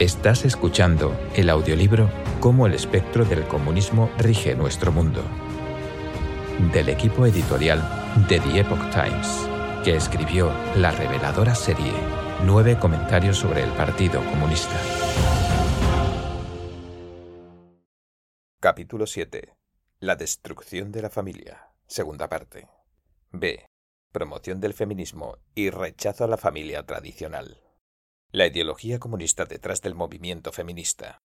Estás 0.00 0.46
escuchando 0.46 1.14
el 1.34 1.50
audiolibro 1.50 2.08
Cómo 2.40 2.66
el 2.66 2.72
espectro 2.72 3.26
del 3.26 3.46
comunismo 3.46 4.10
rige 4.16 4.54
nuestro 4.54 4.92
mundo, 4.92 5.22
del 6.72 6.88
equipo 6.88 7.26
editorial 7.26 7.82
de 8.26 8.40
The 8.40 8.60
Epoch 8.60 8.80
Times, 8.90 9.46
que 9.84 9.94
escribió 9.94 10.54
la 10.76 10.90
reveladora 10.90 11.54
serie 11.54 11.92
Nueve 12.46 12.78
comentarios 12.78 13.36
sobre 13.36 13.62
el 13.62 13.68
Partido 13.72 14.24
Comunista. 14.24 14.74
Capítulo 18.58 19.06
7. 19.06 19.52
La 19.98 20.16
destrucción 20.16 20.92
de 20.92 21.02
la 21.02 21.10
familia. 21.10 21.74
Segunda 21.86 22.26
parte. 22.26 22.68
B. 23.32 23.66
Promoción 24.12 24.62
del 24.62 24.72
feminismo 24.72 25.36
y 25.54 25.68
rechazo 25.68 26.24
a 26.24 26.28
la 26.28 26.38
familia 26.38 26.86
tradicional. 26.86 27.60
La 28.32 28.46
ideología 28.46 29.00
comunista 29.00 29.44
detrás 29.44 29.82
del 29.82 29.96
movimiento 29.96 30.52
feminista. 30.52 31.18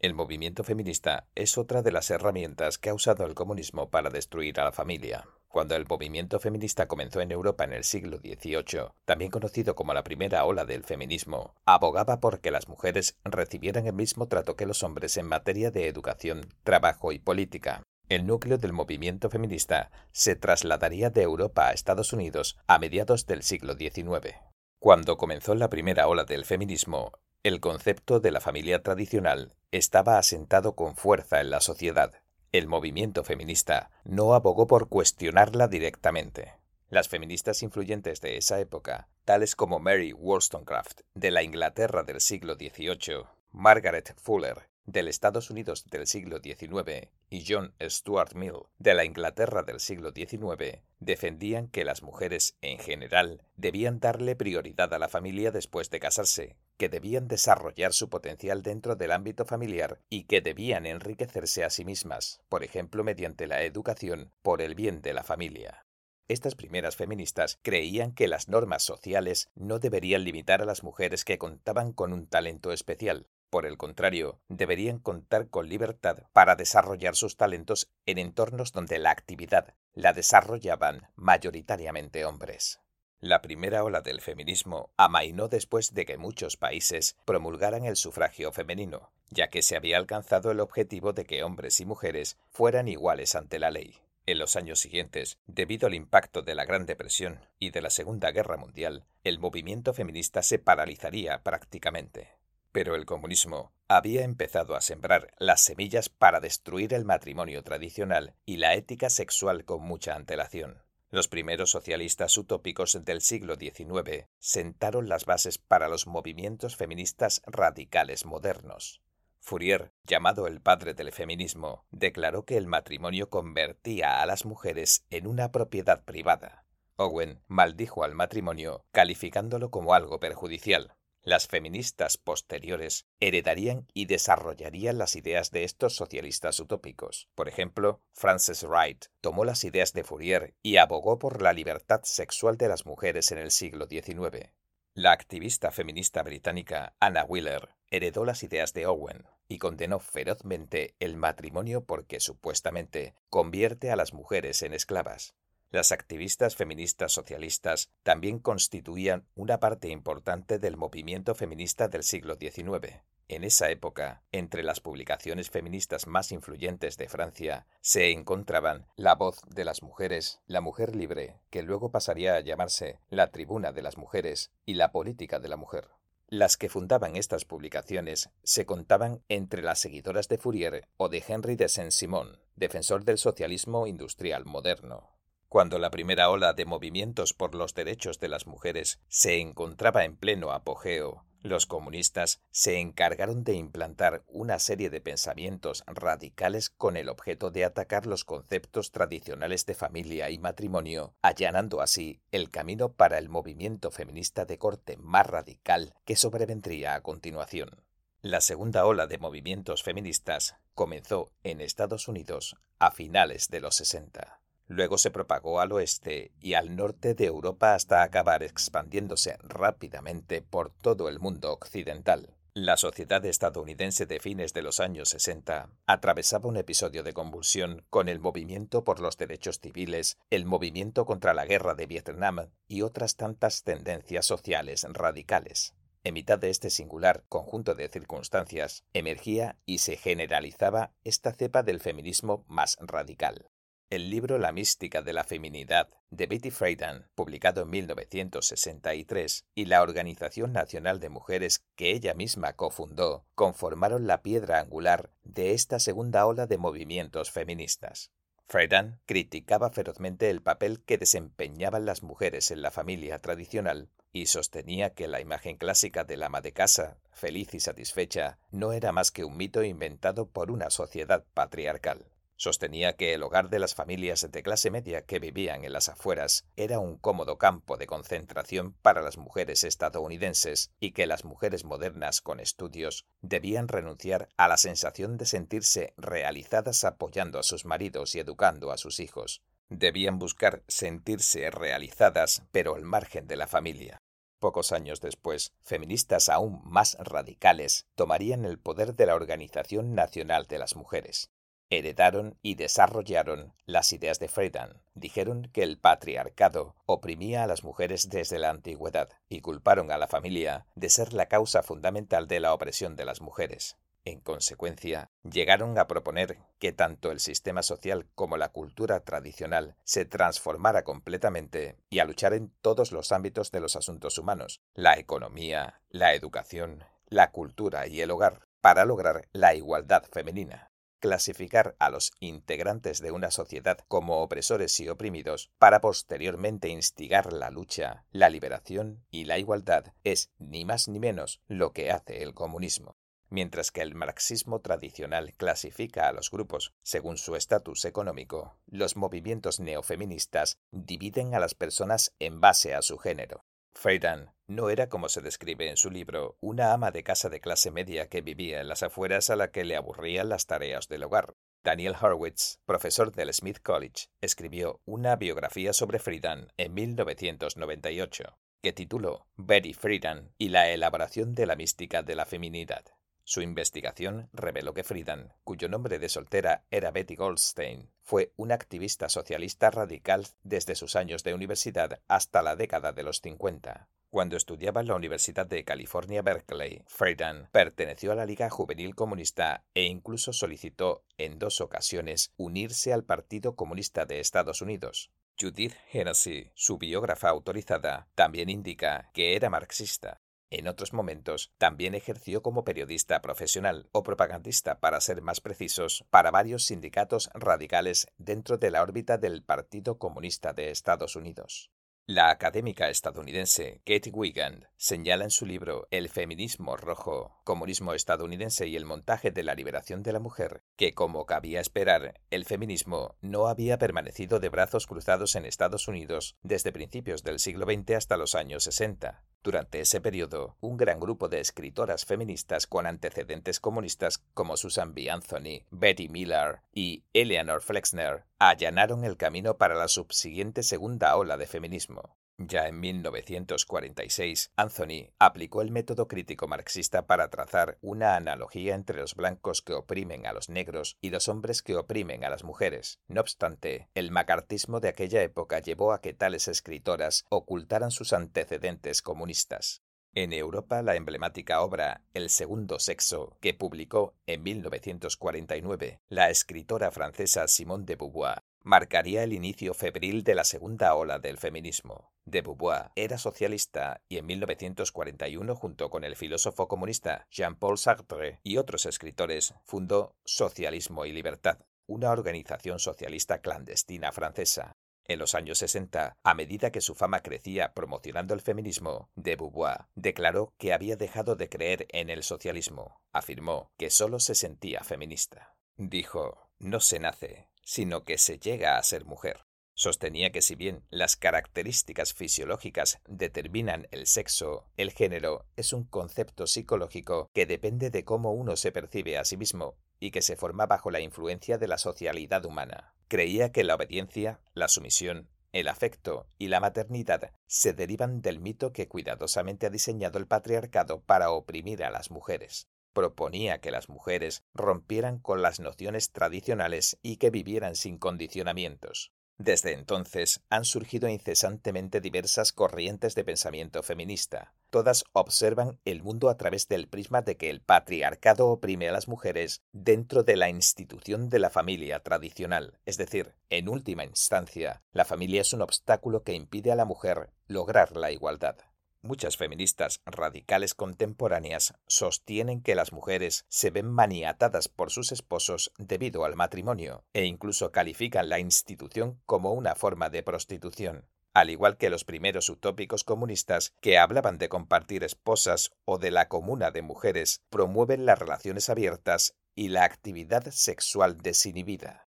El 0.00 0.12
movimiento 0.12 0.64
feminista 0.64 1.28
es 1.36 1.56
otra 1.56 1.82
de 1.82 1.92
las 1.92 2.10
herramientas 2.10 2.78
que 2.78 2.90
ha 2.90 2.94
usado 2.94 3.24
el 3.26 3.36
comunismo 3.36 3.90
para 3.90 4.10
destruir 4.10 4.58
a 4.58 4.64
la 4.64 4.72
familia. 4.72 5.24
Cuando 5.46 5.76
el 5.76 5.86
movimiento 5.86 6.40
feminista 6.40 6.88
comenzó 6.88 7.20
en 7.20 7.30
Europa 7.30 7.62
en 7.62 7.72
el 7.72 7.84
siglo 7.84 8.18
XVIII, 8.18 8.88
también 9.04 9.30
conocido 9.30 9.76
como 9.76 9.94
la 9.94 10.02
primera 10.02 10.44
ola 10.44 10.64
del 10.64 10.82
feminismo, 10.82 11.54
abogaba 11.64 12.18
por 12.18 12.40
que 12.40 12.50
las 12.50 12.66
mujeres 12.66 13.20
recibieran 13.22 13.86
el 13.86 13.92
mismo 13.92 14.26
trato 14.26 14.56
que 14.56 14.66
los 14.66 14.82
hombres 14.82 15.16
en 15.18 15.26
materia 15.26 15.70
de 15.70 15.86
educación, 15.86 16.48
trabajo 16.64 17.12
y 17.12 17.20
política. 17.20 17.84
El 18.08 18.26
núcleo 18.26 18.58
del 18.58 18.72
movimiento 18.72 19.30
feminista 19.30 19.92
se 20.10 20.34
trasladaría 20.34 21.08
de 21.08 21.22
Europa 21.22 21.68
a 21.68 21.72
Estados 21.72 22.12
Unidos 22.12 22.58
a 22.66 22.80
mediados 22.80 23.26
del 23.26 23.44
siglo 23.44 23.76
XIX. 23.76 24.51
Cuando 24.82 25.16
comenzó 25.16 25.54
la 25.54 25.70
primera 25.70 26.08
ola 26.08 26.24
del 26.24 26.44
feminismo, 26.44 27.12
el 27.44 27.60
concepto 27.60 28.18
de 28.18 28.32
la 28.32 28.40
familia 28.40 28.82
tradicional 28.82 29.54
estaba 29.70 30.18
asentado 30.18 30.74
con 30.74 30.96
fuerza 30.96 31.40
en 31.40 31.50
la 31.50 31.60
sociedad. 31.60 32.14
El 32.50 32.66
movimiento 32.66 33.22
feminista 33.22 33.92
no 34.02 34.34
abogó 34.34 34.66
por 34.66 34.88
cuestionarla 34.88 35.68
directamente. 35.68 36.54
Las 36.88 37.06
feministas 37.06 37.62
influyentes 37.62 38.20
de 38.20 38.36
esa 38.36 38.58
época, 38.58 39.06
tales 39.24 39.54
como 39.54 39.78
Mary 39.78 40.12
Wollstonecraft 40.14 41.02
de 41.14 41.30
la 41.30 41.44
Inglaterra 41.44 42.02
del 42.02 42.20
siglo 42.20 42.56
XVIII, 42.56 43.26
Margaret 43.52 44.16
Fuller 44.20 44.71
del 44.84 45.08
Estados 45.08 45.50
Unidos 45.50 45.84
del 45.90 46.06
siglo 46.06 46.40
XIX 46.42 47.08
y 47.30 47.44
John 47.46 47.74
Stuart 47.80 48.34
Mill 48.34 48.66
de 48.78 48.94
la 48.94 49.04
Inglaterra 49.04 49.62
del 49.62 49.80
siglo 49.80 50.12
XIX 50.12 50.80
defendían 50.98 51.68
que 51.68 51.84
las 51.84 52.02
mujeres 52.02 52.56
en 52.60 52.78
general 52.78 53.44
debían 53.56 54.00
darle 54.00 54.36
prioridad 54.36 54.92
a 54.92 54.98
la 54.98 55.08
familia 55.08 55.50
después 55.50 55.90
de 55.90 56.00
casarse, 56.00 56.56
que 56.76 56.88
debían 56.88 57.28
desarrollar 57.28 57.92
su 57.92 58.08
potencial 58.08 58.62
dentro 58.62 58.96
del 58.96 59.12
ámbito 59.12 59.44
familiar 59.44 60.00
y 60.10 60.24
que 60.24 60.40
debían 60.40 60.86
enriquecerse 60.86 61.64
a 61.64 61.70
sí 61.70 61.84
mismas, 61.84 62.40
por 62.48 62.64
ejemplo 62.64 63.04
mediante 63.04 63.46
la 63.46 63.62
educación 63.62 64.32
por 64.42 64.62
el 64.62 64.74
bien 64.74 65.00
de 65.00 65.14
la 65.14 65.22
familia. 65.22 65.86
Estas 66.28 66.54
primeras 66.54 66.96
feministas 66.96 67.58
creían 67.62 68.12
que 68.12 68.26
las 68.26 68.48
normas 68.48 68.82
sociales 68.82 69.50
no 69.54 69.78
deberían 69.78 70.24
limitar 70.24 70.62
a 70.62 70.64
las 70.64 70.82
mujeres 70.82 71.24
que 71.24 71.36
contaban 71.36 71.92
con 71.92 72.12
un 72.12 72.26
talento 72.26 72.72
especial, 72.72 73.26
por 73.52 73.66
el 73.66 73.76
contrario, 73.76 74.40
deberían 74.48 74.98
contar 74.98 75.50
con 75.50 75.68
libertad 75.68 76.22
para 76.32 76.56
desarrollar 76.56 77.14
sus 77.14 77.36
talentos 77.36 77.90
en 78.06 78.16
entornos 78.16 78.72
donde 78.72 78.98
la 78.98 79.10
actividad 79.10 79.74
la 79.92 80.14
desarrollaban 80.14 81.10
mayoritariamente 81.16 82.24
hombres. 82.24 82.80
La 83.20 83.42
primera 83.42 83.84
ola 83.84 84.00
del 84.00 84.22
feminismo 84.22 84.90
amainó 84.96 85.48
después 85.48 85.92
de 85.92 86.06
que 86.06 86.16
muchos 86.16 86.56
países 86.56 87.14
promulgaran 87.26 87.84
el 87.84 87.96
sufragio 87.96 88.52
femenino, 88.52 89.12
ya 89.28 89.48
que 89.48 89.60
se 89.60 89.76
había 89.76 89.98
alcanzado 89.98 90.50
el 90.50 90.60
objetivo 90.60 91.12
de 91.12 91.26
que 91.26 91.44
hombres 91.44 91.78
y 91.78 91.84
mujeres 91.84 92.38
fueran 92.48 92.88
iguales 92.88 93.34
ante 93.34 93.58
la 93.58 93.70
ley. 93.70 93.98
En 94.24 94.38
los 94.38 94.56
años 94.56 94.80
siguientes, 94.80 95.36
debido 95.46 95.88
al 95.88 95.94
impacto 95.94 96.40
de 96.40 96.54
la 96.54 96.64
Gran 96.64 96.86
Depresión 96.86 97.44
y 97.58 97.68
de 97.68 97.82
la 97.82 97.90
Segunda 97.90 98.30
Guerra 98.30 98.56
Mundial, 98.56 99.04
el 99.24 99.38
movimiento 99.38 99.92
feminista 99.92 100.42
se 100.42 100.58
paralizaría 100.58 101.42
prácticamente. 101.42 102.30
Pero 102.72 102.94
el 102.94 103.04
comunismo 103.04 103.72
había 103.86 104.24
empezado 104.24 104.74
a 104.74 104.80
sembrar 104.80 105.34
las 105.38 105.60
semillas 105.62 106.08
para 106.08 106.40
destruir 106.40 106.94
el 106.94 107.04
matrimonio 107.04 107.62
tradicional 107.62 108.34
y 108.46 108.56
la 108.56 108.74
ética 108.74 109.10
sexual 109.10 109.64
con 109.64 109.82
mucha 109.82 110.14
antelación. 110.14 110.82
Los 111.10 111.28
primeros 111.28 111.70
socialistas 111.70 112.38
utópicos 112.38 112.98
del 113.04 113.20
siglo 113.20 113.56
XIX 113.56 114.28
sentaron 114.38 115.10
las 115.10 115.26
bases 115.26 115.58
para 115.58 115.88
los 115.88 116.06
movimientos 116.06 116.76
feministas 116.76 117.42
radicales 117.44 118.24
modernos. 118.24 119.02
Fourier, 119.38 119.92
llamado 120.04 120.46
el 120.46 120.62
padre 120.62 120.94
del 120.94 121.12
feminismo, 121.12 121.84
declaró 121.90 122.46
que 122.46 122.56
el 122.56 122.66
matrimonio 122.66 123.28
convertía 123.28 124.22
a 124.22 124.26
las 124.26 124.46
mujeres 124.46 125.04
en 125.10 125.26
una 125.26 125.52
propiedad 125.52 126.02
privada. 126.04 126.64
Owen 126.96 127.42
maldijo 127.46 128.04
al 128.04 128.14
matrimonio, 128.14 128.86
calificándolo 128.92 129.70
como 129.70 129.92
algo 129.92 130.18
perjudicial. 130.18 130.94
Las 131.24 131.46
feministas 131.46 132.16
posteriores 132.16 133.06
heredarían 133.20 133.86
y 133.94 134.06
desarrollarían 134.06 134.98
las 134.98 135.14
ideas 135.14 135.52
de 135.52 135.62
estos 135.62 135.94
socialistas 135.94 136.58
utópicos. 136.58 137.28
Por 137.36 137.48
ejemplo, 137.48 138.00
Frances 138.12 138.64
Wright 138.64 139.04
tomó 139.20 139.44
las 139.44 139.62
ideas 139.62 139.92
de 139.92 140.02
Fourier 140.02 140.54
y 140.62 140.78
abogó 140.78 141.20
por 141.20 141.40
la 141.40 141.52
libertad 141.52 142.00
sexual 142.02 142.56
de 142.56 142.66
las 142.66 142.86
mujeres 142.86 143.30
en 143.30 143.38
el 143.38 143.52
siglo 143.52 143.86
XIX. 143.86 144.50
La 144.94 145.12
activista 145.12 145.70
feminista 145.70 146.24
británica 146.24 146.96
Anna 146.98 147.24
Wheeler 147.24 147.68
heredó 147.88 148.24
las 148.24 148.42
ideas 148.42 148.72
de 148.74 148.86
Owen 148.86 149.24
y 149.46 149.58
condenó 149.58 150.00
ferozmente 150.00 150.96
el 150.98 151.16
matrimonio 151.16 151.84
porque 151.84 152.18
supuestamente 152.18 153.14
convierte 153.30 153.92
a 153.92 153.96
las 153.96 154.12
mujeres 154.12 154.60
en 154.62 154.74
esclavas. 154.74 155.36
Las 155.72 155.90
activistas 155.90 156.54
feministas 156.54 157.12
socialistas 157.12 157.90
también 158.02 158.40
constituían 158.40 159.26
una 159.34 159.58
parte 159.58 159.88
importante 159.88 160.58
del 160.58 160.76
movimiento 160.76 161.34
feminista 161.34 161.88
del 161.88 162.02
siglo 162.02 162.34
XIX. 162.34 163.00
En 163.28 163.42
esa 163.42 163.70
época, 163.70 164.22
entre 164.32 164.64
las 164.64 164.80
publicaciones 164.80 165.48
feministas 165.48 166.06
más 166.06 166.30
influyentes 166.30 166.98
de 166.98 167.08
Francia, 167.08 167.66
se 167.80 168.10
encontraban 168.10 168.86
La 168.96 169.14
voz 169.14 169.40
de 169.48 169.64
las 169.64 169.82
mujeres, 169.82 170.42
La 170.46 170.60
mujer 170.60 170.94
libre, 170.94 171.38
que 171.48 171.62
luego 171.62 171.90
pasaría 171.90 172.34
a 172.34 172.40
llamarse 172.40 172.98
La 173.08 173.30
tribuna 173.30 173.72
de 173.72 173.80
las 173.80 173.96
mujeres 173.96 174.52
y 174.66 174.74
La 174.74 174.92
política 174.92 175.38
de 175.38 175.48
la 175.48 175.56
mujer. 175.56 175.88
Las 176.28 176.58
que 176.58 176.68
fundaban 176.68 177.16
estas 177.16 177.46
publicaciones 177.46 178.28
se 178.42 178.66
contaban 178.66 179.22
entre 179.30 179.62
las 179.62 179.78
seguidoras 179.78 180.28
de 180.28 180.36
Fourier 180.36 180.86
o 180.98 181.08
de 181.08 181.24
Henry 181.26 181.56
de 181.56 181.70
Saint-Simon, 181.70 182.40
defensor 182.56 183.06
del 183.06 183.16
socialismo 183.16 183.86
industrial 183.86 184.44
moderno. 184.44 185.11
Cuando 185.52 185.78
la 185.78 185.90
primera 185.90 186.30
ola 186.30 186.54
de 186.54 186.64
movimientos 186.64 187.34
por 187.34 187.54
los 187.54 187.74
derechos 187.74 188.18
de 188.18 188.28
las 188.28 188.46
mujeres 188.46 189.00
se 189.08 189.38
encontraba 189.38 190.06
en 190.06 190.16
pleno 190.16 190.50
apogeo, 190.50 191.26
los 191.42 191.66
comunistas 191.66 192.40
se 192.50 192.78
encargaron 192.78 193.44
de 193.44 193.52
implantar 193.52 194.24
una 194.28 194.58
serie 194.58 194.88
de 194.88 195.02
pensamientos 195.02 195.84
radicales 195.86 196.70
con 196.70 196.96
el 196.96 197.10
objeto 197.10 197.50
de 197.50 197.66
atacar 197.66 198.06
los 198.06 198.24
conceptos 198.24 198.92
tradicionales 198.92 199.66
de 199.66 199.74
familia 199.74 200.30
y 200.30 200.38
matrimonio, 200.38 201.12
allanando 201.20 201.82
así 201.82 202.22
el 202.30 202.48
camino 202.48 202.94
para 202.94 203.18
el 203.18 203.28
movimiento 203.28 203.90
feminista 203.90 204.46
de 204.46 204.56
corte 204.56 204.96
más 204.96 205.26
radical 205.26 205.92
que 206.06 206.16
sobrevendría 206.16 206.94
a 206.94 207.02
continuación. 207.02 207.84
La 208.22 208.40
segunda 208.40 208.86
ola 208.86 209.06
de 209.06 209.18
movimientos 209.18 209.82
feministas 209.82 210.56
comenzó 210.72 211.30
en 211.42 211.60
Estados 211.60 212.08
Unidos 212.08 212.56
a 212.78 212.90
finales 212.90 213.50
de 213.50 213.60
los 213.60 213.74
60. 213.74 214.41
Luego 214.72 214.96
se 214.96 215.10
propagó 215.10 215.60
al 215.60 215.70
oeste 215.72 216.32
y 216.40 216.54
al 216.54 216.76
norte 216.76 217.12
de 217.12 217.26
Europa 217.26 217.74
hasta 217.74 218.02
acabar 218.02 218.42
expandiéndose 218.42 219.36
rápidamente 219.42 220.40
por 220.40 220.70
todo 220.70 221.10
el 221.10 221.20
mundo 221.20 221.52
occidental. 221.52 222.30
La 222.54 222.78
sociedad 222.78 223.22
estadounidense 223.26 224.06
de 224.06 224.18
fines 224.18 224.54
de 224.54 224.62
los 224.62 224.80
años 224.80 225.10
60 225.10 225.68
atravesaba 225.86 226.48
un 226.48 226.56
episodio 226.56 227.02
de 227.02 227.12
convulsión 227.12 227.84
con 227.90 228.08
el 228.08 228.18
movimiento 228.18 228.82
por 228.82 229.00
los 229.00 229.18
derechos 229.18 229.60
civiles, 229.60 230.16
el 230.30 230.46
movimiento 230.46 231.04
contra 231.04 231.34
la 231.34 231.44
guerra 231.44 231.74
de 231.74 231.84
Vietnam 231.84 232.48
y 232.66 232.80
otras 232.80 233.16
tantas 233.16 233.64
tendencias 233.64 234.24
sociales 234.24 234.86
radicales. 234.88 235.74
En 236.02 236.14
mitad 236.14 236.38
de 236.38 236.48
este 236.48 236.70
singular 236.70 237.24
conjunto 237.28 237.74
de 237.74 237.88
circunstancias 237.88 238.84
emergía 238.94 239.58
y 239.66 239.78
se 239.78 239.98
generalizaba 239.98 240.94
esta 241.04 241.34
cepa 241.34 241.62
del 241.62 241.78
feminismo 241.78 242.46
más 242.48 242.78
radical. 242.80 243.50
El 243.92 244.08
libro 244.08 244.38
La 244.38 244.52
mística 244.52 245.02
de 245.02 245.12
la 245.12 245.22
feminidad 245.22 245.90
de 246.08 246.26
Betty 246.26 246.50
Friedan, 246.50 247.10
publicado 247.14 247.64
en 247.64 247.68
1963, 247.68 249.44
y 249.54 249.66
la 249.66 249.82
Organización 249.82 250.54
Nacional 250.54 250.98
de 250.98 251.10
Mujeres 251.10 251.62
que 251.76 251.90
ella 251.90 252.14
misma 252.14 252.54
cofundó, 252.54 253.26
conformaron 253.34 254.06
la 254.06 254.22
piedra 254.22 254.60
angular 254.60 255.10
de 255.24 255.52
esta 255.52 255.78
segunda 255.78 256.24
ola 256.24 256.46
de 256.46 256.56
movimientos 256.56 257.30
feministas. 257.30 258.10
Friedan 258.48 258.98
criticaba 259.04 259.68
ferozmente 259.68 260.30
el 260.30 260.40
papel 260.40 260.82
que 260.82 260.96
desempeñaban 260.96 261.84
las 261.84 262.02
mujeres 262.02 262.50
en 262.50 262.62
la 262.62 262.70
familia 262.70 263.18
tradicional 263.18 263.90
y 264.10 264.24
sostenía 264.24 264.94
que 264.94 265.06
la 265.06 265.20
imagen 265.20 265.58
clásica 265.58 266.04
del 266.04 266.22
ama 266.22 266.40
de 266.40 266.52
casa, 266.52 266.96
feliz 267.12 267.52
y 267.52 267.60
satisfecha, 267.60 268.38
no 268.52 268.72
era 268.72 268.90
más 268.92 269.10
que 269.10 269.24
un 269.24 269.36
mito 269.36 269.62
inventado 269.62 270.30
por 270.30 270.50
una 270.50 270.70
sociedad 270.70 271.26
patriarcal. 271.34 272.06
Sostenía 272.42 272.94
que 272.94 273.14
el 273.14 273.22
hogar 273.22 273.50
de 273.50 273.60
las 273.60 273.76
familias 273.76 274.28
de 274.28 274.42
clase 274.42 274.72
media 274.72 275.02
que 275.02 275.20
vivían 275.20 275.64
en 275.64 275.72
las 275.72 275.88
afueras 275.88 276.44
era 276.56 276.80
un 276.80 276.96
cómodo 276.98 277.38
campo 277.38 277.76
de 277.76 277.86
concentración 277.86 278.72
para 278.82 279.00
las 279.00 279.16
mujeres 279.16 279.62
estadounidenses 279.62 280.72
y 280.80 280.90
que 280.90 281.06
las 281.06 281.24
mujeres 281.24 281.64
modernas 281.64 282.20
con 282.20 282.40
estudios 282.40 283.06
debían 283.20 283.68
renunciar 283.68 284.28
a 284.36 284.48
la 284.48 284.56
sensación 284.56 285.18
de 285.18 285.26
sentirse 285.26 285.94
realizadas 285.96 286.82
apoyando 286.82 287.38
a 287.38 287.44
sus 287.44 287.64
maridos 287.64 288.16
y 288.16 288.18
educando 288.18 288.72
a 288.72 288.76
sus 288.76 288.98
hijos. 288.98 289.44
Debían 289.68 290.18
buscar 290.18 290.64
sentirse 290.66 291.48
realizadas 291.48 292.42
pero 292.50 292.74
al 292.74 292.82
margen 292.82 293.28
de 293.28 293.36
la 293.36 293.46
familia. 293.46 294.02
Pocos 294.40 294.72
años 294.72 295.00
después, 295.00 295.52
feministas 295.62 296.28
aún 296.28 296.60
más 296.64 296.96
radicales 296.98 297.86
tomarían 297.94 298.44
el 298.44 298.58
poder 298.58 298.96
de 298.96 299.06
la 299.06 299.14
Organización 299.14 299.94
Nacional 299.94 300.48
de 300.48 300.58
las 300.58 300.74
Mujeres 300.74 301.30
heredaron 301.78 302.38
y 302.42 302.54
desarrollaron 302.54 303.54
las 303.64 303.92
ideas 303.92 304.18
de 304.18 304.28
Friedan. 304.28 304.82
Dijeron 304.94 305.48
que 305.52 305.62
el 305.62 305.78
patriarcado 305.78 306.74
oprimía 306.86 307.44
a 307.44 307.46
las 307.46 307.64
mujeres 307.64 308.10
desde 308.10 308.38
la 308.38 308.50
antigüedad 308.50 309.08
y 309.28 309.40
culparon 309.40 309.90
a 309.90 309.98
la 309.98 310.06
familia 310.06 310.66
de 310.74 310.90
ser 310.90 311.14
la 311.14 311.26
causa 311.26 311.62
fundamental 311.62 312.28
de 312.28 312.40
la 312.40 312.52
opresión 312.52 312.94
de 312.94 313.06
las 313.06 313.20
mujeres. 313.20 313.76
En 314.04 314.20
consecuencia, 314.20 315.10
llegaron 315.22 315.78
a 315.78 315.86
proponer 315.86 316.38
que 316.58 316.72
tanto 316.72 317.12
el 317.12 317.20
sistema 317.20 317.62
social 317.62 318.08
como 318.16 318.36
la 318.36 318.48
cultura 318.48 319.00
tradicional 319.00 319.76
se 319.84 320.04
transformara 320.04 320.82
completamente 320.82 321.76
y 321.88 322.00
a 322.00 322.04
luchar 322.04 322.34
en 322.34 322.52
todos 322.62 322.90
los 322.90 323.12
ámbitos 323.12 323.52
de 323.52 323.60
los 323.60 323.76
asuntos 323.76 324.18
humanos, 324.18 324.60
la 324.74 324.98
economía, 324.98 325.80
la 325.88 326.14
educación, 326.14 326.84
la 327.06 327.30
cultura 327.30 327.86
y 327.86 328.00
el 328.00 328.10
hogar, 328.10 328.40
para 328.60 328.84
lograr 328.84 329.28
la 329.32 329.54
igualdad 329.54 330.02
femenina 330.10 330.71
clasificar 331.02 331.74
a 331.80 331.90
los 331.90 332.12
integrantes 332.20 333.00
de 333.00 333.10
una 333.10 333.32
sociedad 333.32 333.76
como 333.88 334.22
opresores 334.22 334.78
y 334.78 334.88
oprimidos 334.88 335.50
para 335.58 335.80
posteriormente 335.80 336.68
instigar 336.68 337.32
la 337.32 337.50
lucha, 337.50 338.06
la 338.12 338.30
liberación 338.30 339.04
y 339.10 339.24
la 339.24 339.36
igualdad 339.36 339.94
es 340.04 340.30
ni 340.38 340.64
más 340.64 340.86
ni 340.86 341.00
menos 341.00 341.40
lo 341.48 341.72
que 341.72 341.90
hace 341.90 342.22
el 342.22 342.34
comunismo. 342.34 342.96
Mientras 343.30 343.72
que 343.72 343.80
el 343.80 343.96
marxismo 343.96 344.60
tradicional 344.60 345.32
clasifica 345.32 346.06
a 346.06 346.12
los 346.12 346.30
grupos 346.30 346.72
según 346.82 347.16
su 347.16 347.34
estatus 347.34 347.84
económico, 347.84 348.56
los 348.66 348.96
movimientos 348.96 349.58
neofeministas 349.58 350.58
dividen 350.70 351.34
a 351.34 351.40
las 351.40 351.56
personas 351.56 352.14
en 352.20 352.40
base 352.40 352.74
a 352.74 352.82
su 352.82 352.96
género. 352.96 353.44
Friedan 353.74 354.32
no 354.46 354.68
era, 354.68 354.88
como 354.88 355.08
se 355.08 355.22
describe 355.22 355.70
en 355.70 355.76
su 355.76 355.90
libro, 355.90 356.36
una 356.40 356.72
ama 356.72 356.90
de 356.90 357.02
casa 357.02 357.28
de 357.28 357.40
clase 357.40 357.70
media 357.70 358.08
que 358.08 358.20
vivía 358.20 358.60
en 358.60 358.68
las 358.68 358.82
afueras 358.82 359.30
a 359.30 359.36
la 359.36 359.50
que 359.50 359.64
le 359.64 359.76
aburrían 359.76 360.28
las 360.28 360.46
tareas 360.46 360.88
del 360.88 361.04
hogar. 361.04 361.34
Daniel 361.64 361.94
Horwitz, 362.00 362.58
profesor 362.66 363.12
del 363.12 363.32
Smith 363.32 363.60
College, 363.62 364.08
escribió 364.20 364.80
una 364.84 365.16
biografía 365.16 365.72
sobre 365.72 366.00
Friedan 366.00 366.52
en 366.56 366.74
1998, 366.74 368.36
que 368.62 368.72
tituló 368.72 369.26
Betty 369.36 369.72
Friedan 369.72 370.34
y 370.38 370.48
la 370.48 370.70
elaboración 370.70 371.34
de 371.34 371.46
la 371.46 371.56
mística 371.56 372.02
de 372.02 372.14
la 372.14 372.26
feminidad. 372.26 372.84
Su 373.24 373.40
investigación 373.40 374.28
reveló 374.32 374.74
que 374.74 374.84
Friedan, 374.84 375.32
cuyo 375.44 375.68
nombre 375.68 375.98
de 375.98 376.08
soltera 376.08 376.64
era 376.70 376.90
Betty 376.90 377.14
Goldstein, 377.14 377.90
fue 378.02 378.32
una 378.36 378.54
activista 378.54 379.08
socialista 379.08 379.70
radical 379.70 380.26
desde 380.42 380.74
sus 380.74 380.96
años 380.96 381.22
de 381.22 381.34
universidad 381.34 382.00
hasta 382.08 382.42
la 382.42 382.56
década 382.56 382.92
de 382.92 383.04
los 383.04 383.20
50. 383.20 383.88
Cuando 384.10 384.36
estudiaba 384.36 384.82
en 384.82 384.88
la 384.88 384.96
Universidad 384.96 385.46
de 385.46 385.64
California, 385.64 386.20
Berkeley, 386.20 386.82
Friedan 386.86 387.48
perteneció 387.50 388.12
a 388.12 388.14
la 388.14 388.26
Liga 388.26 388.50
Juvenil 388.50 388.94
Comunista 388.94 389.64
e 389.72 389.84
incluso 389.84 390.34
solicitó 390.34 391.04
en 391.16 391.38
dos 391.38 391.62
ocasiones 391.62 392.34
unirse 392.36 392.92
al 392.92 393.04
Partido 393.04 393.56
Comunista 393.56 394.04
de 394.04 394.20
Estados 394.20 394.60
Unidos. 394.60 395.10
Judith 395.40 395.72
Hennessy, 395.90 396.50
su 396.54 396.76
biógrafa 396.76 397.30
autorizada, 397.30 398.08
también 398.14 398.50
indica 398.50 399.10
que 399.14 399.34
era 399.34 399.48
marxista. 399.48 400.20
En 400.54 400.68
otros 400.68 400.92
momentos 400.92 401.50
también 401.56 401.94
ejerció 401.94 402.42
como 402.42 402.62
periodista 402.62 403.22
profesional 403.22 403.88
o 403.90 404.02
propagandista, 404.02 404.80
para 404.80 405.00
ser 405.00 405.22
más 405.22 405.40
precisos, 405.40 406.04
para 406.10 406.30
varios 406.30 406.66
sindicatos 406.66 407.30
radicales 407.32 408.06
dentro 408.18 408.58
de 408.58 408.70
la 408.70 408.82
órbita 408.82 409.16
del 409.16 409.42
Partido 409.42 409.96
Comunista 409.96 410.52
de 410.52 410.70
Estados 410.70 411.16
Unidos. 411.16 411.70
La 412.04 412.28
académica 412.28 412.90
estadounidense 412.90 413.80
Kate 413.86 414.10
Wiegand 414.10 414.66
señala 414.76 415.24
en 415.24 415.30
su 415.30 415.46
libro 415.46 415.88
El 415.90 416.10
feminismo 416.10 416.76
rojo, 416.76 417.40
comunismo 417.44 417.94
estadounidense 417.94 418.66
y 418.66 418.76
el 418.76 418.84
montaje 418.84 419.30
de 419.30 419.44
la 419.44 419.54
liberación 419.54 420.02
de 420.02 420.12
la 420.12 420.20
mujer, 420.20 420.64
que 420.76 420.92
como 420.92 421.24
cabía 421.24 421.62
esperar, 421.62 422.20
el 422.28 422.44
feminismo 422.44 423.16
no 423.22 423.46
había 423.46 423.78
permanecido 423.78 424.38
de 424.38 424.50
brazos 424.50 424.86
cruzados 424.86 425.34
en 425.34 425.46
Estados 425.46 425.88
Unidos 425.88 426.36
desde 426.42 426.72
principios 426.72 427.22
del 427.22 427.38
siglo 427.38 427.64
XX 427.64 427.92
hasta 427.92 428.18
los 428.18 428.34
años 428.34 428.64
60. 428.64 429.24
Durante 429.42 429.80
ese 429.80 430.00
periodo, 430.00 430.56
un 430.60 430.76
gran 430.76 431.00
grupo 431.00 431.28
de 431.28 431.40
escritoras 431.40 432.04
feministas 432.04 432.68
con 432.68 432.86
antecedentes 432.86 433.58
comunistas 433.58 434.18
como 434.34 434.56
Susan 434.56 434.94
B. 434.94 435.10
Anthony, 435.10 435.66
Betty 435.70 436.08
Miller 436.08 436.60
y 436.72 437.02
Eleanor 437.12 437.60
Flexner 437.60 438.24
allanaron 438.38 439.04
el 439.04 439.16
camino 439.16 439.58
para 439.58 439.74
la 439.74 439.88
subsiguiente 439.88 440.62
segunda 440.62 441.16
ola 441.16 441.36
de 441.36 441.46
feminismo. 441.46 442.16
Ya 442.38 442.66
en 442.66 442.80
1946, 442.80 444.52
Anthony 444.56 445.12
aplicó 445.18 445.62
el 445.62 445.70
método 445.70 446.08
crítico 446.08 446.48
marxista 446.48 447.06
para 447.06 447.28
trazar 447.28 447.78
una 447.82 448.16
analogía 448.16 448.74
entre 448.74 448.98
los 448.98 449.14
blancos 449.14 449.62
que 449.62 449.74
oprimen 449.74 450.26
a 450.26 450.32
los 450.32 450.48
negros 450.48 450.96
y 451.00 451.10
los 451.10 451.28
hombres 451.28 451.62
que 451.62 451.76
oprimen 451.76 452.24
a 452.24 452.30
las 452.30 452.42
mujeres. 452.42 453.00
No 453.06 453.20
obstante, 453.20 453.88
el 453.94 454.10
macartismo 454.10 454.80
de 454.80 454.88
aquella 454.88 455.22
época 455.22 455.60
llevó 455.60 455.92
a 455.92 456.00
que 456.00 456.14
tales 456.14 456.48
escritoras 456.48 457.24
ocultaran 457.28 457.90
sus 457.90 458.12
antecedentes 458.12 459.02
comunistas. 459.02 459.82
En 460.14 460.34
Europa, 460.34 460.82
la 460.82 460.94
emblemática 460.96 461.62
obra 461.62 462.02
El 462.12 462.28
segundo 462.28 462.78
sexo, 462.78 463.38
que 463.40 463.54
publicó 463.54 464.14
en 464.26 464.42
1949 464.42 466.00
la 466.08 466.28
escritora 466.28 466.90
francesa 466.90 467.48
Simone 467.48 467.86
de 467.86 467.96
Beauvoir, 467.96 468.42
marcaría 468.64 469.22
el 469.22 469.32
inicio 469.32 469.74
febril 469.74 470.24
de 470.24 470.34
la 470.34 470.44
segunda 470.44 470.94
ola 470.94 471.18
del 471.18 471.38
feminismo. 471.38 472.12
De 472.24 472.42
Beauvoir 472.42 472.90
era 472.94 473.18
socialista 473.18 474.02
y 474.08 474.18
en 474.18 474.26
1941, 474.26 475.54
junto 475.56 475.90
con 475.90 476.04
el 476.04 476.16
filósofo 476.16 476.68
comunista 476.68 477.26
Jean-Paul 477.30 477.78
Sartre 477.78 478.40
y 478.42 478.56
otros 478.56 478.86
escritores, 478.86 479.54
fundó 479.64 480.16
Socialismo 480.24 481.04
y 481.04 481.12
Libertad, 481.12 481.58
una 481.86 482.10
organización 482.10 482.78
socialista 482.78 483.40
clandestina 483.40 484.12
francesa. 484.12 484.76
En 485.04 485.18
los 485.18 485.34
años 485.34 485.58
60, 485.58 486.16
a 486.22 486.34
medida 486.34 486.70
que 486.70 486.80
su 486.80 486.94
fama 486.94 487.20
crecía 487.20 487.74
promocionando 487.74 488.34
el 488.34 488.40
feminismo, 488.40 489.10
de 489.16 489.34
Beauvoir 489.34 489.86
declaró 489.96 490.54
que 490.58 490.72
había 490.72 490.96
dejado 490.96 491.34
de 491.34 491.48
creer 491.48 491.86
en 491.90 492.08
el 492.08 492.22
socialismo. 492.22 493.00
Afirmó 493.12 493.72
que 493.76 493.90
solo 493.90 494.20
se 494.20 494.36
sentía 494.36 494.84
feminista. 494.84 495.56
Dijo, 495.76 496.50
no 496.58 496.78
se 496.78 497.00
nace, 497.00 497.48
sino 497.64 498.04
que 498.04 498.18
se 498.18 498.38
llega 498.38 498.76
a 498.76 498.82
ser 498.82 499.04
mujer. 499.04 499.40
Sostenía 499.74 500.30
que 500.32 500.42
si 500.42 500.54
bien 500.54 500.84
las 500.90 501.16
características 501.16 502.12
fisiológicas 502.12 503.00
determinan 503.08 503.88
el 503.90 504.06
sexo, 504.06 504.68
el 504.76 504.92
género 504.92 505.46
es 505.56 505.72
un 505.72 505.84
concepto 505.84 506.46
psicológico 506.46 507.30
que 507.32 507.46
depende 507.46 507.90
de 507.90 508.04
cómo 508.04 508.32
uno 508.32 508.56
se 508.56 508.70
percibe 508.70 509.16
a 509.16 509.24
sí 509.24 509.36
mismo 509.36 509.76
y 509.98 510.10
que 510.10 510.20
se 510.20 510.36
forma 510.36 510.66
bajo 510.66 510.90
la 510.90 511.00
influencia 511.00 511.56
de 511.56 511.68
la 511.68 511.78
socialidad 511.78 512.44
humana. 512.44 512.94
Creía 513.08 513.50
que 513.50 513.64
la 513.64 513.74
obediencia, 513.74 514.40
la 514.52 514.68
sumisión, 514.68 515.30
el 515.52 515.68
afecto 515.68 516.28
y 516.38 516.48
la 516.48 516.60
maternidad 516.60 517.32
se 517.46 517.72
derivan 517.72 518.20
del 518.20 518.40
mito 518.40 518.72
que 518.72 518.88
cuidadosamente 518.88 519.66
ha 519.66 519.70
diseñado 519.70 520.18
el 520.18 520.26
patriarcado 520.26 521.02
para 521.02 521.30
oprimir 521.30 521.82
a 521.82 521.90
las 521.90 522.10
mujeres 522.10 522.68
proponía 522.92 523.60
que 523.60 523.70
las 523.70 523.88
mujeres 523.88 524.44
rompieran 524.54 525.18
con 525.18 525.42
las 525.42 525.60
nociones 525.60 526.12
tradicionales 526.12 526.98
y 527.02 527.16
que 527.16 527.30
vivieran 527.30 527.76
sin 527.76 527.98
condicionamientos. 527.98 529.12
Desde 529.38 529.72
entonces 529.72 530.40
han 530.50 530.64
surgido 530.64 531.08
incesantemente 531.08 532.00
diversas 532.00 532.52
corrientes 532.52 533.14
de 533.14 533.24
pensamiento 533.24 533.82
feminista. 533.82 534.54
Todas 534.70 535.04
observan 535.12 535.80
el 535.84 536.02
mundo 536.02 536.28
a 536.28 536.36
través 536.36 536.68
del 536.68 536.86
prisma 536.86 537.22
de 537.22 537.36
que 537.36 537.50
el 537.50 537.60
patriarcado 537.60 538.48
oprime 538.48 538.88
a 538.88 538.92
las 538.92 539.08
mujeres 539.08 539.62
dentro 539.72 540.22
de 540.22 540.36
la 540.36 540.48
institución 540.48 541.28
de 541.28 541.40
la 541.40 541.50
familia 541.50 542.00
tradicional, 542.00 542.78
es 542.86 542.98
decir, 542.98 543.34
en 543.50 543.68
última 543.68 544.04
instancia, 544.04 544.82
la 544.92 545.04
familia 545.04 545.40
es 545.40 545.52
un 545.52 545.62
obstáculo 545.62 546.22
que 546.22 546.34
impide 546.34 546.70
a 546.70 546.76
la 546.76 546.84
mujer 546.84 547.30
lograr 547.48 547.96
la 547.96 548.12
igualdad. 548.12 548.56
Muchas 549.04 549.36
feministas 549.36 550.00
radicales 550.06 550.74
contemporáneas 550.74 551.74
sostienen 551.88 552.62
que 552.62 552.76
las 552.76 552.92
mujeres 552.92 553.44
se 553.48 553.70
ven 553.70 553.90
maniatadas 553.90 554.68
por 554.68 554.92
sus 554.92 555.10
esposos 555.10 555.72
debido 555.76 556.24
al 556.24 556.36
matrimonio 556.36 557.04
e 557.12 557.24
incluso 557.24 557.72
califican 557.72 558.28
la 558.28 558.38
institución 558.38 559.20
como 559.26 559.54
una 559.54 559.74
forma 559.74 560.08
de 560.08 560.22
prostitución. 560.22 561.08
al 561.34 561.50
igual 561.50 561.78
que 561.78 561.90
los 561.90 562.04
primeros 562.04 562.48
utópicos 562.50 563.04
comunistas 563.04 563.72
que 563.80 563.98
hablaban 563.98 564.38
de 564.38 564.48
compartir 564.48 565.02
esposas 565.02 565.72
o 565.84 565.98
de 565.98 566.10
la 566.10 566.28
comuna 566.28 566.70
de 566.70 566.82
mujeres, 566.82 567.42
promueven 567.48 568.04
las 568.04 568.18
relaciones 568.18 568.68
abiertas 568.68 569.34
y 569.54 569.68
la 569.68 569.84
actividad 569.84 570.50
sexual 570.50 571.18
desinhibida. 571.22 572.06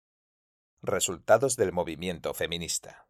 Resultados 0.82 1.56
del 1.56 1.72
movimiento 1.72 2.34
feminista. 2.34 3.08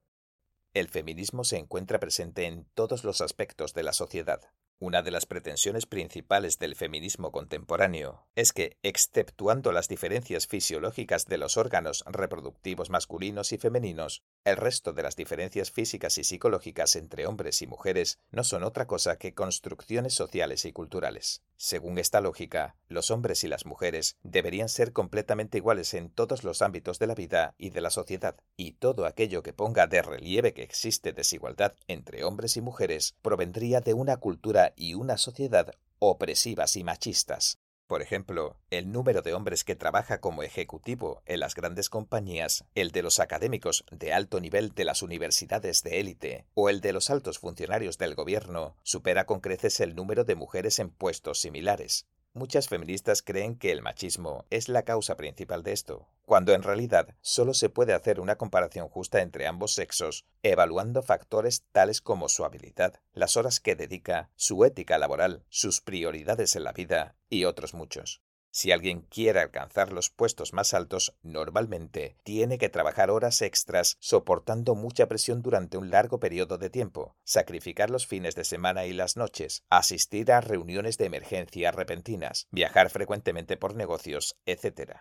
El 0.74 0.88
feminismo 0.88 1.44
se 1.44 1.58
encuentra 1.58 2.00
presente 2.00 2.46
en 2.46 2.66
todos 2.74 3.04
los 3.04 3.22
aspectos 3.22 3.76
de 3.76 3.84
la 3.84 3.94
sociedad, 3.94 4.42
una 4.80 5.02
de 5.02 5.12
las 5.12 5.26
pretensiones 5.26 5.86
principales 5.86 6.60
del 6.60 6.76
feminismo 6.76 7.32
contemporáneo 7.32 8.28
es 8.36 8.52
que, 8.52 8.78
exceptuando 8.84 9.72
las 9.72 9.88
diferencias 9.88 10.48
fisiológicas 10.48 11.26
de 11.26 11.38
los 11.38 11.58
órganos 11.58 12.04
reproductivos 12.08 12.90
masculinos 12.90 13.54
y 13.54 13.58
femeninos, 13.58 14.24
el 14.44 14.58
resto 14.58 14.92
de 14.94 15.04
las 15.04 15.16
diferencias 15.16 15.72
físicas 15.72 16.18
y 16.18 16.24
psicológicas 16.24 16.96
entre 16.96 17.28
hombres 17.28 17.62
y 17.62 17.68
mujeres 17.68 18.20
no 18.32 18.44
son 18.44 18.64
otra 18.64 18.88
cosa 18.88 19.18
que 19.18 19.34
construcciones 19.34 20.14
sociales 20.14 20.66
y 20.66 20.74
culturales. 20.74 21.44
Según 21.56 21.98
esta 21.98 22.20
lógica, 22.20 22.76
los 22.90 23.10
hombres 23.10 23.44
y 23.46 23.48
las 23.48 23.66
mujeres 23.66 24.18
deberían 24.24 24.68
ser 24.68 24.92
completamente 24.92 25.60
iguales 25.60 25.94
en 25.94 26.10
todos 26.10 26.44
los 26.44 26.62
ámbitos 26.62 27.00
de 27.00 27.08
la 27.08 27.16
vida 27.16 27.56
y 27.58 27.70
de 27.70 27.80
la 27.80 27.90
sociedad, 27.90 28.36
y 28.58 28.74
todo 28.74 29.06
aquello 29.06 29.44
que 29.44 29.54
ponga 29.54 29.88
de 29.88 30.02
relieve 30.02 30.54
que 30.54 30.64
existe 30.64 31.14
desigualdad 31.14 31.74
entre 31.88 32.24
hombres 32.24 32.58
y 32.58 32.62
mujeres 32.62 33.16
provendría 33.22 33.80
de 33.80 33.94
una 33.94 34.18
cultura 34.18 34.63
y 34.76 34.94
una 34.94 35.18
sociedad 35.18 35.74
opresivas 36.00 36.78
y 36.78 36.84
machistas. 36.84 37.60
Por 37.88 38.02
ejemplo, 38.02 38.58
el 38.70 38.92
número 38.92 39.22
de 39.22 39.34
hombres 39.34 39.64
que 39.64 39.76
trabaja 39.76 40.20
como 40.20 40.42
ejecutivo 40.42 41.22
en 41.26 41.42
las 41.42 41.54
grandes 41.54 41.90
compañías, 41.90 42.64
el 42.76 42.92
de 42.92 43.04
los 43.04 43.20
académicos 43.20 43.86
de 43.92 44.14
alto 44.14 44.40
nivel 44.40 44.74
de 44.74 44.86
las 44.86 45.02
universidades 45.02 45.84
de 45.84 46.00
élite 46.00 46.46
o 46.54 46.70
el 46.70 46.82
de 46.82 46.94
los 46.94 47.10
altos 47.10 47.40
funcionarios 47.40 47.98
del 47.98 48.16
gobierno 48.16 48.76
supera 48.84 49.26
con 49.26 49.42
creces 49.42 49.80
el 49.80 49.96
número 49.96 50.24
de 50.24 50.36
mujeres 50.36 50.80
en 50.80 50.90
puestos 50.90 51.42
similares. 51.42 52.08
Muchas 52.36 52.68
feministas 52.68 53.22
creen 53.22 53.56
que 53.56 53.72
el 53.72 53.84
machismo 53.84 54.46
es 54.50 54.68
la 54.68 54.82
causa 54.82 55.16
principal 55.16 55.62
de 55.62 55.72
esto, 55.72 56.08
cuando 56.26 56.54
en 56.54 56.64
realidad 56.64 57.16
solo 57.22 57.54
se 57.54 57.70
puede 57.70 57.94
hacer 57.94 58.20
una 58.20 58.38
comparación 58.38 58.90
justa 58.90 59.22
entre 59.22 59.46
ambos 59.46 59.76
sexos, 59.76 60.26
evaluando 60.42 61.04
factores 61.04 61.64
tales 61.72 62.02
como 62.02 62.30
su 62.30 62.44
habilidad, 62.44 63.00
las 63.14 63.38
horas 63.38 63.60
que 63.60 63.76
dedica, 63.76 64.32
su 64.36 64.66
ética 64.66 64.98
laboral, 64.98 65.46
sus 65.50 65.80
prioridades 65.80 66.56
en 66.56 66.64
la 66.64 66.72
vida 66.72 67.16
y 67.30 67.46
otros 67.46 67.76
muchos. 67.76 68.24
Si 68.56 68.72
alguien 68.72 69.02
quiere 69.10 69.40
alcanzar 69.40 69.92
los 69.92 70.12
puestos 70.12 70.54
más 70.54 70.76
altos, 70.76 71.16
normalmente 71.24 72.18
tiene 72.22 72.60
que 72.60 72.70
trabajar 72.70 73.10
horas 73.10 73.42
extras 73.42 73.98
soportando 74.00 74.76
mucha 74.76 75.08
presión 75.08 75.42
durante 75.42 75.76
un 75.76 75.90
largo 75.90 76.20
periodo 76.20 76.60
de 76.60 76.70
tiempo, 76.70 77.16
sacrificar 77.24 77.90
los 77.90 78.06
fines 78.06 78.36
de 78.36 78.44
semana 78.44 78.86
y 78.86 78.94
las 78.94 79.18
noches, 79.18 79.64
asistir 79.72 80.32
a 80.32 80.40
reuniones 80.40 81.00
de 81.00 81.06
emergencia 81.06 81.72
repentinas, 81.72 82.48
viajar 82.52 82.92
frecuentemente 82.92 83.58
por 83.58 83.74
negocios, 83.74 84.38
etc. 84.46 84.98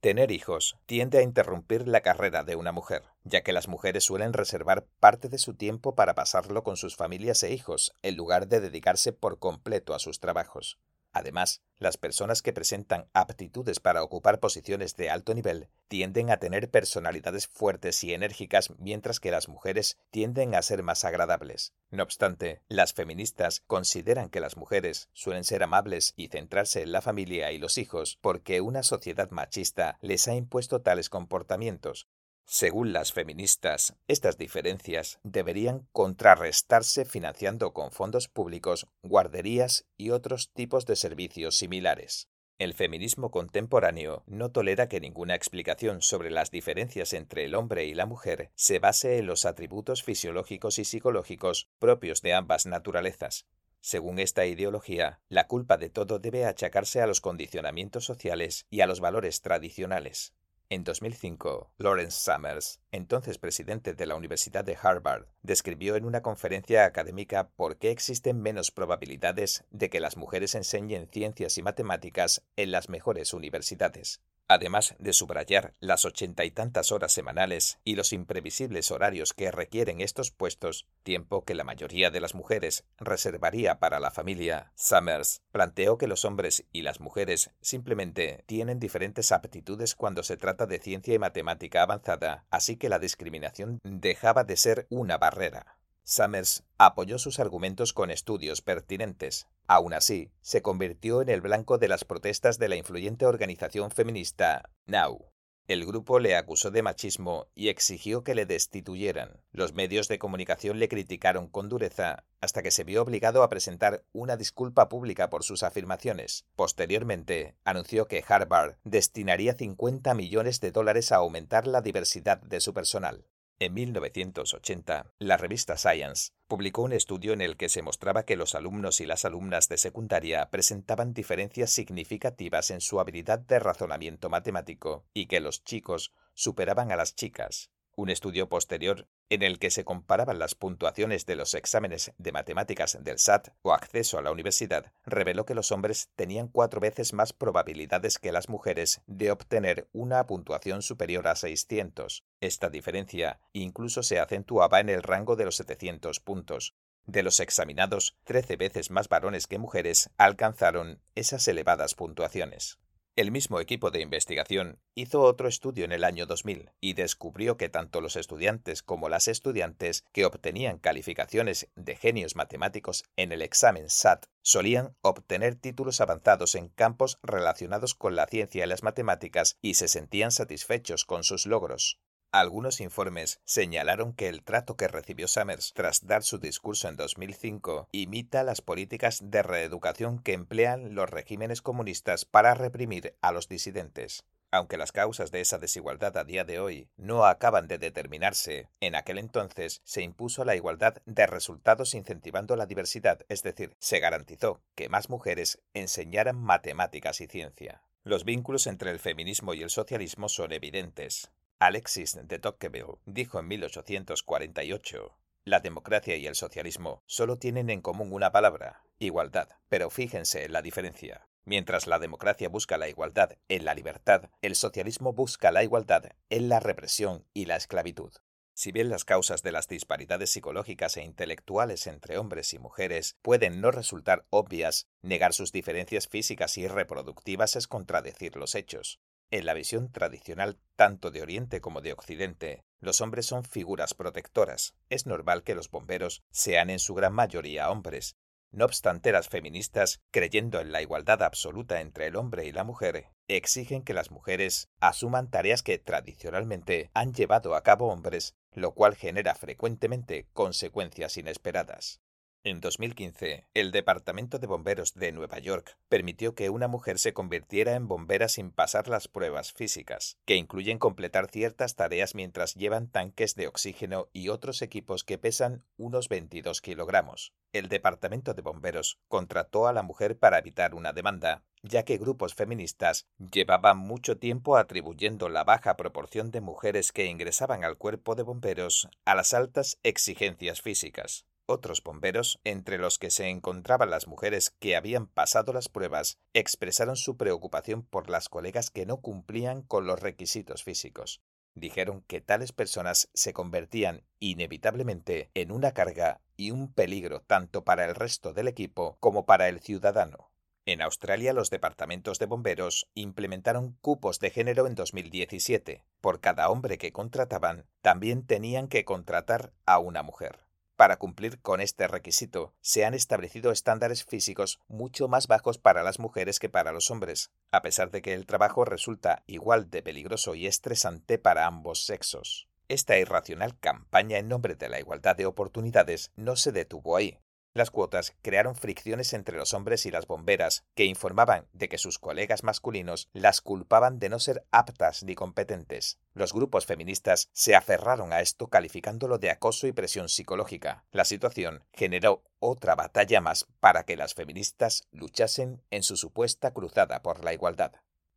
Tener 0.00 0.32
hijos 0.32 0.76
tiende 0.86 1.18
a 1.18 1.22
interrumpir 1.22 1.86
la 1.86 2.00
carrera 2.00 2.42
de 2.42 2.56
una 2.56 2.72
mujer, 2.72 3.04
ya 3.22 3.42
que 3.42 3.52
las 3.52 3.68
mujeres 3.68 4.02
suelen 4.02 4.32
reservar 4.32 4.86
parte 4.98 5.28
de 5.28 5.38
su 5.38 5.54
tiempo 5.54 5.94
para 5.94 6.16
pasarlo 6.16 6.64
con 6.64 6.76
sus 6.76 6.96
familias 6.96 7.44
e 7.44 7.52
hijos, 7.52 7.94
en 8.02 8.16
lugar 8.16 8.48
de 8.48 8.58
dedicarse 8.58 9.12
por 9.12 9.38
completo 9.38 9.94
a 9.94 10.00
sus 10.00 10.18
trabajos. 10.18 10.80
Además, 11.12 11.62
las 11.78 11.96
personas 11.96 12.42
que 12.42 12.52
presentan 12.52 13.08
aptitudes 13.12 13.80
para 13.80 14.02
ocupar 14.02 14.40
posiciones 14.40 14.96
de 14.96 15.10
alto 15.10 15.32
nivel 15.34 15.68
tienden 15.88 16.30
a 16.30 16.38
tener 16.38 16.70
personalidades 16.70 17.46
fuertes 17.46 18.02
y 18.04 18.12
enérgicas, 18.12 18.70
mientras 18.78 19.20
que 19.20 19.30
las 19.30 19.48
mujeres 19.48 19.96
tienden 20.10 20.54
a 20.54 20.62
ser 20.62 20.82
más 20.82 21.04
agradables. 21.04 21.72
No 21.90 22.02
obstante, 22.02 22.62
las 22.68 22.92
feministas 22.92 23.62
consideran 23.66 24.28
que 24.28 24.40
las 24.40 24.56
mujeres 24.56 25.08
suelen 25.12 25.44
ser 25.44 25.62
amables 25.62 26.12
y 26.16 26.28
centrarse 26.28 26.82
en 26.82 26.92
la 26.92 27.00
familia 27.00 27.52
y 27.52 27.58
los 27.58 27.78
hijos 27.78 28.18
porque 28.20 28.60
una 28.60 28.82
sociedad 28.82 29.30
machista 29.30 29.98
les 30.02 30.28
ha 30.28 30.34
impuesto 30.34 30.82
tales 30.82 31.08
comportamientos, 31.08 32.08
según 32.50 32.94
las 32.94 33.12
feministas, 33.12 33.94
estas 34.06 34.38
diferencias 34.38 35.20
deberían 35.22 35.86
contrarrestarse 35.92 37.04
financiando 37.04 37.74
con 37.74 37.92
fondos 37.92 38.28
públicos 38.28 38.86
guarderías 39.02 39.86
y 39.98 40.10
otros 40.10 40.50
tipos 40.54 40.86
de 40.86 40.96
servicios 40.96 41.56
similares. 41.56 42.30
El 42.56 42.72
feminismo 42.72 43.30
contemporáneo 43.30 44.22
no 44.26 44.50
tolera 44.50 44.88
que 44.88 44.98
ninguna 44.98 45.34
explicación 45.34 46.00
sobre 46.00 46.30
las 46.30 46.50
diferencias 46.50 47.12
entre 47.12 47.44
el 47.44 47.54
hombre 47.54 47.84
y 47.84 47.92
la 47.92 48.06
mujer 48.06 48.50
se 48.54 48.78
base 48.78 49.18
en 49.18 49.26
los 49.26 49.44
atributos 49.44 50.02
fisiológicos 50.02 50.78
y 50.78 50.86
psicológicos 50.86 51.68
propios 51.78 52.22
de 52.22 52.32
ambas 52.32 52.64
naturalezas. 52.64 53.44
Según 53.82 54.18
esta 54.18 54.46
ideología, 54.46 55.20
la 55.28 55.48
culpa 55.48 55.76
de 55.76 55.90
todo 55.90 56.18
debe 56.18 56.46
achacarse 56.46 57.02
a 57.02 57.06
los 57.06 57.20
condicionamientos 57.20 58.06
sociales 58.06 58.64
y 58.70 58.80
a 58.80 58.86
los 58.86 59.00
valores 59.00 59.42
tradicionales. 59.42 60.32
En 60.70 60.84
2005, 60.84 61.72
Lawrence 61.78 62.20
Summers, 62.20 62.82
entonces 62.92 63.38
presidente 63.38 63.94
de 63.94 64.04
la 64.04 64.16
Universidad 64.16 64.64
de 64.64 64.76
Harvard, 64.80 65.24
describió 65.40 65.96
en 65.96 66.04
una 66.04 66.20
conferencia 66.20 66.84
académica 66.84 67.48
por 67.56 67.78
qué 67.78 67.90
existen 67.90 68.42
menos 68.42 68.70
probabilidades 68.70 69.64
de 69.70 69.88
que 69.88 69.98
las 69.98 70.18
mujeres 70.18 70.54
enseñen 70.54 71.08
ciencias 71.10 71.56
y 71.56 71.62
matemáticas 71.62 72.44
en 72.56 72.70
las 72.70 72.90
mejores 72.90 73.32
universidades 73.32 74.20
además 74.48 74.94
de 74.98 75.12
subrayar 75.12 75.74
las 75.80 76.04
ochenta 76.04 76.44
y 76.44 76.50
tantas 76.50 76.92
horas 76.92 77.12
semanales 77.12 77.78
y 77.84 77.94
los 77.94 78.12
imprevisibles 78.12 78.90
horarios 78.90 79.34
que 79.34 79.50
requieren 79.50 80.00
estos 80.00 80.30
puestos, 80.30 80.86
tiempo 81.02 81.44
que 81.44 81.54
la 81.54 81.64
mayoría 81.64 82.10
de 82.10 82.20
las 82.20 82.34
mujeres 82.34 82.84
reservaría 82.98 83.78
para 83.78 84.00
la 84.00 84.10
familia, 84.10 84.72
Summers 84.74 85.42
planteó 85.52 85.98
que 85.98 86.08
los 86.08 86.24
hombres 86.24 86.64
y 86.72 86.82
las 86.82 87.00
mujeres 87.00 87.50
simplemente 87.60 88.44
tienen 88.46 88.80
diferentes 88.80 89.32
aptitudes 89.32 89.94
cuando 89.94 90.22
se 90.22 90.36
trata 90.36 90.66
de 90.66 90.78
ciencia 90.78 91.14
y 91.14 91.18
matemática 91.18 91.82
avanzada, 91.82 92.46
así 92.50 92.76
que 92.76 92.88
la 92.88 92.98
discriminación 92.98 93.80
dejaba 93.84 94.44
de 94.44 94.56
ser 94.56 94.86
una 94.90 95.18
barrera. 95.18 95.77
Summers 96.08 96.64
apoyó 96.78 97.18
sus 97.18 97.38
argumentos 97.38 97.92
con 97.92 98.10
estudios 98.10 98.62
pertinentes. 98.62 99.46
Aún 99.66 99.92
así, 99.92 100.30
se 100.40 100.62
convirtió 100.62 101.20
en 101.20 101.28
el 101.28 101.42
blanco 101.42 101.76
de 101.76 101.86
las 101.86 102.06
protestas 102.06 102.58
de 102.58 102.70
la 102.70 102.76
influyente 102.76 103.26
organización 103.26 103.90
feminista 103.90 104.70
Now. 104.86 105.26
El 105.66 105.84
grupo 105.84 106.18
le 106.18 106.34
acusó 106.34 106.70
de 106.70 106.80
machismo 106.80 107.48
y 107.54 107.68
exigió 107.68 108.24
que 108.24 108.34
le 108.34 108.46
destituyeran. 108.46 109.42
Los 109.52 109.74
medios 109.74 110.08
de 110.08 110.18
comunicación 110.18 110.78
le 110.78 110.88
criticaron 110.88 111.46
con 111.46 111.68
dureza 111.68 112.24
hasta 112.40 112.62
que 112.62 112.70
se 112.70 112.84
vio 112.84 113.02
obligado 113.02 113.42
a 113.42 113.50
presentar 113.50 114.02
una 114.12 114.38
disculpa 114.38 114.88
pública 114.88 115.28
por 115.28 115.44
sus 115.44 115.62
afirmaciones. 115.62 116.46
Posteriormente, 116.56 117.54
anunció 117.64 118.08
que 118.08 118.24
Harvard 118.26 118.76
destinaría 118.82 119.52
50 119.52 120.14
millones 120.14 120.62
de 120.62 120.72
dólares 120.72 121.12
a 121.12 121.16
aumentar 121.16 121.66
la 121.66 121.82
diversidad 121.82 122.40
de 122.40 122.60
su 122.60 122.72
personal. 122.72 123.26
En 123.60 123.74
1980, 123.74 125.14
la 125.18 125.36
revista 125.36 125.76
Science 125.76 126.30
publicó 126.46 126.82
un 126.82 126.92
estudio 126.92 127.32
en 127.32 127.40
el 127.40 127.56
que 127.56 127.68
se 127.68 127.82
mostraba 127.82 128.22
que 128.22 128.36
los 128.36 128.54
alumnos 128.54 129.00
y 129.00 129.06
las 129.06 129.24
alumnas 129.24 129.68
de 129.68 129.78
secundaria 129.78 130.48
presentaban 130.48 131.12
diferencias 131.12 131.72
significativas 131.72 132.70
en 132.70 132.80
su 132.80 133.00
habilidad 133.00 133.40
de 133.40 133.58
razonamiento 133.58 134.30
matemático 134.30 135.06
y 135.12 135.26
que 135.26 135.40
los 135.40 135.64
chicos 135.64 136.12
superaban 136.34 136.92
a 136.92 136.96
las 136.96 137.16
chicas. 137.16 137.72
Un 137.96 138.10
estudio 138.10 138.48
posterior 138.48 139.08
en 139.30 139.42
el 139.42 139.58
que 139.58 139.70
se 139.70 139.84
comparaban 139.84 140.38
las 140.38 140.54
puntuaciones 140.54 141.26
de 141.26 141.36
los 141.36 141.54
exámenes 141.54 142.12
de 142.18 142.32
matemáticas 142.32 142.98
del 143.00 143.18
SAT 143.18 143.48
o 143.62 143.72
acceso 143.72 144.18
a 144.18 144.22
la 144.22 144.30
universidad 144.30 144.92
reveló 145.04 145.44
que 145.44 145.54
los 145.54 145.72
hombres 145.72 146.10
tenían 146.16 146.48
cuatro 146.48 146.80
veces 146.80 147.12
más 147.12 147.32
probabilidades 147.32 148.18
que 148.18 148.32
las 148.32 148.48
mujeres 148.48 149.02
de 149.06 149.30
obtener 149.30 149.88
una 149.92 150.26
puntuación 150.26 150.82
superior 150.82 151.28
a 151.28 151.36
600. 151.36 152.24
Esta 152.40 152.70
diferencia 152.70 153.40
incluso 153.52 154.02
se 154.02 154.18
acentuaba 154.18 154.80
en 154.80 154.88
el 154.88 155.02
rango 155.02 155.36
de 155.36 155.44
los 155.44 155.56
700 155.56 156.20
puntos. 156.20 156.74
De 157.06 157.22
los 157.22 157.40
examinados, 157.40 158.16
13 158.24 158.56
veces 158.56 158.90
más 158.90 159.08
varones 159.08 159.46
que 159.46 159.58
mujeres 159.58 160.10
alcanzaron 160.18 161.00
esas 161.14 161.48
elevadas 161.48 161.94
puntuaciones. 161.94 162.78
El 163.18 163.32
mismo 163.32 163.58
equipo 163.58 163.90
de 163.90 164.00
investigación 164.00 164.78
hizo 164.94 165.22
otro 165.22 165.48
estudio 165.48 165.84
en 165.84 165.90
el 165.90 166.04
año 166.04 166.24
2000 166.24 166.70
y 166.80 166.92
descubrió 166.92 167.56
que 167.56 167.68
tanto 167.68 168.00
los 168.00 168.14
estudiantes 168.14 168.84
como 168.84 169.08
las 169.08 169.26
estudiantes 169.26 170.04
que 170.12 170.24
obtenían 170.24 170.78
calificaciones 170.78 171.66
de 171.74 171.96
genios 171.96 172.36
matemáticos 172.36 173.02
en 173.16 173.32
el 173.32 173.42
examen 173.42 173.90
SAT 173.90 174.26
solían 174.42 174.94
obtener 175.00 175.56
títulos 175.56 176.00
avanzados 176.00 176.54
en 176.54 176.68
campos 176.68 177.18
relacionados 177.24 177.96
con 177.96 178.14
la 178.14 178.28
ciencia 178.28 178.64
y 178.64 178.68
las 178.68 178.84
matemáticas 178.84 179.58
y 179.60 179.74
se 179.74 179.88
sentían 179.88 180.30
satisfechos 180.30 181.04
con 181.04 181.24
sus 181.24 181.44
logros. 181.44 181.98
Algunos 182.30 182.82
informes 182.82 183.40
señalaron 183.44 184.12
que 184.12 184.28
el 184.28 184.42
trato 184.42 184.76
que 184.76 184.86
recibió 184.86 185.26
Summers 185.28 185.72
tras 185.72 186.06
dar 186.06 186.22
su 186.22 186.38
discurso 186.38 186.86
en 186.86 186.96
2005 186.96 187.88
imita 187.90 188.42
las 188.42 188.60
políticas 188.60 189.30
de 189.30 189.42
reeducación 189.42 190.18
que 190.18 190.34
emplean 190.34 190.94
los 190.94 191.08
regímenes 191.08 191.62
comunistas 191.62 192.26
para 192.26 192.52
reprimir 192.52 193.14
a 193.22 193.32
los 193.32 193.48
disidentes. 193.48 194.24
Aunque 194.50 194.76
las 194.76 194.92
causas 194.92 195.30
de 195.30 195.40
esa 195.40 195.56
desigualdad 195.56 196.18
a 196.18 196.24
día 196.24 196.44
de 196.44 196.60
hoy 196.60 196.90
no 196.98 197.24
acaban 197.24 197.66
de 197.66 197.78
determinarse, 197.78 198.68
en 198.80 198.94
aquel 198.94 199.18
entonces 199.18 199.80
se 199.84 200.02
impuso 200.02 200.44
la 200.44 200.54
igualdad 200.54 200.96
de 201.06 201.26
resultados 201.26 201.94
incentivando 201.94 202.56
la 202.56 202.66
diversidad, 202.66 203.20
es 203.30 203.42
decir, 203.42 203.74
se 203.78 204.00
garantizó 204.00 204.60
que 204.74 204.90
más 204.90 205.08
mujeres 205.08 205.62
enseñaran 205.72 206.36
matemáticas 206.36 207.22
y 207.22 207.26
ciencia. 207.26 207.82
Los 208.04 208.24
vínculos 208.24 208.66
entre 208.66 208.90
el 208.90 208.98
feminismo 208.98 209.54
y 209.54 209.62
el 209.62 209.70
socialismo 209.70 210.28
son 210.28 210.52
evidentes. 210.52 211.30
Alexis 211.60 212.16
de 212.22 212.38
Tocqueville 212.38 213.00
dijo 213.04 213.40
en 213.40 213.48
1848 213.48 215.18
la 215.44 215.58
democracia 215.58 216.14
y 216.14 216.28
el 216.28 216.36
socialismo 216.36 217.02
solo 217.06 217.36
tienen 217.36 217.68
en 217.68 217.80
común 217.80 218.12
una 218.12 218.30
palabra, 218.30 218.84
igualdad, 219.00 219.48
pero 219.68 219.90
fíjense 219.90 220.44
en 220.44 220.52
la 220.52 220.62
diferencia. 220.62 221.26
Mientras 221.44 221.88
la 221.88 221.98
democracia 221.98 222.48
busca 222.48 222.78
la 222.78 222.88
igualdad 222.88 223.38
en 223.48 223.64
la 223.64 223.74
libertad, 223.74 224.30
el 224.40 224.54
socialismo 224.54 225.12
busca 225.12 225.50
la 225.50 225.64
igualdad 225.64 226.12
en 226.30 226.48
la 226.48 226.60
represión 226.60 227.24
y 227.34 227.46
la 227.46 227.56
esclavitud. 227.56 228.12
Si 228.54 228.70
bien 228.70 228.88
las 228.88 229.04
causas 229.04 229.42
de 229.42 229.50
las 229.50 229.66
disparidades 229.66 230.30
psicológicas 230.30 230.96
e 230.96 231.02
intelectuales 231.02 231.88
entre 231.88 232.18
hombres 232.18 232.54
y 232.54 232.60
mujeres 232.60 233.16
pueden 233.22 233.60
no 233.60 233.72
resultar 233.72 234.26
obvias, 234.30 234.86
negar 235.02 235.32
sus 235.32 235.50
diferencias 235.50 236.06
físicas 236.06 236.56
y 236.56 236.68
reproductivas 236.68 237.56
es 237.56 237.66
contradecir 237.66 238.36
los 238.36 238.54
hechos. 238.54 239.00
En 239.30 239.44
la 239.44 239.54
visión 239.54 239.92
tradicional 239.92 240.58
tanto 240.76 241.10
de 241.10 241.22
Oriente 241.22 241.60
como 241.60 241.80
de 241.80 241.92
Occidente, 241.92 242.64
los 242.80 243.00
hombres 243.00 243.26
son 243.26 243.44
figuras 243.44 243.94
protectoras. 243.94 244.74
Es 244.88 245.06
normal 245.06 245.42
que 245.42 245.54
los 245.54 245.70
bomberos 245.70 246.22
sean 246.30 246.70
en 246.70 246.78
su 246.78 246.94
gran 246.94 247.12
mayoría 247.12 247.70
hombres, 247.70 248.16
no 248.50 248.64
obstante, 248.64 249.12
las 249.12 249.28
feministas, 249.28 250.00
creyendo 250.10 250.60
en 250.60 250.72
la 250.72 250.80
igualdad 250.80 251.22
absoluta 251.22 251.82
entre 251.82 252.06
el 252.06 252.16
hombre 252.16 252.46
y 252.46 252.52
la 252.52 252.64
mujer, 252.64 253.08
exigen 253.28 253.82
que 253.82 253.92
las 253.92 254.10
mujeres 254.10 254.68
asuman 254.80 255.30
tareas 255.30 255.62
que 255.62 255.78
tradicionalmente 255.78 256.90
han 256.94 257.12
llevado 257.12 257.54
a 257.54 257.62
cabo 257.62 257.88
hombres, 257.88 258.34
lo 258.52 258.72
cual 258.72 258.96
genera 258.96 259.34
frecuentemente 259.34 260.28
consecuencias 260.32 261.18
inesperadas. 261.18 262.00
En 262.44 262.60
2015, 262.60 263.48
el 263.52 263.72
Departamento 263.72 264.38
de 264.38 264.46
Bomberos 264.46 264.94
de 264.94 265.10
Nueva 265.10 265.40
York 265.40 265.76
permitió 265.88 266.36
que 266.36 266.50
una 266.50 266.68
mujer 266.68 267.00
se 267.00 267.12
convirtiera 267.12 267.74
en 267.74 267.88
bombera 267.88 268.28
sin 268.28 268.52
pasar 268.52 268.86
las 268.88 269.08
pruebas 269.08 269.52
físicas, 269.52 270.18
que 270.24 270.36
incluyen 270.36 270.78
completar 270.78 271.28
ciertas 271.28 271.74
tareas 271.74 272.14
mientras 272.14 272.54
llevan 272.54 272.88
tanques 272.90 273.34
de 273.34 273.48
oxígeno 273.48 274.08
y 274.12 274.28
otros 274.28 274.62
equipos 274.62 275.02
que 275.02 275.18
pesan 275.18 275.64
unos 275.76 276.08
22 276.08 276.60
kilogramos. 276.60 277.34
El 277.52 277.68
Departamento 277.68 278.34
de 278.34 278.42
Bomberos 278.42 279.00
contrató 279.08 279.66
a 279.66 279.72
la 279.72 279.82
mujer 279.82 280.16
para 280.16 280.38
evitar 280.38 280.76
una 280.76 280.92
demanda, 280.92 281.42
ya 281.64 281.84
que 281.84 281.98
grupos 281.98 282.34
feministas 282.34 283.08
llevaban 283.18 283.78
mucho 283.78 284.16
tiempo 284.16 284.56
atribuyendo 284.56 285.28
la 285.28 285.42
baja 285.42 285.76
proporción 285.76 286.30
de 286.30 286.40
mujeres 286.40 286.92
que 286.92 287.06
ingresaban 287.06 287.64
al 287.64 287.78
cuerpo 287.78 288.14
de 288.14 288.22
bomberos 288.22 288.88
a 289.04 289.16
las 289.16 289.34
altas 289.34 289.80
exigencias 289.82 290.62
físicas. 290.62 291.26
Otros 291.50 291.82
bomberos, 291.82 292.40
entre 292.44 292.76
los 292.76 292.98
que 292.98 293.10
se 293.10 293.28
encontraban 293.28 293.88
las 293.88 294.06
mujeres 294.06 294.50
que 294.58 294.76
habían 294.76 295.06
pasado 295.06 295.54
las 295.54 295.70
pruebas, 295.70 296.18
expresaron 296.34 296.94
su 296.94 297.16
preocupación 297.16 297.84
por 297.84 298.10
las 298.10 298.28
colegas 298.28 298.68
que 298.68 298.84
no 298.84 298.98
cumplían 298.98 299.62
con 299.62 299.86
los 299.86 299.98
requisitos 299.98 300.62
físicos. 300.62 301.22
Dijeron 301.54 302.04
que 302.06 302.20
tales 302.20 302.52
personas 302.52 303.08
se 303.14 303.32
convertían 303.32 304.04
inevitablemente 304.18 305.30
en 305.32 305.50
una 305.50 305.72
carga 305.72 306.20
y 306.36 306.50
un 306.50 306.70
peligro 306.70 307.22
tanto 307.22 307.64
para 307.64 307.86
el 307.86 307.94
resto 307.94 308.34
del 308.34 308.48
equipo 308.48 308.98
como 309.00 309.24
para 309.24 309.48
el 309.48 309.60
ciudadano. 309.60 310.30
En 310.66 310.82
Australia 310.82 311.32
los 311.32 311.48
departamentos 311.48 312.18
de 312.18 312.26
bomberos 312.26 312.90
implementaron 312.92 313.72
cupos 313.80 314.18
de 314.18 314.28
género 314.28 314.66
en 314.66 314.74
2017. 314.74 315.82
Por 316.02 316.20
cada 316.20 316.50
hombre 316.50 316.76
que 316.76 316.92
contrataban, 316.92 317.64
también 317.80 318.26
tenían 318.26 318.68
que 318.68 318.84
contratar 318.84 319.54
a 319.64 319.78
una 319.78 320.02
mujer. 320.02 320.47
Para 320.78 320.96
cumplir 320.96 321.40
con 321.40 321.60
este 321.60 321.88
requisito, 321.88 322.54
se 322.60 322.84
han 322.84 322.94
establecido 322.94 323.50
estándares 323.50 324.04
físicos 324.04 324.60
mucho 324.68 325.08
más 325.08 325.26
bajos 325.26 325.58
para 325.58 325.82
las 325.82 325.98
mujeres 325.98 326.38
que 326.38 326.48
para 326.48 326.70
los 326.70 326.92
hombres, 326.92 327.32
a 327.50 327.62
pesar 327.62 327.90
de 327.90 328.00
que 328.00 328.14
el 328.14 328.26
trabajo 328.26 328.64
resulta 328.64 329.24
igual 329.26 329.70
de 329.70 329.82
peligroso 329.82 330.36
y 330.36 330.46
estresante 330.46 331.18
para 331.18 331.46
ambos 331.46 331.84
sexos. 331.84 332.48
Esta 332.68 332.96
irracional 332.96 333.58
campaña 333.58 334.18
en 334.18 334.28
nombre 334.28 334.54
de 334.54 334.68
la 334.68 334.78
igualdad 334.78 335.16
de 335.16 335.26
oportunidades 335.26 336.12
no 336.14 336.36
se 336.36 336.52
detuvo 336.52 336.96
ahí. 336.96 337.18
Las 337.54 337.70
cuotas 337.70 338.14
crearon 338.22 338.54
fricciones 338.54 339.12
entre 339.12 339.36
los 339.36 339.54
hombres 339.54 339.86
y 339.86 339.90
las 339.90 340.06
bomberas, 340.06 340.64
que 340.74 340.84
informaban 340.84 341.48
de 341.52 341.68
que 341.68 341.78
sus 341.78 341.98
colegas 341.98 342.44
masculinos 342.44 343.08
las 343.12 343.40
culpaban 343.40 343.98
de 343.98 344.08
no 344.08 344.18
ser 344.18 344.44
aptas 344.50 345.02
ni 345.02 345.14
competentes. 345.14 345.98
Los 346.12 346.32
grupos 346.32 346.66
feministas 346.66 347.30
se 347.32 347.56
aferraron 347.56 348.12
a 348.12 348.20
esto 348.20 348.48
calificándolo 348.48 349.18
de 349.18 349.30
acoso 349.30 349.66
y 349.66 349.72
presión 349.72 350.08
psicológica. 350.08 350.84
La 350.90 351.04
situación 351.04 351.64
generó 351.72 352.22
otra 352.38 352.74
batalla 352.74 353.20
más 353.20 353.46
para 353.60 353.84
que 353.84 353.96
las 353.96 354.14
feministas 354.14 354.86
luchasen 354.92 355.62
en 355.70 355.82
su 355.82 355.96
supuesta 355.96 356.52
cruzada 356.52 357.02
por 357.02 357.24
la 357.24 357.32
igualdad. 357.32 357.72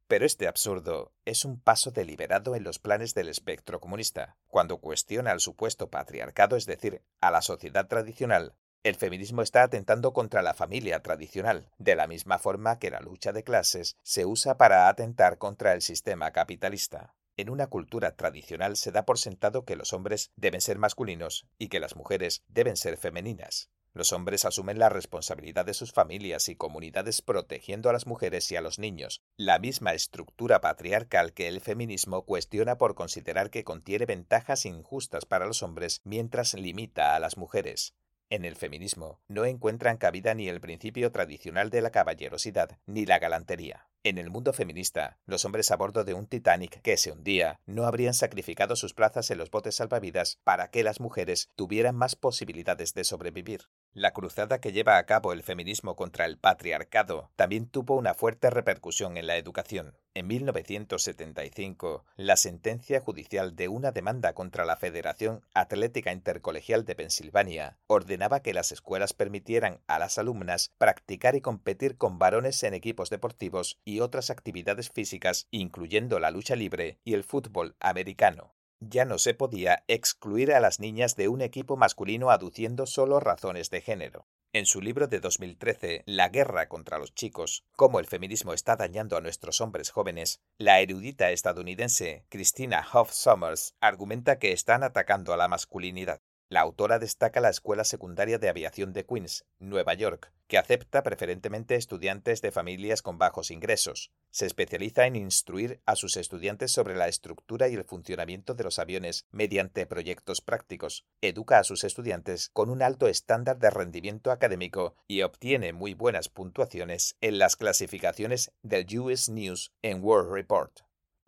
Pero 0.08 0.26
este 0.26 0.50
absurdo 0.50 1.14
es 1.24 1.46
un 1.46 1.62
paso 1.62 1.92
deliberado 1.92 2.54
en 2.56 2.66
los 2.66 2.80
planes 2.80 3.14
del 3.14 3.30
espectro 3.30 3.80
comunista, 3.80 4.36
cuando 4.50 4.80
cuestiona 4.80 5.32
al 5.32 5.40
supuesto 5.40 5.90
patriarcado, 5.90 6.58
es 6.58 6.66
decir, 6.66 7.02
a 7.22 7.32
la 7.32 7.42
sociedad 7.42 7.88
tradicional, 7.88 8.54
el 8.84 8.96
feminismo 8.96 9.44
está 9.44 9.62
atentando 9.62 10.12
contra 10.12 10.42
la 10.42 10.56
familia 10.56 11.04
tradicional, 11.04 11.70
de 11.78 11.96
la 11.96 12.08
misma 12.08 12.40
forma 12.40 12.80
que 12.80 12.90
la 12.90 13.00
lucha 13.00 13.32
de 13.32 13.44
clases 13.44 13.96
se 14.02 14.26
usa 14.26 14.58
para 14.58 14.88
atentar 14.88 15.38
contra 15.38 15.74
el 15.74 15.84
sistema 15.84 16.32
capitalista. 16.32 17.14
En 17.38 17.50
una 17.50 17.68
cultura 17.68 18.16
tradicional 18.16 18.76
se 18.78 18.92
da 18.92 19.06
por 19.06 19.20
sentado 19.20 19.66
que 19.66 19.76
los 19.76 19.94
hombres 19.94 20.32
deben 20.36 20.62
ser 20.62 20.80
masculinos 20.80 21.48
y 21.60 21.68
que 21.68 21.80
las 21.80 21.96
mujeres 21.96 22.44
deben 22.48 22.76
ser 22.76 22.98
femeninas. 22.98 23.70
Los 23.94 24.14
hombres 24.14 24.46
asumen 24.46 24.80
la 24.80 24.90
responsabilidad 24.90 25.66
de 25.66 25.74
sus 25.74 25.92
familias 25.92 26.50
y 26.50 26.56
comunidades 26.56 27.22
protegiendo 27.22 27.90
a 27.90 27.94
las 27.94 28.08
mujeres 28.08 28.50
y 28.52 28.56
a 28.56 28.62
los 28.62 28.80
niños, 28.80 29.22
la 29.36 29.60
misma 29.60 29.94
estructura 29.94 30.62
patriarcal 30.62 31.34
que 31.34 31.50
el 31.50 31.62
feminismo 31.62 32.26
cuestiona 32.26 32.78
por 32.78 32.96
considerar 32.96 33.50
que 33.50 33.66
contiene 33.66 34.06
ventajas 34.06 34.66
injustas 34.66 35.26
para 35.26 35.46
los 35.46 35.62
hombres 35.62 36.00
mientras 36.04 36.54
limita 36.54 37.16
a 37.16 37.20
las 37.20 37.38
mujeres. 37.38 37.94
En 38.32 38.46
el 38.46 38.56
feminismo 38.56 39.20
no 39.28 39.44
encuentran 39.44 39.98
cabida 39.98 40.34
ni 40.34 40.48
el 40.48 40.62
principio 40.62 41.12
tradicional 41.12 41.70
de 41.70 41.82
la 41.82 41.92
caballerosidad 41.92 42.80
ni 42.86 43.06
la 43.06 43.20
galantería. 43.20 43.90
En 44.04 44.18
el 44.18 44.30
mundo 44.30 44.54
feminista, 44.54 45.20
los 45.26 45.44
hombres 45.44 45.70
a 45.70 45.76
bordo 45.76 46.06
de 46.06 46.14
un 46.14 46.28
Titanic 46.28 46.82
que 46.82 46.96
se 46.96 47.12
hundía 47.12 47.60
no 47.66 47.86
habrían 47.86 48.14
sacrificado 48.14 48.78
sus 48.78 48.94
plazas 48.94 49.32
en 49.32 49.38
los 49.38 49.52
botes 49.52 49.76
salvavidas 49.76 50.40
para 50.46 50.70
que 50.72 50.82
las 50.82 51.02
mujeres 51.02 51.50
tuvieran 51.58 51.98
más 51.98 52.16
posibilidades 52.16 52.94
de 52.94 53.04
sobrevivir. 53.04 53.68
La 53.94 54.14
cruzada 54.14 54.62
que 54.62 54.72
lleva 54.72 54.98
a 54.98 55.06
cabo 55.06 55.34
el 55.34 55.44
feminismo 55.44 55.98
contra 55.98 56.26
el 56.26 56.38
patriarcado 56.38 57.30
también 57.36 57.68
tuvo 57.68 57.98
una 57.98 58.14
fuerte 58.14 58.50
repercusión 58.50 59.18
en 59.18 59.28
la 59.28 59.36
educación. 59.36 59.98
En 60.14 60.28
1975, 60.28 62.06
la 62.16 62.38
sentencia 62.38 63.02
judicial 63.02 63.54
de 63.54 63.68
una 63.68 63.92
demanda 63.92 64.32
contra 64.32 64.64
la 64.64 64.78
Federación 64.78 65.42
Atlética 65.54 66.14
Intercolegial 66.14 66.86
de 66.86 66.96
Pensilvania 66.96 67.78
ordenaba 67.88 68.40
que 68.40 68.54
las 68.54 68.72
escuelas 68.72 69.12
permitieran 69.12 69.82
a 69.88 70.00
las 70.00 70.18
alumnas 70.18 70.72
practicar 70.78 71.36
y 71.36 71.42
competir 71.42 71.98
con 71.98 72.18
varones 72.18 72.64
en 72.64 72.74
equipos 72.74 73.10
deportivos 73.10 73.78
y 73.84 74.00
otras 74.00 74.30
actividades 74.30 74.90
físicas, 74.90 75.48
incluyendo 75.52 76.18
la 76.22 76.32
lucha 76.32 76.56
libre 76.56 76.98
y 77.04 77.14
el 77.14 77.26
fútbol 77.26 77.76
americano 77.82 78.54
ya 78.82 79.06
no 79.06 79.20
se 79.20 79.34
podía 79.34 79.84
excluir 79.88 80.52
a 80.52 80.60
las 80.60 80.80
niñas 80.80 81.16
de 81.16 81.28
un 81.30 81.42
equipo 81.42 81.78
masculino 81.78 82.32
aduciendo 82.32 82.86
solo 82.88 83.20
razones 83.20 83.70
de 83.70 83.82
género. 83.82 84.28
En 84.54 84.66
su 84.66 84.82
libro 84.82 85.08
de 85.08 85.22
2013, 85.22 86.04
La 86.06 86.28
guerra 86.28 86.68
contra 86.68 86.98
los 86.98 87.14
chicos, 87.14 87.64
cómo 87.78 88.00
el 88.00 88.08
feminismo 88.08 88.54
está 88.54 88.76
dañando 88.76 89.16
a 89.16 89.22
nuestros 89.22 89.62
hombres 89.62 89.92
jóvenes, 89.92 90.42
la 90.58 90.82
erudita 90.82 91.32
estadounidense 91.32 92.26
Christina 92.28 92.86
Hoff 92.92 93.14
Sommers 93.14 93.76
argumenta 93.80 94.40
que 94.40 94.52
están 94.52 94.84
atacando 94.84 95.32
a 95.32 95.38
la 95.38 95.48
masculinidad. 95.48 96.22
La 96.52 96.60
autora 96.60 97.00
destaca 97.00 97.40
la 97.40 97.48
Escuela 97.48 97.86
Secundaria 97.86 98.38
de 98.38 98.50
Aviación 98.50 98.92
de 98.92 99.06
Queens, 99.06 99.46
Nueva 99.60 99.94
York, 99.94 100.34
que 100.48 100.58
acepta 100.58 101.02
preferentemente 101.02 101.76
estudiantes 101.76 102.42
de 102.42 102.52
familias 102.52 103.02
con 103.02 103.18
bajos 103.18 103.52
ingresos. 103.52 104.12
Se 104.32 104.48
especializa 104.48 105.06
en 105.06 105.16
instruir 105.16 105.80
a 105.86 105.96
sus 105.96 106.18
estudiantes 106.18 106.74
sobre 106.74 106.98
la 106.98 107.08
estructura 107.08 107.70
y 107.70 107.76
el 107.76 107.86
funcionamiento 107.86 108.54
de 108.54 108.66
los 108.66 108.80
aviones 108.80 109.28
mediante 109.32 109.86
proyectos 109.86 110.42
prácticos. 110.42 111.06
Educa 111.22 111.58
a 111.58 111.64
sus 111.64 111.86
estudiantes 111.86 112.50
con 112.50 112.70
un 112.70 112.82
alto 112.82 113.08
estándar 113.08 113.58
de 113.58 113.70
rendimiento 113.70 114.30
académico 114.30 114.98
y 115.08 115.22
obtiene 115.22 115.72
muy 115.72 115.94
buenas 115.94 116.28
puntuaciones 116.28 117.16
en 117.22 117.40
las 117.40 117.56
clasificaciones 117.56 118.52
del 118.62 119.00
US 119.00 119.30
News 119.30 119.72
and 119.84 120.04
World 120.04 120.34
Report. 120.34 120.82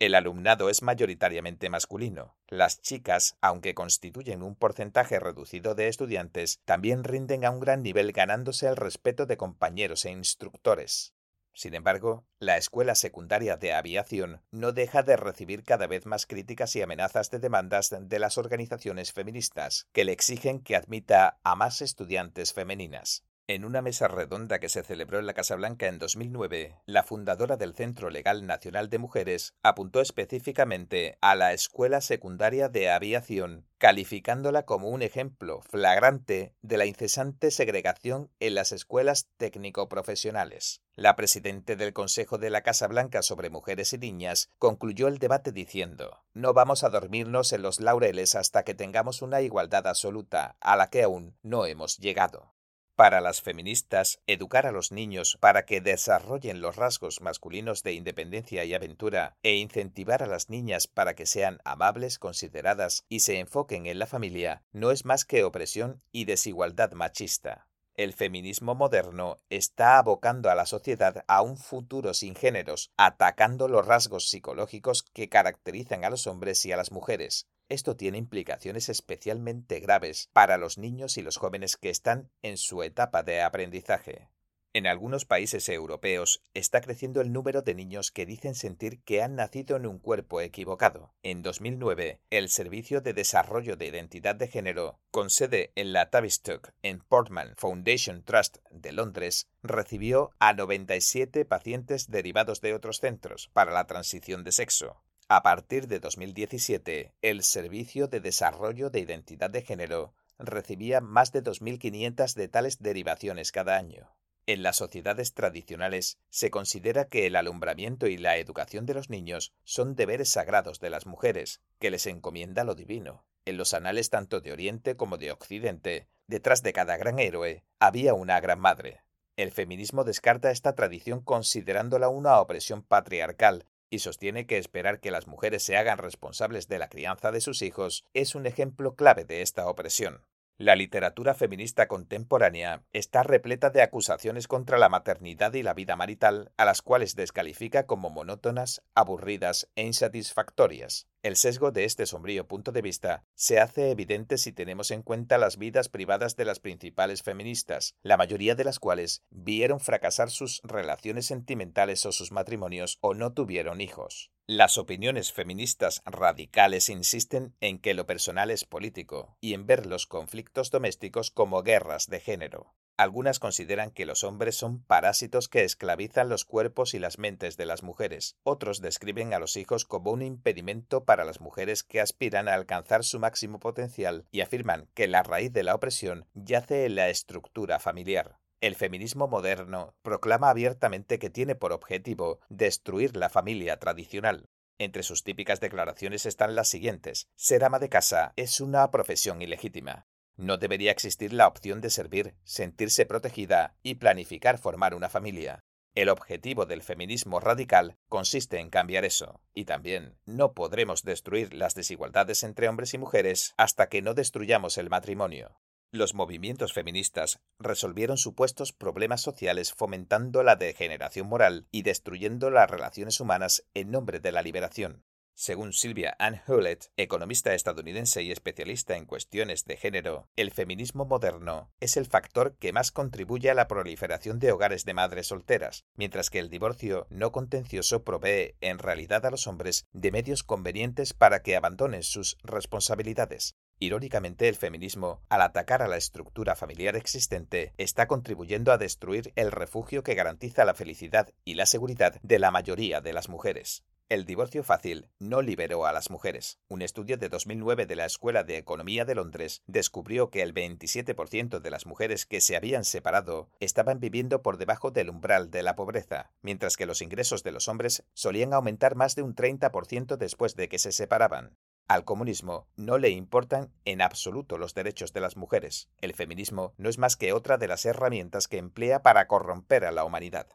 El 0.04 0.16
alumnado 0.16 0.70
es 0.70 0.82
mayoritariamente 0.82 1.70
masculino. 1.70 2.36
Las 2.50 2.82
chicas, 2.82 3.38
aunque 3.40 3.74
constituyen 3.74 4.44
un 4.44 4.54
porcentaje 4.54 5.18
reducido 5.18 5.76
de 5.76 5.88
estudiantes, 5.88 6.60
también 6.66 7.06
rinden 7.06 7.46
a 7.46 7.52
un 7.52 7.62
gran 7.62 7.84
nivel 7.84 8.12
ganándose 8.12 8.68
el 8.68 8.76
respeto 8.76 9.26
de 9.28 9.38
compañeros 9.38 10.04
e 10.04 10.12
instructores. 10.12 11.14
Sin 11.54 11.74
embargo, 11.74 12.26
la 12.38 12.58
Escuela 12.58 12.96
Secundaria 12.96 13.56
de 13.56 13.72
Aviación 13.72 14.42
no 14.52 14.74
deja 14.74 15.04
de 15.04 15.16
recibir 15.16 15.64
cada 15.64 15.88
vez 15.88 16.06
más 16.06 16.26
críticas 16.26 16.76
y 16.76 16.82
amenazas 16.82 17.32
de 17.32 17.40
demandas 17.40 17.96
de 17.98 18.20
las 18.20 18.38
organizaciones 18.38 19.14
feministas, 19.14 19.88
que 19.94 20.04
le 20.04 20.12
exigen 20.12 20.60
que 20.60 20.76
admita 20.76 21.40
a 21.44 21.56
más 21.56 21.82
estudiantes 21.82 22.52
femeninas. 22.52 23.24
En 23.46 23.66
una 23.66 23.82
mesa 23.82 24.08
redonda 24.08 24.60
que 24.60 24.70
se 24.70 24.84
celebró 24.84 25.20
en 25.20 25.26
la 25.26 25.34
Casa 25.34 25.56
Blanca 25.58 25.88
en 25.88 26.00
2009, 26.00 26.78
la 26.86 27.04
fundadora 27.04 27.58
del 27.58 27.76
Centro 27.76 28.10
Legal 28.10 28.48
Nacional 28.48 28.90
de 28.90 29.00
Mujeres 29.00 29.54
apuntó 29.62 30.00
específicamente 30.00 31.18
a 31.20 31.36
la 31.36 31.52
Escuela 31.52 32.00
Secundaria 32.00 32.70
de 32.70 32.90
Aviación, 32.90 33.66
calificándola 33.80 34.64
como 34.64 34.88
un 34.88 35.02
ejemplo 35.02 35.62
flagrante 35.70 36.56
de 36.62 36.78
la 36.78 36.86
incesante 36.86 37.52
segregación 37.52 38.32
en 38.40 38.56
las 38.56 38.72
escuelas 38.72 39.28
técnico-profesionales. 39.36 40.82
La 40.96 41.18
presidente 41.18 41.76
del 41.76 41.92
Consejo 41.92 42.38
de 42.38 42.50
la 42.50 42.62
Casa 42.62 42.88
Blanca 42.88 43.22
sobre 43.24 43.50
Mujeres 43.50 43.92
y 43.92 43.98
Niñas 43.98 44.52
concluyó 44.58 45.10
el 45.10 45.18
debate 45.18 45.52
diciendo, 45.52 46.24
No 46.34 46.54
vamos 46.54 46.86
a 46.86 46.90
dormirnos 46.90 47.52
en 47.52 47.62
los 47.62 47.82
laureles 47.82 48.36
hasta 48.36 48.64
que 48.64 48.74
tengamos 48.74 49.22
una 49.22 49.42
igualdad 49.42 49.86
absoluta, 49.86 50.56
a 50.62 50.78
la 50.78 50.90
que 50.90 51.04
aún 51.04 51.36
no 51.44 51.66
hemos 51.66 51.98
llegado. 51.98 52.53
Para 52.96 53.22
las 53.22 53.42
feministas, 53.42 54.20
educar 54.28 54.68
a 54.68 54.72
los 54.72 54.92
niños 54.92 55.38
para 55.40 55.66
que 55.66 55.82
desarrollen 55.82 56.62
los 56.62 56.76
rasgos 56.76 57.22
masculinos 57.22 57.82
de 57.82 57.94
independencia 57.94 58.66
y 58.66 58.76
aventura 58.76 59.36
e 59.42 59.56
incentivar 59.56 60.22
a 60.22 60.28
las 60.28 60.52
niñas 60.52 60.86
para 60.86 61.16
que 61.16 61.26
sean 61.26 61.58
amables, 61.66 62.20
consideradas 62.20 63.04
y 63.10 63.22
se 63.22 63.40
enfoquen 63.40 63.88
en 63.88 63.98
la 63.98 64.06
familia 64.06 64.62
no 64.72 64.92
es 64.92 65.06
más 65.06 65.26
que 65.26 65.44
opresión 65.44 66.04
y 66.12 66.26
desigualdad 66.26 66.92
machista. 66.92 67.68
El 67.96 68.14
feminismo 68.14 68.76
moderno 68.76 69.40
está 69.50 69.98
abocando 69.98 70.52
a 70.52 70.56
la 70.56 70.68
sociedad 70.68 71.26
a 71.28 71.42
un 71.42 71.58
futuro 71.58 72.14
sin 72.14 72.36
géneros, 72.36 72.92
atacando 72.96 73.68
los 73.68 73.88
rasgos 73.88 74.30
psicológicos 74.30 75.02
que 75.02 75.30
caracterizan 75.30 76.04
a 76.04 76.12
los 76.12 76.28
hombres 76.28 76.64
y 76.66 76.72
a 76.72 76.78
las 76.78 76.92
mujeres, 76.92 77.48
esto 77.74 77.96
tiene 77.96 78.18
implicaciones 78.18 78.90
especialmente 78.90 79.80
graves 79.80 80.30
para 80.34 80.58
los 80.58 80.78
niños 80.78 81.18
y 81.18 81.22
los 81.22 81.38
jóvenes 81.38 81.78
que 81.78 81.90
están 81.90 82.30
en 82.42 82.58
su 82.58 82.84
etapa 82.84 83.24
de 83.24 83.42
aprendizaje. 83.42 84.30
En 84.76 84.88
algunos 84.88 85.26
países 85.26 85.70
europeos 85.70 86.42
está 86.56 86.82
creciendo 86.82 87.22
el 87.22 87.32
número 87.32 87.62
de 87.62 87.76
niños 87.76 88.10
que 88.10 88.26
dicen 88.26 88.56
sentir 88.56 89.04
que 89.04 89.22
han 89.22 89.36
nacido 89.36 89.78
en 89.78 89.86
un 89.86 90.00
cuerpo 90.00 90.42
equivocado. 90.42 91.14
En 91.22 91.44
2009, 91.44 92.22
el 92.32 92.50
Servicio 92.50 93.00
de 93.00 93.14
Desarrollo 93.14 93.78
de 93.78 93.86
Identidad 93.86 94.34
de 94.34 94.48
Género, 94.48 95.00
con 95.12 95.30
sede 95.30 95.72
en 95.76 95.94
la 95.94 96.10
Tavistock 96.10 96.72
en 96.82 97.02
Portman 97.02 97.54
Foundation 97.56 98.24
Trust 98.24 98.58
de 98.72 98.94
Londres, 98.94 99.48
recibió 99.62 100.32
a 100.40 100.54
97 100.54 101.46
pacientes 101.46 102.10
derivados 102.10 102.60
de 102.60 102.74
otros 102.74 102.98
centros 102.98 103.52
para 103.54 103.72
la 103.72 103.86
transición 103.86 104.44
de 104.44 104.54
sexo. 104.54 105.03
A 105.30 105.42
partir 105.42 105.88
de 105.88 106.00
2017, 106.00 107.14
el 107.22 107.44
Servicio 107.44 108.08
de 108.08 108.20
Desarrollo 108.20 108.90
de 108.90 109.00
Identidad 109.00 109.50
de 109.50 109.62
Género 109.62 110.14
recibía 110.38 111.00
más 111.00 111.32
de 111.32 111.42
2.500 111.42 112.34
de 112.34 112.48
tales 112.50 112.82
derivaciones 112.82 113.52
cada 113.52 113.78
año. 113.78 114.14
En 114.46 114.64
las 114.64 114.76
sociedades 114.76 115.34
tradicionales 115.34 116.20
se 116.30 116.52
considera 116.52 117.06
que 117.06 117.26
el 117.26 117.38
alumbramiento 117.38 118.08
y 118.08 118.18
la 118.18 118.36
educación 118.36 118.86
de 118.86 118.94
los 118.94 119.10
niños 119.10 119.54
son 119.64 119.96
deberes 119.96 120.30
sagrados 120.30 120.82
de 120.82 120.90
las 120.90 121.06
mujeres, 121.06 121.62
que 121.80 121.90
les 121.90 122.06
encomienda 122.06 122.66
lo 122.66 122.76
divino. 122.76 123.26
En 123.46 123.56
los 123.56 123.74
anales 123.74 124.10
tanto 124.10 124.42
de 124.42 124.52
Oriente 124.52 124.98
como 124.98 125.18
de 125.18 125.32
Occidente, 125.32 126.10
detrás 126.28 126.64
de 126.64 126.74
cada 126.74 126.98
gran 126.98 127.20
héroe 127.20 127.64
había 127.80 128.14
una 128.14 128.42
gran 128.42 128.60
madre. 128.60 129.04
El 129.38 129.52
feminismo 129.52 130.04
descarta 130.04 130.52
esta 130.52 130.76
tradición 130.76 131.22
considerándola 131.22 132.10
una 132.10 132.40
opresión 132.40 132.84
patriarcal 132.84 133.66
y 133.94 134.00
sostiene 134.00 134.48
que 134.48 134.58
esperar 134.58 135.00
que 135.00 135.12
las 135.12 135.28
mujeres 135.28 135.62
se 135.62 135.78
hagan 135.78 136.00
responsables 136.00 136.68
de 136.68 136.80
la 136.80 136.90
crianza 136.90 137.32
de 137.32 137.42
sus 137.42 137.62
hijos 137.62 138.06
es 138.16 138.34
un 138.34 138.48
ejemplo 138.48 138.96
clave 138.96 139.24
de 139.24 139.44
esta 139.44 139.68
opresión. 139.70 140.26
La 140.60 140.76
literatura 140.76 141.34
feminista 141.34 141.88
contemporánea 141.88 142.84
está 142.94 143.24
repleta 143.24 143.72
de 143.72 143.82
acusaciones 143.82 144.48
contra 144.48 144.78
la 144.78 144.88
maternidad 144.88 145.56
y 145.56 145.64
la 145.64 145.74
vida 145.74 145.96
marital, 145.96 146.52
a 146.58 146.66
las 146.66 146.84
cuales 146.84 147.16
descalifica 147.16 147.88
como 147.88 148.12
monótonas, 148.12 148.84
aburridas 148.94 149.72
e 149.76 149.84
insatisfactorias. 149.84 151.08
El 151.24 151.38
sesgo 151.38 151.72
de 151.72 151.86
este 151.86 152.06
sombrío 152.06 152.48
punto 152.48 152.72
de 152.72 152.84
vista 152.84 153.24
se 153.34 153.60
hace 153.60 153.90
evidente 153.90 154.38
si 154.38 154.52
tenemos 154.52 154.92
en 154.92 155.02
cuenta 155.02 155.40
las 155.40 155.58
vidas 155.58 155.90
privadas 155.90 156.36
de 156.36 156.46
las 156.46 156.60
principales 156.60 157.24
feministas, 157.24 157.96
la 158.04 158.18
mayoría 158.18 158.54
de 158.54 158.66
las 158.66 158.78
cuales 158.78 159.24
vieron 159.32 159.80
fracasar 159.80 160.30
sus 160.30 160.62
relaciones 160.64 161.26
sentimentales 161.26 162.06
o 162.06 162.12
sus 162.12 162.32
matrimonios 162.32 163.00
o 163.02 163.16
no 163.16 163.34
tuvieron 163.34 163.82
hijos. 163.82 164.33
Las 164.46 164.78
opiniones 164.78 165.32
feministas 165.32 166.02
radicales 166.06 166.90
insisten 166.90 167.56
en 167.62 167.80
que 167.80 167.94
lo 167.94 168.06
personal 168.06 168.52
es 168.52 168.66
político 168.66 169.38
y 169.40 169.54
en 169.54 169.66
ver 169.66 169.86
los 169.86 170.06
conflictos 170.06 170.70
domésticos 170.70 171.32
como 171.32 171.64
guerras 171.64 172.08
de 172.08 172.20
género. 172.20 172.76
Algunas 172.98 173.40
consideran 173.40 173.92
que 173.92 174.06
los 174.06 174.26
hombres 174.26 174.58
son 174.58 174.84
parásitos 174.84 175.48
que 175.48 175.64
esclavizan 175.64 176.28
los 176.28 176.44
cuerpos 176.44 176.94
y 176.94 177.00
las 177.00 177.20
mentes 177.20 177.56
de 177.56 177.66
las 177.66 177.84
mujeres. 177.84 178.36
Otros 178.44 178.82
describen 178.82 179.34
a 179.34 179.40
los 179.40 179.56
hijos 179.56 179.86
como 179.86 180.12
un 180.12 180.22
impedimento 180.22 181.06
para 181.06 181.24
las 181.24 181.40
mujeres 181.40 181.82
que 181.82 182.02
aspiran 182.02 182.50
a 182.50 182.54
alcanzar 182.54 183.06
su 183.06 183.22
máximo 183.22 183.60
potencial 183.60 184.26
y 184.30 184.42
afirman 184.42 184.90
que 184.94 185.08
la 185.08 185.24
raíz 185.24 185.54
de 185.54 185.64
la 185.64 185.74
opresión 185.74 186.28
yace 186.34 186.84
en 186.86 186.96
la 186.96 187.08
estructura 187.08 187.80
familiar. 187.80 188.43
El 188.64 188.76
feminismo 188.76 189.28
moderno 189.28 189.94
proclama 190.04 190.50
abiertamente 190.50 191.20
que 191.20 191.30
tiene 191.30 191.54
por 191.54 191.74
objetivo 191.74 192.40
destruir 192.48 193.18
la 193.18 193.28
familia 193.28 193.78
tradicional. 193.78 194.48
Entre 194.78 195.04
sus 195.04 195.26
típicas 195.26 195.60
declaraciones 195.60 196.26
están 196.26 196.56
las 196.56 196.70
siguientes. 196.70 197.28
Ser 197.36 197.66
ama 197.66 197.80
de 197.80 197.90
casa 197.90 198.32
es 198.38 198.62
una 198.62 198.90
profesión 198.90 199.42
ilegítima. 199.42 200.08
No 200.38 200.56
debería 200.56 200.92
existir 200.92 201.34
la 201.34 201.50
opción 201.50 201.82
de 201.82 201.90
servir, 201.90 202.36
sentirse 202.46 203.06
protegida 203.06 203.76
y 203.84 203.96
planificar 203.96 204.58
formar 204.58 204.96
una 204.96 205.10
familia. 205.10 205.60
El 205.94 206.08
objetivo 206.08 206.66
del 206.66 206.84
feminismo 206.84 207.42
radical 207.42 207.98
consiste 208.08 208.60
en 208.60 208.70
cambiar 208.70 209.04
eso. 209.04 209.42
Y 209.54 209.66
también 209.66 210.18
no 210.26 210.54
podremos 210.54 211.04
destruir 211.04 211.54
las 211.54 211.76
desigualdades 211.76 212.44
entre 212.44 212.70
hombres 212.70 212.94
y 212.94 212.98
mujeres 212.98 213.54
hasta 213.58 213.90
que 213.90 214.02
no 214.02 214.14
destruyamos 214.14 214.78
el 214.78 214.90
matrimonio. 214.90 215.60
Los 215.96 216.16
movimientos 216.16 216.74
feministas 216.74 217.40
resolvieron 217.60 218.18
supuestos 218.18 218.74
problemas 218.74 219.22
sociales 219.22 219.74
fomentando 219.74 220.42
la 220.42 220.56
degeneración 220.56 221.28
moral 221.28 221.68
y 221.70 221.84
destruyendo 221.84 222.50
las 222.50 222.68
relaciones 222.68 223.20
humanas 223.20 223.64
en 223.76 223.92
nombre 223.92 224.20
de 224.20 224.32
la 224.32 224.42
liberación. 224.42 225.04
Según 225.36 225.72
Sylvia 225.72 226.16
Ann 226.18 226.42
Hewlett, 226.48 226.92
economista 226.98 227.54
estadounidense 227.54 228.24
y 228.24 228.32
especialista 228.32 228.98
en 228.98 229.06
cuestiones 229.06 229.66
de 229.66 229.78
género, 229.78 230.28
el 230.36 230.50
feminismo 230.50 231.06
moderno 231.06 231.72
es 231.80 231.96
el 231.96 232.08
factor 232.08 232.56
que 232.58 232.74
más 232.74 232.92
contribuye 232.92 233.52
a 233.52 233.54
la 233.54 233.68
proliferación 233.68 234.40
de 234.40 234.52
hogares 234.52 234.86
de 234.86 234.96
madres 234.96 235.28
solteras, 235.28 235.86
mientras 235.94 236.32
que 236.32 236.40
el 236.40 236.50
divorcio 236.50 237.06
no 237.12 237.32
contencioso 237.32 238.04
provee 238.04 238.56
en 238.62 238.80
realidad 238.80 239.28
a 239.28 239.30
los 239.30 239.46
hombres 239.46 239.86
de 239.92 240.12
medios 240.12 240.42
convenientes 240.42 241.14
para 241.14 241.44
que 241.44 241.56
abandonen 241.56 242.02
sus 242.02 242.36
responsabilidades. 242.42 243.56
Irónicamente, 243.80 244.48
el 244.48 244.56
feminismo, 244.56 245.22
al 245.30 245.42
atacar 245.42 245.82
a 245.82 245.88
la 245.88 245.98
estructura 245.98 246.56
familiar 246.56 246.96
existente, 246.96 247.74
está 247.78 248.08
contribuyendo 248.08 248.72
a 248.72 248.78
destruir 248.78 249.34
el 249.36 249.52
refugio 249.52 250.04
que 250.04 250.16
garantiza 250.16 250.66
la 250.66 250.74
felicidad 250.74 251.30
y 251.44 251.56
la 251.56 251.66
seguridad 251.66 252.20
de 252.22 252.40
la 252.40 252.52
mayoría 252.52 253.02
de 253.02 253.14
las 253.14 253.30
mujeres. 253.30 253.84
El 254.10 254.26
divorcio 254.26 254.64
fácil 254.64 255.08
no 255.18 255.42
liberó 255.42 255.86
a 255.86 255.94
las 255.94 256.12
mujeres. 256.12 256.60
Un 256.68 256.82
estudio 256.82 257.18
de 257.18 257.30
2009 257.30 257.86
de 257.86 257.96
la 257.96 258.06
Escuela 258.06 258.44
de 258.44 258.58
Economía 258.58 259.06
de 259.06 259.16
Londres 259.16 259.64
descubrió 259.66 260.30
que 260.30 260.42
el 260.42 260.54
27% 260.54 261.60
de 261.60 261.72
las 261.72 261.86
mujeres 261.86 262.26
que 262.26 262.42
se 262.42 262.56
habían 262.56 262.84
separado 262.84 263.50
estaban 263.60 264.00
viviendo 264.00 264.42
por 264.42 264.58
debajo 264.58 264.92
del 264.92 265.10
umbral 265.10 265.50
de 265.50 265.64
la 265.64 265.76
pobreza, 265.76 266.32
mientras 266.42 266.78
que 266.78 266.86
los 266.86 267.02
ingresos 267.02 267.44
de 267.44 267.54
los 267.54 267.68
hombres 267.68 268.04
solían 268.14 268.54
aumentar 268.54 268.96
más 268.96 269.16
de 269.16 269.24
un 269.24 269.36
30% 269.36 270.18
después 270.18 270.56
de 270.56 270.70
que 270.70 270.80
se 270.80 270.92
separaban. 270.92 271.58
Al 271.88 272.06
comunismo 272.06 272.68
no 272.76 272.98
le 272.98 273.10
importan 273.10 273.74
en 273.86 274.02
absoluto 274.02 274.58
los 274.58 274.74
derechos 274.74 275.12
de 275.14 275.20
las 275.20 275.36
mujeres. 275.36 275.90
El 276.00 276.14
feminismo 276.14 276.74
no 276.78 276.90
es 276.90 276.98
más 276.98 277.18
que 277.18 277.34
otra 277.34 277.58
de 277.58 277.68
las 277.68 277.86
herramientas 277.86 278.48
que 278.48 278.58
emplea 278.58 279.04
para 279.04 279.28
corromper 279.28 279.86
a 279.86 279.92
la 279.92 280.06
humanidad. 280.06 280.48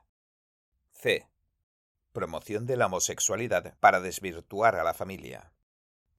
C. 0.90 1.28
Promoción 2.12 2.66
de 2.66 2.76
la 2.76 2.86
homosexualidad 2.86 3.76
para 3.78 4.00
desvirtuar 4.00 4.76
a 4.76 4.84
la 4.84 4.94
familia. 4.94 5.52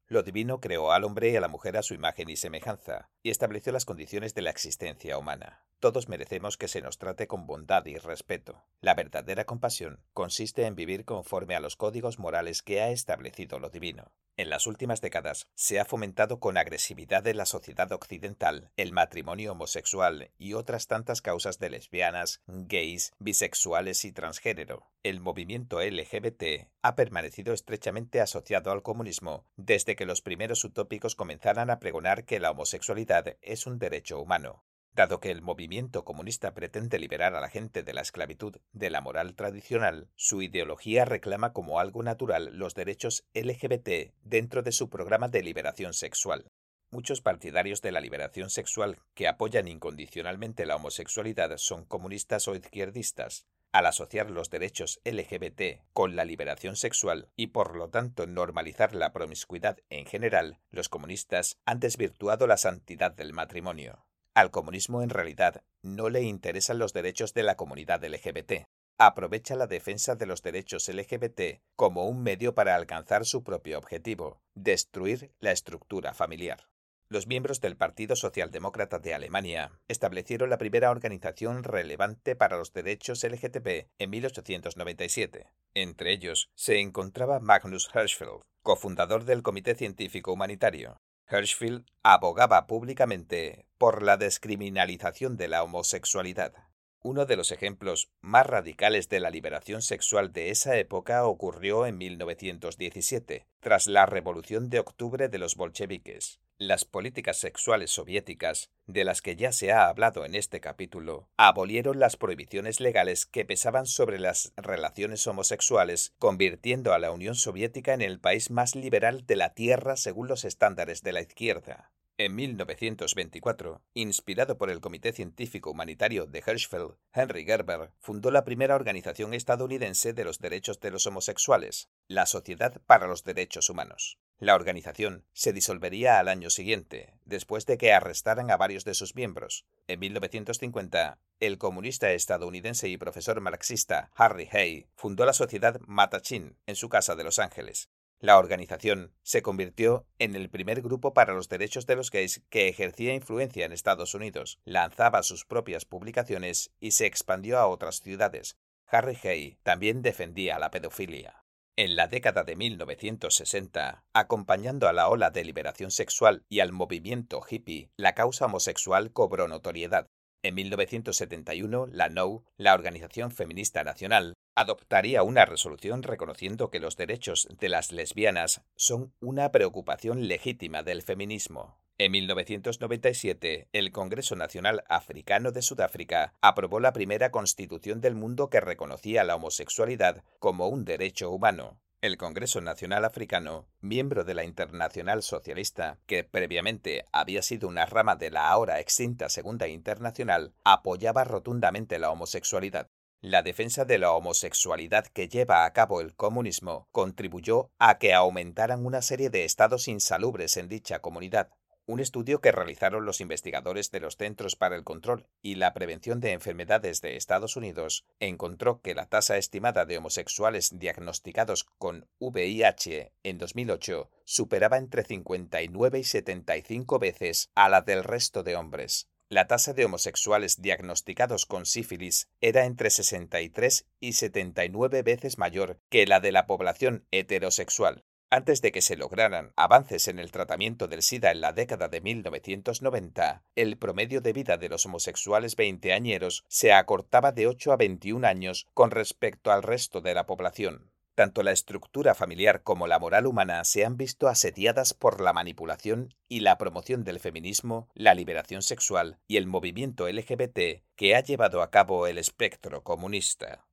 Lo 0.08 0.24
divino 0.24 0.60
creó 0.60 0.92
al 0.92 1.04
hombre 1.04 1.30
y 1.30 1.36
a 1.36 1.42
la 1.42 1.48
mujer 1.48 1.78
a 1.78 1.84
su 1.84 1.94
imagen 1.94 2.30
y 2.30 2.36
semejanza, 2.36 3.10
y 3.22 3.30
estableció 3.30 3.72
las 3.72 3.86
condiciones 3.86 4.34
de 4.34 4.42
la 4.42 4.50
existencia 4.50 5.18
humana. 5.18 5.66
Todos 5.80 6.10
merecemos 6.10 6.58
que 6.58 6.68
se 6.68 6.82
nos 6.82 6.98
trate 6.98 7.28
con 7.28 7.48
bondad 7.48 7.86
y 7.86 7.98
respeto. 7.98 8.64
La 8.82 8.94
verdadera 8.94 9.46
compasión 9.46 10.04
consiste 10.14 10.66
en 10.66 10.76
vivir 10.76 11.06
conforme 11.06 11.56
a 11.56 11.60
los 11.60 11.76
códigos 11.76 12.20
morales 12.20 12.62
que 12.62 12.82
ha 12.82 12.90
establecido 12.90 13.60
lo 13.60 13.70
divino. 13.70 14.12
En 14.40 14.50
las 14.50 14.68
últimas 14.68 15.02
décadas 15.02 15.48
se 15.54 15.82
ha 15.82 15.86
fomentado 15.86 16.40
con 16.40 16.58
agresividad 16.58 17.28
en 17.28 17.36
la 17.36 17.46
sociedad 17.46 17.92
occidental 17.92 18.72
el 18.78 18.94
matrimonio 18.94 19.52
homosexual 19.52 20.32
y 20.38 20.54
otras 20.54 20.88
tantas 20.88 21.22
causas 21.22 21.60
de 21.60 21.70
lesbianas, 21.70 22.42
gays, 22.48 23.12
bisexuales 23.20 24.06
y 24.06 24.14
transgénero. 24.14 24.90
El 25.04 25.20
movimiento 25.20 25.82
LGBT 25.82 26.70
ha 26.82 26.96
permanecido 26.96 27.54
estrechamente 27.54 28.22
asociado 28.22 28.72
al 28.72 28.82
comunismo 28.82 29.46
desde 29.58 29.98
que 29.98 30.06
los 30.06 30.22
primeros 30.22 30.64
utópicos 30.64 31.16
comenzaran 31.16 31.70
a 31.70 31.80
pregonar 31.80 32.24
que 32.24 32.40
la 32.40 32.52
homosexualidad 32.52 33.36
es 33.42 33.68
un 33.68 33.78
derecho 33.78 34.22
humano. 34.22 34.64
Dado 35.00 35.22
que 35.22 35.32
el 35.32 35.42
movimiento 35.42 36.04
comunista 36.04 36.54
pretende 36.54 37.00
liberar 37.00 37.34
a 37.34 37.40
la 37.40 37.48
gente 37.48 37.84
de 37.84 37.94
la 37.94 38.02
esclavitud 38.02 38.58
de 38.74 38.90
la 38.90 39.00
moral 39.00 39.34
tradicional, 39.34 40.10
su 40.18 40.42
ideología 40.42 41.06
reclama 41.06 41.54
como 41.54 41.80
algo 41.80 42.04
natural 42.04 42.50
los 42.58 42.76
derechos 42.76 43.24
LGBT 43.34 44.14
dentro 44.24 44.62
de 44.62 44.74
su 44.74 44.90
programa 44.90 45.30
de 45.30 45.42
liberación 45.42 45.94
sexual. 45.94 46.52
Muchos 46.92 47.22
partidarios 47.22 47.82
de 47.82 47.94
la 47.94 48.02
liberación 48.02 48.50
sexual 48.50 48.98
que 49.14 49.30
apoyan 49.30 49.70
incondicionalmente 49.70 50.66
la 50.66 50.76
homosexualidad 50.76 51.56
son 51.56 51.86
comunistas 51.86 52.50
o 52.50 52.56
izquierdistas. 52.56 53.46
Al 53.72 53.86
asociar 53.86 54.30
los 54.30 54.50
derechos 54.50 55.00
LGBT 55.06 55.82
con 55.94 56.18
la 56.18 56.26
liberación 56.26 56.76
sexual 56.76 57.30
y 57.38 57.48
por 57.48 57.78
lo 57.78 57.88
tanto 57.88 58.28
normalizar 58.28 58.94
la 58.94 59.14
promiscuidad 59.14 59.78
en 59.90 60.06
general, 60.06 60.60
los 60.72 60.90
comunistas 60.90 61.58
han 61.66 61.80
desvirtuado 61.80 62.48
la 62.48 62.58
santidad 62.58 63.12
del 63.12 63.32
matrimonio. 63.32 64.09
Al 64.40 64.52
comunismo 64.52 65.02
en 65.02 65.10
realidad 65.10 65.66
no 65.84 66.08
le 66.08 66.22
interesan 66.22 66.80
los 66.80 66.94
derechos 66.94 67.34
de 67.34 67.44
la 67.44 67.58
comunidad 67.58 68.02
LGBT. 68.02 68.70
Aprovecha 68.98 69.58
la 69.58 69.68
defensa 69.68 70.16
de 70.16 70.26
los 70.28 70.42
derechos 70.44 70.88
LGBT 70.88 71.60
como 71.76 72.08
un 72.08 72.24
medio 72.24 72.56
para 72.56 72.76
alcanzar 72.76 73.26
su 73.26 73.44
propio 73.44 73.78
objetivo, 73.78 74.42
destruir 74.56 75.34
la 75.42 75.52
estructura 75.52 76.14
familiar. 76.14 76.70
Los 77.10 77.28
miembros 77.28 77.60
del 77.60 77.76
Partido 77.76 78.16
Socialdemócrata 78.16 79.00
de 79.00 79.14
Alemania 79.14 79.74
establecieron 79.90 80.50
la 80.50 80.58
primera 80.58 80.90
organización 80.90 81.66
relevante 81.66 82.38
para 82.38 82.56
los 82.56 82.72
derechos 82.72 83.22
LGTB 83.26 83.90
en 83.98 84.10
1897. 84.10 85.52
Entre 85.74 86.14
ellos 86.14 86.50
se 86.56 86.80
encontraba 86.80 87.42
Magnus 87.42 87.90
Hirschfeld, 87.94 88.40
cofundador 88.64 89.26
del 89.26 89.44
Comité 89.44 89.76
Científico 89.76 90.32
Humanitario, 90.32 91.02
Hirschfeld 91.32 91.86
abogaba 92.02 92.66
públicamente 92.66 93.68
por 93.78 94.02
la 94.02 94.18
descriminalización 94.18 95.38
de 95.38 95.48
la 95.48 95.64
homosexualidad. 95.64 96.54
Uno 97.02 97.26
de 97.26 97.38
los 97.38 97.52
ejemplos 97.52 98.10
más 98.20 98.46
radicales 98.46 99.10
de 99.10 99.20
la 99.20 99.30
liberación 99.30 99.82
sexual 99.82 100.34
de 100.34 100.50
esa 100.50 100.78
época 100.78 101.26
ocurrió 101.26 101.86
en 101.86 101.98
1917, 101.98 103.46
tras 103.60 103.88
la 103.88 104.06
Revolución 104.06 104.70
de 104.70 104.80
Octubre 104.80 105.30
de 105.30 105.38
los 105.38 105.56
bolcheviques. 105.56 106.40
Las 106.62 106.84
políticas 106.84 107.38
sexuales 107.38 107.90
soviéticas, 107.90 108.70
de 108.86 109.06
las 109.06 109.22
que 109.22 109.38
ya 109.38 109.54
se 109.54 109.72
ha 109.72 109.88
hablado 109.88 110.26
en 110.26 110.36
este 110.36 110.60
capítulo, 110.60 111.30
abolieron 111.38 112.02
las 112.02 112.18
prohibiciones 112.18 112.82
legales 112.82 113.26
que 113.26 113.46
pesaban 113.46 113.86
sobre 113.86 114.20
las 114.20 114.52
relaciones 114.58 115.26
homosexuales, 115.26 116.14
convirtiendo 116.20 116.92
a 116.92 117.00
la 117.00 117.12
Unión 117.12 117.36
Soviética 117.36 117.94
en 117.94 118.02
el 118.02 118.20
país 118.20 118.52
más 118.52 118.76
liberal 118.76 119.26
de 119.26 119.38
la 119.38 119.54
Tierra 119.54 119.96
según 119.96 120.28
los 120.28 120.44
estándares 120.44 121.02
de 121.02 121.14
la 121.14 121.22
izquierda. 121.22 121.94
En 122.18 122.36
1924, 122.36 123.82
inspirado 123.94 124.58
por 124.58 124.70
el 124.70 124.82
Comité 124.82 125.14
Científico 125.14 125.72
Humanitario 125.72 126.26
de 126.26 126.44
Hirschfeld, 126.46 126.98
Henry 127.14 127.46
Gerber 127.46 127.92
fundó 128.00 128.32
la 128.32 128.44
primera 128.44 128.76
organización 128.76 129.34
estadounidense 129.34 130.12
de 130.12 130.26
los 130.26 130.40
derechos 130.40 130.82
de 130.82 130.92
los 130.92 131.08
homosexuales, 131.08 131.88
la 132.10 132.26
Sociedad 132.26 132.82
para 132.86 133.08
los 133.08 133.24
Derechos 133.24 133.70
Humanos. 133.70 134.20
La 134.40 134.56
organización 134.56 135.26
se 135.34 135.52
disolvería 135.52 136.18
al 136.18 136.30
año 136.30 136.50
siguiente, 136.50 137.14
después 137.26 137.66
de 137.66 137.78
que 137.78 137.92
arrestaran 137.92 138.50
a 138.52 138.56
varios 138.56 138.86
de 138.86 138.94
sus 138.94 139.14
miembros. 139.14 139.66
En 139.88 140.00
1950, 140.00 141.20
el 141.42 141.58
comunista 141.58 142.14
estadounidense 142.14 142.88
y 142.88 142.96
profesor 142.96 143.42
marxista 143.42 144.12
Harry 144.16 144.48
Hay 144.54 144.88
fundó 144.96 145.26
la 145.26 145.34
Sociedad 145.34 145.82
Matachin 145.86 146.58
en 146.68 146.78
su 146.78 146.88
casa 146.88 147.18
de 147.18 147.26
Los 147.26 147.38
Ángeles. 147.38 147.90
La 148.22 148.38
organización 148.38 149.14
se 149.24 149.42
convirtió 149.42 150.08
en 150.20 150.36
el 150.36 150.50
primer 150.50 150.82
grupo 150.82 151.14
para 151.14 151.34
los 151.34 151.50
derechos 151.50 151.86
de 151.86 151.98
los 151.98 152.10
gays 152.10 152.42
que 152.50 152.70
ejercía 152.70 153.14
influencia 153.14 153.66
en 153.66 153.74
Estados 153.74 154.14
Unidos, 154.14 154.60
lanzaba 154.64 155.22
sus 155.22 155.44
propias 155.44 155.84
publicaciones 155.84 156.72
y 156.80 156.92
se 156.92 157.06
expandió 157.08 157.60
a 157.60 157.68
otras 157.68 158.00
ciudades. 158.00 158.58
Harry 158.88 159.18
Hay 159.24 159.58
también 159.64 160.02
defendía 160.02 160.60
la 160.60 160.72
pedofilia. 160.72 161.39
En 161.80 161.96
la 161.96 162.08
década 162.08 162.44
de 162.44 162.58
1960, 162.58 164.04
acompañando 164.12 164.90
a 164.90 164.92
la 164.92 165.08
ola 165.08 165.30
de 165.30 165.46
liberación 165.46 165.92
sexual 165.92 166.44
y 166.50 166.60
al 166.60 166.74
movimiento 166.74 167.40
hippie, 167.50 167.90
la 167.96 168.16
causa 168.16 168.48
homosexual 168.48 169.14
cobró 169.14 169.48
notoriedad. 169.48 170.06
En 170.44 170.56
1971, 170.56 171.88
la 171.90 172.10
NO, 172.10 172.44
la 172.58 172.74
Organización 172.74 173.32
Feminista 173.32 173.86
Nacional, 173.86 174.34
adoptaría 174.56 175.24
una 175.24 175.46
resolución 175.46 176.04
reconociendo 176.04 176.70
que 176.70 176.82
los 176.82 176.98
derechos 176.98 177.48
de 177.58 177.70
las 177.70 177.94
lesbianas 177.94 178.62
son 178.76 179.14
una 179.22 179.54
preocupación 179.54 180.28
legítima 180.28 180.84
del 180.84 181.02
feminismo. 181.02 181.78
En 182.02 182.14
1997, 182.14 183.68
el 183.74 183.92
Congreso 183.92 184.38
Nacional 184.38 184.86
Africano 184.88 185.52
de 185.52 185.62
Sudáfrica 185.62 186.34
aprobó 186.40 186.80
la 186.80 186.94
primera 186.94 187.30
constitución 187.30 188.00
del 188.00 188.16
mundo 188.16 188.50
que 188.50 188.62
reconocía 188.62 189.26
la 189.26 189.36
homosexualidad 189.36 190.24
como 190.40 190.70
un 190.70 190.86
derecho 190.86 191.30
humano. 191.30 191.78
El 192.00 192.16
Congreso 192.16 192.62
Nacional 192.62 193.04
Africano, 193.04 193.68
miembro 193.82 194.24
de 194.24 194.34
la 194.34 194.46
Internacional 194.46 195.24
Socialista, 195.24 196.00
que 196.06 196.24
previamente 196.24 197.04
había 197.12 197.42
sido 197.42 197.68
una 197.68 197.86
rama 197.86 198.16
de 198.16 198.32
la 198.32 198.48
ahora 198.48 198.80
extinta 198.80 199.28
Segunda 199.28 199.68
Internacional, 199.68 200.54
apoyaba 200.64 201.26
rotundamente 201.26 202.00
la 202.00 202.12
homosexualidad. 202.12 202.88
La 203.20 203.42
defensa 203.42 203.84
de 203.84 203.98
la 203.98 204.14
homosexualidad 204.14 205.06
que 205.08 205.28
lleva 205.28 205.66
a 205.66 205.74
cabo 205.74 206.00
el 206.00 206.16
comunismo 206.16 206.88
contribuyó 206.94 207.72
a 207.78 207.98
que 207.98 208.14
aumentaran 208.14 208.86
una 208.86 209.02
serie 209.02 209.30
de 209.30 209.44
estados 209.44 209.90
insalubres 209.90 210.56
en 210.56 210.70
dicha 210.70 211.00
comunidad. 211.00 211.50
Un 211.90 212.00
estudio 212.00 212.40
que 212.40 212.52
realizaron 212.52 213.04
los 213.04 213.20
investigadores 213.20 213.90
de 213.90 214.00
los 214.00 214.16
Centros 214.16 214.56
para 214.56 214.76
el 214.76 214.84
Control 214.84 215.26
y 215.42 215.56
la 215.56 215.74
Prevención 215.74 216.20
de 216.20 216.34
Enfermedades 216.34 217.02
de 217.02 217.16
Estados 217.16 217.56
Unidos 217.56 218.06
encontró 218.20 218.80
que 218.84 218.94
la 218.94 219.08
tasa 219.08 219.38
estimada 219.38 219.88
de 219.88 219.98
homosexuales 219.98 220.78
diagnosticados 220.78 221.64
con 221.80 222.08
VIH 222.20 223.12
en 223.24 223.40
2008 223.40 224.08
superaba 224.24 224.78
entre 224.78 225.04
59 225.04 225.98
y 225.98 226.04
75 226.04 227.00
veces 227.00 227.50
a 227.56 227.70
la 227.70 227.82
del 227.82 228.04
resto 228.04 228.44
de 228.44 228.56
hombres. 228.56 229.10
La 229.28 229.48
tasa 229.48 229.74
de 229.74 229.86
homosexuales 229.86 230.62
diagnosticados 230.62 231.48
con 231.48 231.66
sífilis 231.66 232.30
era 232.40 232.66
entre 232.66 232.92
63 232.92 233.88
y 234.00 234.14
79 234.14 235.02
veces 235.02 235.40
mayor 235.40 235.80
que 235.90 236.06
la 236.06 236.20
de 236.20 236.34
la 236.34 236.46
población 236.46 237.08
heterosexual. 237.10 238.06
Antes 238.32 238.62
de 238.62 238.72
que 238.72 238.84
se 238.84 238.96
lograran 238.96 239.54
avances 239.56 240.08
en 240.08 240.20
el 240.20 240.32
tratamiento 240.32 240.88
del 240.88 241.02
SIDA 241.02 241.32
en 241.32 241.42
la 241.42 241.52
década 241.52 241.88
de 241.88 242.00
1990, 242.00 243.42
el 243.56 243.78
promedio 243.78 244.22
de 244.22 244.34
vida 244.34 244.58
de 244.58 244.70
los 244.70 244.86
homosexuales 244.86 245.56
veinteañeros 245.56 246.44
se 246.48 246.72
acortaba 246.72 247.32
de 247.32 247.48
8 247.48 247.72
a 247.72 247.78
21 247.78 248.28
años 248.28 248.68
con 248.76 248.92
respecto 248.92 249.52
al 249.52 249.64
resto 249.64 250.02
de 250.02 250.14
la 250.14 250.28
población. 250.28 250.92
Tanto 251.16 251.42
la 251.42 251.52
estructura 251.52 252.14
familiar 252.14 252.62
como 252.62 252.86
la 252.86 253.00
moral 253.00 253.26
humana 253.26 253.64
se 253.66 253.84
han 253.84 253.98
visto 253.98 254.28
asediadas 254.28 254.94
por 254.94 255.22
la 255.22 255.34
manipulación 255.34 256.14
y 256.28 256.42
la 256.42 256.60
promoción 256.60 257.04
del 257.04 257.20
feminismo, 257.20 257.90
la 257.96 258.14
liberación 258.14 258.62
sexual 258.62 259.18
y 259.28 259.38
el 259.38 259.48
movimiento 259.48 260.08
LGBT 260.08 260.84
que 260.96 261.16
ha 261.16 261.22
llevado 261.22 261.64
a 261.64 261.72
cabo 261.72 262.06
el 262.06 262.20
espectro 262.20 262.84
comunista. 262.84 263.66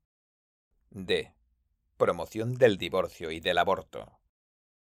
D. 0.88 1.34
Promoción 1.98 2.54
del 2.54 2.78
divorcio 2.78 3.30
y 3.30 3.40
del 3.40 3.58
aborto. 3.58 4.15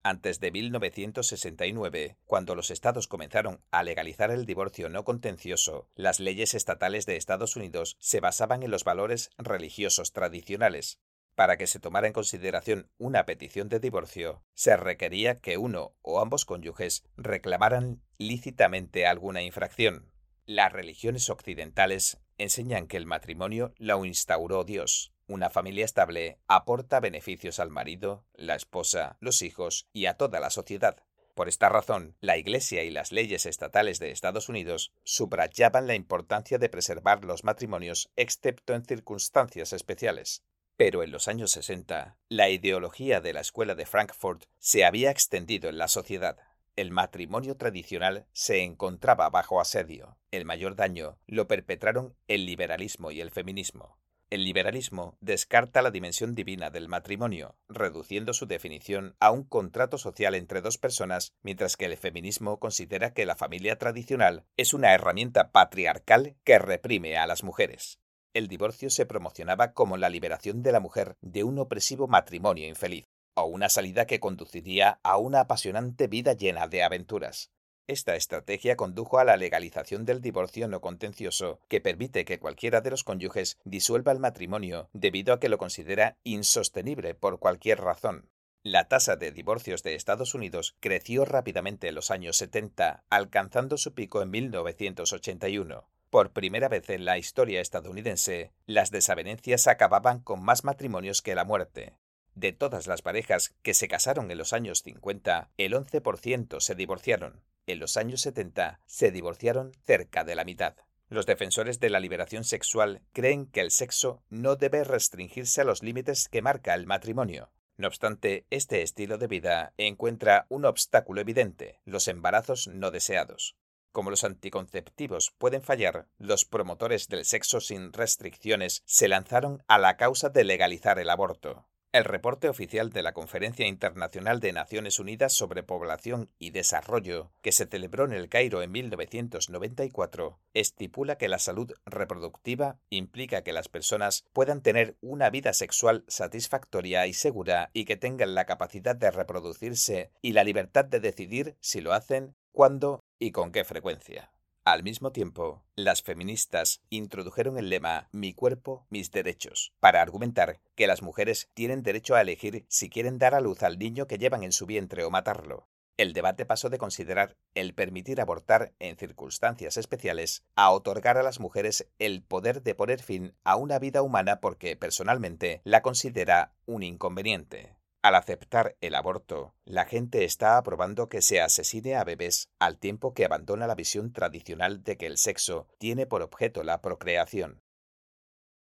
Antes 0.02 0.40
de 0.40 0.52
1969, 0.52 2.18
cuando 2.26 2.56
los 2.56 2.72
estados 2.72 3.08
comenzaron 3.08 3.62
a 3.70 3.84
legalizar 3.84 4.32
el 4.32 4.46
divorcio 4.46 4.90
no 4.90 5.04
contencioso, 5.04 5.90
las 5.94 6.22
leyes 6.22 6.54
estatales 6.54 7.06
de 7.06 7.18
Estados 7.18 7.58
Unidos 7.58 7.98
se 8.00 8.22
basaban 8.22 8.64
en 8.64 8.72
los 8.72 8.86
valores 8.86 9.30
religiosos 9.38 10.14
tradicionales, 10.14 11.00
para 11.36 11.58
que 11.58 11.68
se 11.68 11.80
tomara 11.80 12.08
en 12.08 12.14
consideración 12.14 12.90
una 12.98 13.26
petición 13.26 13.70
de 13.70 13.80
divorcio, 13.80 14.44
se 14.54 14.76
requería 14.76 15.36
que 15.36 15.58
uno 15.58 15.96
o 16.02 16.20
ambos 16.20 16.44
cónyuges 16.44 17.04
reclamaran 17.16 18.02
lícitamente 18.18 19.06
alguna 19.06 19.42
infracción. 19.42 20.12
Las 20.46 20.74
religiones 20.74 21.30
occidentales 21.30 22.20
enseñan 22.38 22.88
que 22.88 22.98
el 22.98 23.06
matrimonio 23.06 23.74
lo 23.78 24.04
instauró 24.04 24.64
Dios. 24.64 25.14
Una 25.30 25.52
familia 25.52 25.86
estable 25.86 26.40
aporta 26.48 27.00
beneficios 27.00 27.60
al 27.60 27.70
marido, 27.70 28.26
la 28.34 28.56
esposa, 28.56 29.16
los 29.20 29.44
hijos 29.44 29.88
y 29.94 30.08
a 30.08 30.16
toda 30.16 30.40
la 30.40 30.50
sociedad. 30.50 31.04
Por 31.36 31.48
esta 31.48 31.70
razón, 31.70 32.18
la 32.20 32.38
Iglesia 32.38 32.82
y 32.82 32.90
las 32.90 33.12
leyes 33.12 33.46
estatales 33.46 34.00
de 34.00 34.10
Estados 34.10 34.50
Unidos 34.50 34.92
subrayaban 35.04 35.86
la 35.86 35.94
importancia 35.94 36.58
de 36.58 36.68
preservar 36.68 37.26
los 37.26 37.44
matrimonios 37.44 38.10
excepto 38.16 38.74
en 38.74 38.84
circunstancias 38.84 39.72
especiales. 39.72 40.44
Pero 40.78 41.04
en 41.04 41.12
los 41.12 41.28
años 41.28 41.52
60, 41.52 42.18
la 42.28 42.50
ideología 42.50 43.22
de 43.22 43.34
la 43.34 43.42
Escuela 43.42 43.76
de 43.76 43.86
Frankfurt 43.86 44.46
se 44.58 44.84
había 44.84 45.12
extendido 45.12 45.70
en 45.70 45.78
la 45.78 45.90
sociedad. 45.90 46.40
El 46.76 46.90
matrimonio 46.90 47.56
tradicional 47.56 48.26
se 48.34 48.64
encontraba 48.64 49.30
bajo 49.30 49.62
asedio. 49.62 50.18
El 50.32 50.46
mayor 50.46 50.76
daño 50.76 51.20
lo 51.28 51.48
perpetraron 51.48 52.16
el 52.28 52.48
liberalismo 52.48 53.12
y 53.12 53.22
el 53.22 53.30
feminismo. 53.30 54.00
El 54.30 54.44
liberalismo 54.44 55.18
descarta 55.22 55.82
la 55.82 55.90
dimensión 55.90 56.36
divina 56.36 56.70
del 56.70 56.88
matrimonio, 56.88 57.56
reduciendo 57.68 58.34
su 58.34 58.46
definición 58.46 59.16
a 59.20 59.32
un 59.32 59.44
contrato 59.44 59.98
social 59.98 60.36
entre 60.36 60.62
dos 60.62 60.78
personas, 60.78 61.34
mientras 61.42 61.78
que 61.78 61.86
el 61.86 61.98
feminismo 61.98 62.60
considera 62.60 63.12
que 63.12 63.26
la 63.26 63.36
familia 63.36 63.80
tradicional 63.80 64.46
es 64.56 64.76
una 64.76 64.94
herramienta 64.94 65.52
patriarcal 65.52 66.36
que 66.44 66.60
reprime 66.60 67.18
a 67.18 67.26
las 67.26 67.44
mujeres. 67.44 68.00
El 68.36 68.48
divorcio 68.48 68.92
se 68.92 69.08
promocionaba 69.08 69.74
como 69.74 69.98
la 69.98 70.10
liberación 70.10 70.62
de 70.62 70.74
la 70.74 70.80
mujer 70.80 71.18
de 71.22 71.44
un 71.44 71.58
opresivo 71.58 72.08
matrimonio 72.08 72.68
infeliz, 72.68 73.08
o 73.34 73.46
una 73.46 73.68
salida 73.68 74.06
que 74.06 74.20
conduciría 74.20 75.00
a 75.02 75.18
una 75.18 75.40
apasionante 75.40 76.06
vida 76.06 76.34
llena 76.34 76.68
de 76.68 76.84
aventuras. 76.84 77.50
Esta 77.90 78.16
estrategia 78.16 78.76
condujo 78.76 79.18
a 79.18 79.24
la 79.24 79.36
legalización 79.36 80.06
del 80.06 80.22
divorcio 80.22 80.68
no 80.68 80.80
contencioso, 80.80 81.60
que 81.68 81.82
permite 81.82 82.24
que 82.24 82.38
cualquiera 82.38 82.82
de 82.82 82.92
los 82.92 83.04
cónyuges 83.04 83.58
disuelva 83.64 84.12
el 84.12 84.20
matrimonio 84.20 84.92
debido 84.94 85.34
a 85.34 85.40
que 85.40 85.50
lo 85.50 85.58
considera 85.58 86.16
insostenible 86.24 87.16
por 87.16 87.40
cualquier 87.40 87.82
razón. 87.82 88.30
La 88.62 88.88
tasa 88.88 89.16
de 89.16 89.32
divorcios 89.32 89.82
de 89.82 89.96
Estados 89.96 90.36
Unidos 90.36 90.76
creció 90.80 91.26
rápidamente 91.26 91.88
en 91.88 91.96
los 91.96 92.12
años 92.12 92.38
70, 92.38 93.06
alcanzando 93.10 93.76
su 93.76 93.96
pico 93.96 94.22
en 94.22 94.30
1981. 94.30 95.90
Por 96.12 96.32
primera 96.32 96.70
vez 96.70 96.92
en 96.92 97.06
la 97.06 97.18
historia 97.18 97.60
estadounidense, 97.60 98.52
las 98.68 98.92
desavenencias 98.92 99.66
acababan 99.66 100.20
con 100.20 100.44
más 100.44 100.64
matrimonios 100.64 101.24
que 101.24 101.34
la 101.34 101.44
muerte. 101.44 101.96
De 102.36 102.54
todas 102.54 102.86
las 102.86 103.02
parejas 103.02 103.56
que 103.64 103.74
se 103.74 103.88
casaron 103.88 104.30
en 104.30 104.38
los 104.38 104.54
años 104.54 104.84
50, 104.84 105.50
el 105.58 105.74
11% 105.74 106.60
se 106.60 106.76
divorciaron. 106.76 107.42
En 107.70 107.78
los 107.78 107.98
años 107.98 108.22
70 108.22 108.82
se 108.88 109.12
divorciaron 109.12 109.74
cerca 109.86 110.24
de 110.24 110.34
la 110.34 110.44
mitad. 110.44 110.74
Los 111.08 111.28
defensores 111.28 111.80
de 111.80 111.92
la 111.92 112.00
liberación 112.00 112.44
sexual 112.44 113.04
creen 113.14 113.46
que 113.46 113.62
el 113.62 113.70
sexo 113.70 114.24
no 114.32 114.56
debe 114.56 114.84
restringirse 114.84 115.62
a 115.62 115.66
los 115.66 115.84
límites 115.84 116.30
que 116.30 116.42
marca 116.42 116.74
el 116.74 116.88
matrimonio. 116.88 117.52
No 117.78 117.88
obstante, 117.88 118.48
este 118.50 118.82
estilo 118.82 119.20
de 119.20 119.28
vida 119.28 119.76
encuentra 119.78 120.48
un 120.50 120.66
obstáculo 120.66 121.22
evidente, 121.22 121.80
los 121.86 122.08
embarazos 122.08 122.68
no 122.70 122.90
deseados. 122.90 123.56
Como 123.92 124.10
los 124.10 124.24
anticonceptivos 124.24 125.36
pueden 125.38 125.62
fallar, 125.62 126.08
los 126.18 126.46
promotores 126.46 127.08
del 127.08 127.24
sexo 127.24 127.62
sin 127.62 127.94
restricciones 127.94 128.82
se 128.86 129.08
lanzaron 129.08 129.62
a 129.68 129.78
la 129.78 129.96
causa 129.96 130.30
de 130.30 130.44
legalizar 130.44 130.98
el 130.98 131.12
aborto. 131.12 131.68
El 131.92 132.04
reporte 132.04 132.48
oficial 132.50 132.92
de 132.92 133.02
la 133.02 133.14
Conferencia 133.14 133.66
Internacional 133.66 134.40
de 134.40 134.54
Naciones 134.54 135.00
Unidas 135.00 135.34
sobre 135.34 135.64
Población 135.64 136.30
y 136.38 136.52
Desarrollo, 136.52 137.32
que 137.42 137.52
se 137.52 137.66
celebró 137.66 138.06
en 138.06 138.14
el 138.14 138.30
Cairo 138.30 138.62
en 138.62 138.72
1994, 138.72 140.38
estipula 140.54 141.18
que 141.18 141.28
la 141.28 141.40
salud 141.40 141.74
reproductiva 141.88 142.78
implica 142.92 143.42
que 143.42 143.54
las 143.54 143.70
personas 143.70 144.24
puedan 144.34 144.62
tener 144.62 144.98
una 145.02 145.32
vida 145.32 145.52
sexual 145.54 146.06
satisfactoria 146.08 147.08
y 147.08 147.14
segura 147.14 147.72
y 147.74 147.86
que 147.86 147.98
tengan 147.98 148.36
la 148.36 148.46
capacidad 148.46 148.96
de 148.96 149.10
reproducirse 149.10 150.12
y 150.22 150.34
la 150.34 150.44
libertad 150.44 150.86
de 150.86 151.00
decidir 151.00 151.56
si 151.60 151.82
lo 151.82 151.94
hacen, 151.94 152.36
cuándo 152.52 153.00
y 153.18 153.32
con 153.32 153.52
qué 153.52 153.64
frecuencia. 153.64 154.30
Al 154.66 154.84
mismo 154.84 155.12
tiempo, 155.12 155.64
las 155.76 156.04
feministas 156.04 156.82
introdujeron 156.90 157.58
el 157.58 157.70
lema 157.70 158.10
Mi 158.12 158.34
cuerpo, 158.34 158.86
mis 158.90 159.10
derechos, 159.12 159.74
para 159.80 160.02
argumentar 160.02 160.60
que 160.76 160.86
las 160.86 161.02
mujeres 161.02 161.50
tienen 161.54 161.82
derecho 161.82 162.16
a 162.16 162.22
elegir 162.22 162.66
si 162.68 162.90
quieren 162.90 163.18
dar 163.18 163.34
a 163.34 163.42
luz 163.42 163.64
al 163.64 163.80
niño 163.80 164.06
que 164.06 164.18
llevan 164.18 164.44
en 164.44 164.52
su 164.52 164.66
vientre 164.66 165.04
o 165.04 165.10
matarlo. 165.10 165.68
El 165.98 166.14
debate 166.14 166.46
pasó 166.46 166.70
de 166.70 166.78
considerar 166.78 167.36
el 167.56 167.74
permitir 167.74 168.22
abortar 168.22 168.74
en 168.80 168.96
circunstancias 168.96 169.76
especiales 169.76 170.46
a 170.56 170.72
otorgar 170.72 171.18
a 171.18 171.24
las 171.24 171.40
mujeres 171.40 171.90
el 172.00 172.22
poder 172.22 172.62
de 172.62 172.76
poner 172.76 173.02
fin 173.02 173.36
a 173.44 173.56
una 173.56 173.80
vida 173.80 174.02
humana 174.02 174.40
porque 174.40 174.76
personalmente 174.78 175.62
la 175.64 175.82
considera 175.82 176.54
un 176.66 176.84
inconveniente. 176.84 177.79
Al 178.02 178.16
aceptar 178.16 178.78
el 178.80 178.96
aborto, 178.96 179.56
la 179.66 179.86
gente 179.86 180.24
está 180.24 180.58
aprobando 180.58 181.10
que 181.10 181.22
se 181.22 181.42
asesine 181.42 181.96
a 181.96 182.06
bebés 182.06 182.50
al 182.58 182.78
tiempo 182.78 183.14
que 183.14 183.26
abandona 183.26 183.68
la 183.68 183.76
visión 183.76 184.14
tradicional 184.14 184.84
de 184.84 184.96
que 184.98 185.06
el 185.06 185.18
sexo 185.18 185.68
tiene 185.80 186.06
por 186.06 186.22
objeto 186.22 186.64
la 186.64 186.82
procreación. 186.82 187.62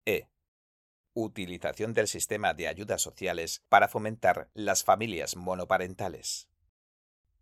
E. 0.04 0.26
Utilización 1.14 1.94
del 1.94 2.08
sistema 2.08 2.54
de 2.54 2.66
ayudas 2.66 3.02
sociales 3.02 3.62
para 3.68 3.86
fomentar 3.86 4.50
las 4.52 4.82
familias 4.82 5.36
monoparentales. 5.36 6.48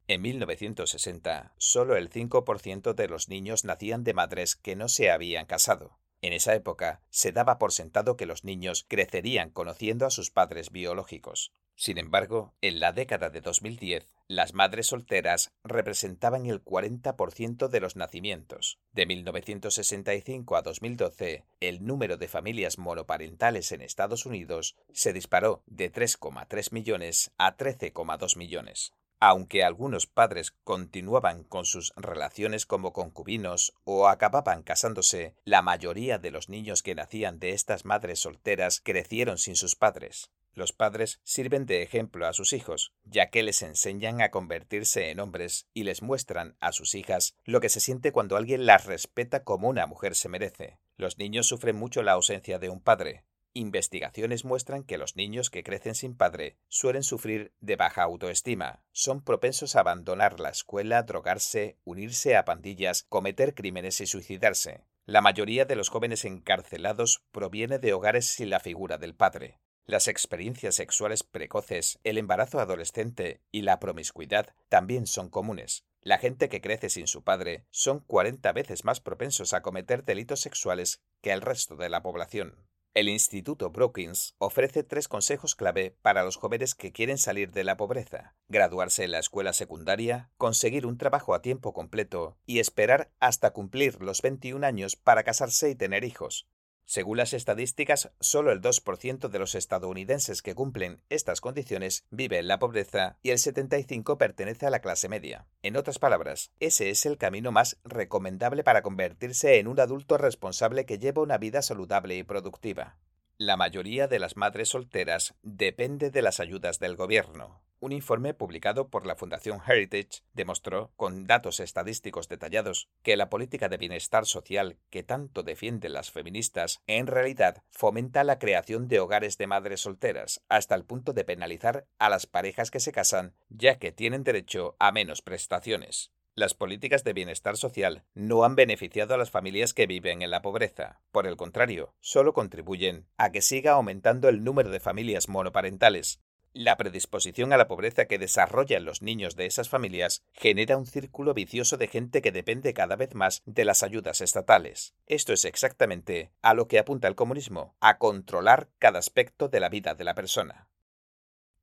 En 0.09 0.21
1960, 0.21 1.55
solo 1.57 1.97
el 1.97 2.11
5% 2.11 2.95
de 2.95 3.09
los 3.09 3.31
niños 3.31 3.65
nacían 3.65 4.05
de 4.05 4.13
madres 4.13 4.57
que 4.57 4.77
no 4.77 4.89
se 4.89 5.11
habían 5.11 5.47
casado. 5.47 5.99
En 6.21 6.35
esa 6.35 6.55
época 6.55 7.01
se 7.09 7.33
daba 7.33 7.59
por 7.59 7.73
sentado 7.73 8.19
que 8.19 8.27
los 8.27 8.45
niños 8.45 8.85
crecerían 8.89 9.51
conociendo 9.51 10.05
a 10.05 10.11
sus 10.11 10.31
padres 10.31 10.71
biológicos. 10.71 11.55
Sin 11.81 11.97
embargo, 11.99 12.57
en 12.61 12.81
la 12.81 12.93
década 12.93 13.31
de 13.31 13.41
2010, 13.41 14.05
las 14.27 14.53
madres 14.53 14.89
solteras 14.89 15.53
representaban 15.63 16.47
el 16.47 16.61
40% 16.65 17.69
de 17.69 17.79
los 17.81 17.95
nacimientos. 17.95 18.81
De 18.91 19.07
1965 19.07 20.57
a 20.57 20.63
2012, 20.63 21.45
el 21.61 21.87
número 21.87 22.17
de 22.17 22.27
familias 22.27 22.79
monoparentales 22.79 23.71
en 23.71 23.83
Estados 23.83 24.27
Unidos 24.27 24.75
se 24.93 25.13
disparó 25.13 25.63
de 25.67 25.93
3,3 25.93 26.73
millones 26.73 27.31
a 27.39 27.57
13,2 27.57 28.37
millones. 28.37 28.93
Aunque 29.21 29.63
algunos 29.63 30.09
padres 30.09 30.51
continuaban 30.65 31.45
con 31.45 31.65
sus 31.65 31.93
relaciones 31.95 32.67
como 32.67 32.93
concubinos 32.93 33.73
o 33.85 34.09
acababan 34.09 34.65
casándose, 34.65 35.37
la 35.45 35.63
mayoría 35.63 36.19
de 36.19 36.33
los 36.33 36.49
niños 36.49 36.83
que 36.83 36.97
nacían 36.97 37.39
de 37.39 37.51
estas 37.51 37.85
madres 37.85 38.19
solteras 38.19 38.81
crecieron 38.81 39.39
sin 39.39 39.55
sus 39.55 39.77
padres. 39.77 40.33
Los 40.59 40.73
padres 40.73 41.21
sirven 41.23 41.67
de 41.67 41.83
ejemplo 41.85 42.27
a 42.27 42.33
sus 42.33 42.53
hijos, 42.53 42.93
ya 43.05 43.31
que 43.31 43.45
les 43.45 43.63
enseñan 43.63 44.21
a 44.21 44.33
convertirse 44.33 45.11
en 45.11 45.21
hombres 45.21 45.69
y 45.73 45.85
les 45.85 46.03
muestran 46.03 46.57
a 46.59 46.73
sus 46.73 46.97
hijas 46.97 47.37
lo 47.45 47.61
que 47.61 47.69
se 47.69 47.79
siente 47.79 48.11
cuando 48.11 48.37
alguien 48.37 48.67
las 48.67 48.85
respeta 48.85 49.45
como 49.45 49.69
una 49.69 49.87
mujer 49.87 50.17
se 50.17 50.29
merece. 50.29 50.81
Los 50.97 51.17
niños 51.17 51.47
sufren 51.47 51.77
mucho 51.77 52.03
la 52.03 52.11
ausencia 52.11 52.59
de 52.59 52.71
un 52.71 52.81
padre. 52.81 53.23
Investigaciones 53.53 54.45
muestran 54.45 54.83
que 54.83 54.99
los 54.99 55.15
niños 55.15 55.49
que 55.49 55.63
crecen 55.63 55.95
sin 55.95 56.17
padre 56.17 56.57
suelen 56.67 57.05
sufrir 57.05 57.53
de 57.61 57.77
baja 57.77 58.03
autoestima, 58.03 58.83
son 58.91 59.23
propensos 59.23 59.77
a 59.77 59.81
abandonar 59.81 60.41
la 60.41 60.49
escuela, 60.49 61.05
drogarse, 61.05 61.79
unirse 61.85 62.37
a 62.37 62.45
pandillas, 62.45 63.05
cometer 63.09 63.55
crímenes 63.55 64.01
y 64.01 64.09
suicidarse. 64.09 64.83
La 65.07 65.21
mayoría 65.21 65.67
de 65.67 65.77
los 65.77 65.89
jóvenes 65.89 66.25
encarcelados 66.25 67.23
proviene 67.31 67.79
de 67.79 67.93
hogares 67.93 68.27
sin 68.27 68.51
la 68.51 68.59
figura 68.59 68.99
del 68.99 69.15
padre. 69.15 69.61
Las 69.89 70.07
experiencias 70.07 70.75
sexuales 70.75 71.23
precoces, 71.23 71.99
el 72.05 72.19
embarazo 72.19 72.61
adolescente 72.61 73.41
y 73.51 73.63
la 73.63 73.81
promiscuidad 73.81 74.55
también 74.69 75.07
son 75.07 75.31
comunes. 75.31 75.87
La 76.03 76.19
gente 76.19 76.51
que 76.51 76.61
crece 76.61 76.91
sin 76.91 77.07
su 77.07 77.25
padre 77.25 77.65
son 77.71 78.01
40 78.01 78.53
veces 78.53 78.85
más 78.85 79.01
propensos 79.01 79.55
a 79.55 79.63
cometer 79.63 80.05
delitos 80.05 80.41
sexuales 80.41 81.01
que 81.23 81.33
el 81.33 81.41
resto 81.41 81.75
de 81.75 81.89
la 81.89 82.03
población. 82.03 82.69
El 82.93 83.09
Instituto 83.09 83.71
Brookings 83.71 84.35
ofrece 84.37 84.83
tres 84.83 85.09
consejos 85.09 85.55
clave 85.55 85.97
para 86.03 86.23
los 86.23 86.37
jóvenes 86.37 86.75
que 86.75 86.93
quieren 86.93 87.17
salir 87.17 87.51
de 87.53 87.65
la 87.65 87.79
pobreza. 87.79 88.37
Graduarse 88.49 89.05
en 89.05 89.13
la 89.13 89.21
escuela 89.21 89.55
secundaria, 89.55 90.31
conseguir 90.37 90.85
un 90.85 90.99
trabajo 90.99 91.33
a 91.33 91.41
tiempo 91.41 91.73
completo 91.73 92.37
y 92.45 92.59
esperar 92.59 93.11
hasta 93.21 93.55
cumplir 93.55 94.03
los 94.03 94.21
21 94.21 94.67
años 94.67 94.97
para 94.97 95.25
casarse 95.25 95.71
y 95.71 95.75
tener 95.75 96.05
hijos. 96.05 96.47
Según 96.89 97.19
las 97.19 97.35
estadísticas, 97.35 98.13
solo 98.19 98.51
el 98.51 98.63
2% 98.63 99.29
de 99.29 99.39
los 99.39 99.55
estadounidenses 99.55 100.41
que 100.41 100.55
cumplen 100.55 101.03
estas 101.11 101.43
condiciones 101.43 102.07
vive 102.11 102.39
en 102.39 102.49
la 102.49 102.59
pobreza 102.59 103.19
y 103.23 103.29
el 103.29 103.37
75% 103.37 104.17
pertenece 104.17 104.65
a 104.65 104.71
la 104.71 104.81
clase 104.81 105.11
media. 105.11 105.47
En 105.61 105.77
otras 105.77 105.99
palabras, 105.99 106.51
ese 106.61 106.89
es 106.89 107.05
el 107.05 107.19
camino 107.19 107.53
más 107.53 107.77
recomendable 107.85 108.65
para 108.65 108.81
convertirse 108.81 109.59
en 109.59 109.69
un 109.69 109.81
adulto 109.81 110.17
responsable 110.17 110.87
que 110.87 110.99
lleva 110.99 111.21
una 111.21 111.37
vida 111.37 111.61
saludable 111.61 112.17
y 112.17 112.23
productiva. 112.23 112.97
La 113.41 113.57
mayoría 113.57 114.09
de 114.09 114.19
las 114.19 114.37
madres 114.37 114.71
solteras 114.71 115.37
depende 115.43 116.11
de 116.11 116.23
las 116.23 116.41
ayudas 116.41 116.81
del 116.81 116.97
gobierno. 116.97 117.63
Un 117.79 117.93
informe 117.93 118.35
publicado 118.35 118.89
por 118.89 119.07
la 119.07 119.15
Fundación 119.15 119.61
Heritage 119.65 120.25
demostró, 120.35 120.91
con 120.97 121.29
datos 121.29 121.61
estadísticos 121.61 122.29
detallados, 122.29 122.89
que 123.05 123.17
la 123.17 123.31
política 123.31 123.69
de 123.69 123.77
bienestar 123.77 124.27
social 124.27 124.77
que 124.91 125.05
tanto 125.05 125.45
defienden 125.45 125.93
las 125.93 126.11
feministas 126.11 126.83
en 126.89 127.07
realidad 127.07 127.63
fomenta 127.71 128.25
la 128.25 128.41
creación 128.41 128.89
de 128.89 128.99
hogares 128.99 129.39
de 129.39 129.47
madres 129.47 129.83
solteras, 129.83 130.43
hasta 130.49 130.75
el 130.75 130.85
punto 130.85 131.13
de 131.13 131.23
penalizar 131.23 131.87
a 132.01 132.11
las 132.11 132.27
parejas 132.27 132.73
que 132.73 132.81
se 132.81 132.91
casan, 132.91 133.37
ya 133.51 133.79
que 133.79 133.93
tienen 133.93 134.25
derecho 134.25 134.75
a 134.81 134.91
menos 134.91 135.23
prestaciones. 135.23 136.11
Las 136.39 136.55
políticas 136.55 137.03
de 137.03 137.15
bienestar 137.15 137.57
social 137.57 138.05
no 138.15 138.45
han 138.45 138.55
beneficiado 138.55 139.13
a 139.13 139.17
las 139.17 139.33
familias 139.33 139.75
que 139.75 139.89
viven 139.89 140.23
en 140.23 140.31
la 140.31 140.41
pobreza. 140.41 141.01
Por 141.11 141.27
el 141.27 141.37
contrario, 141.37 141.97
solo 141.99 142.33
contribuyen 142.33 143.09
a 143.17 143.33
que 143.33 143.43
siga 143.43 143.73
aumentando 143.73 144.29
el 144.29 144.45
número 144.45 144.71
de 144.71 144.79
familias 144.79 145.29
monoparentales. 145.29 146.21
La 146.53 146.77
predisposición 146.77 147.53
a 147.53 147.57
la 147.57 147.67
pobreza 147.67 148.05
que 148.05 148.21
desarrollan 148.21 148.85
los 148.85 149.03
niños 149.03 149.35
de 149.35 149.47
esas 149.47 149.69
familias 149.69 150.23
genera 150.33 150.77
un 150.77 150.87
círculo 150.87 151.35
vicioso 151.35 151.77
de 151.77 151.89
gente 151.89 152.23
que 152.23 152.31
depende 152.31 152.73
cada 152.73 152.95
vez 152.95 153.17
más 153.17 153.43
de 153.45 153.65
las 153.65 153.83
ayudas 153.83 154.21
estatales. 154.21 154.95
Esto 155.09 155.33
es 155.33 155.45
exactamente 155.45 156.31
a 156.41 156.55
lo 156.55 156.69
que 156.69 156.79
apunta 156.79 157.09
el 157.09 157.17
comunismo, 157.17 157.75
a 157.81 157.99
controlar 157.99 158.69
cada 158.79 159.01
aspecto 159.01 159.49
de 159.49 159.59
la 159.59 159.71
vida 159.71 159.97
de 159.97 160.05
la 160.05 160.15
persona. 160.15 160.69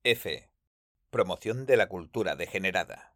F. 0.04 0.50
Promoción 1.12 1.66
de 1.66 1.78
la 1.78 1.88
cultura 1.88 2.36
degenerada. 2.36 3.15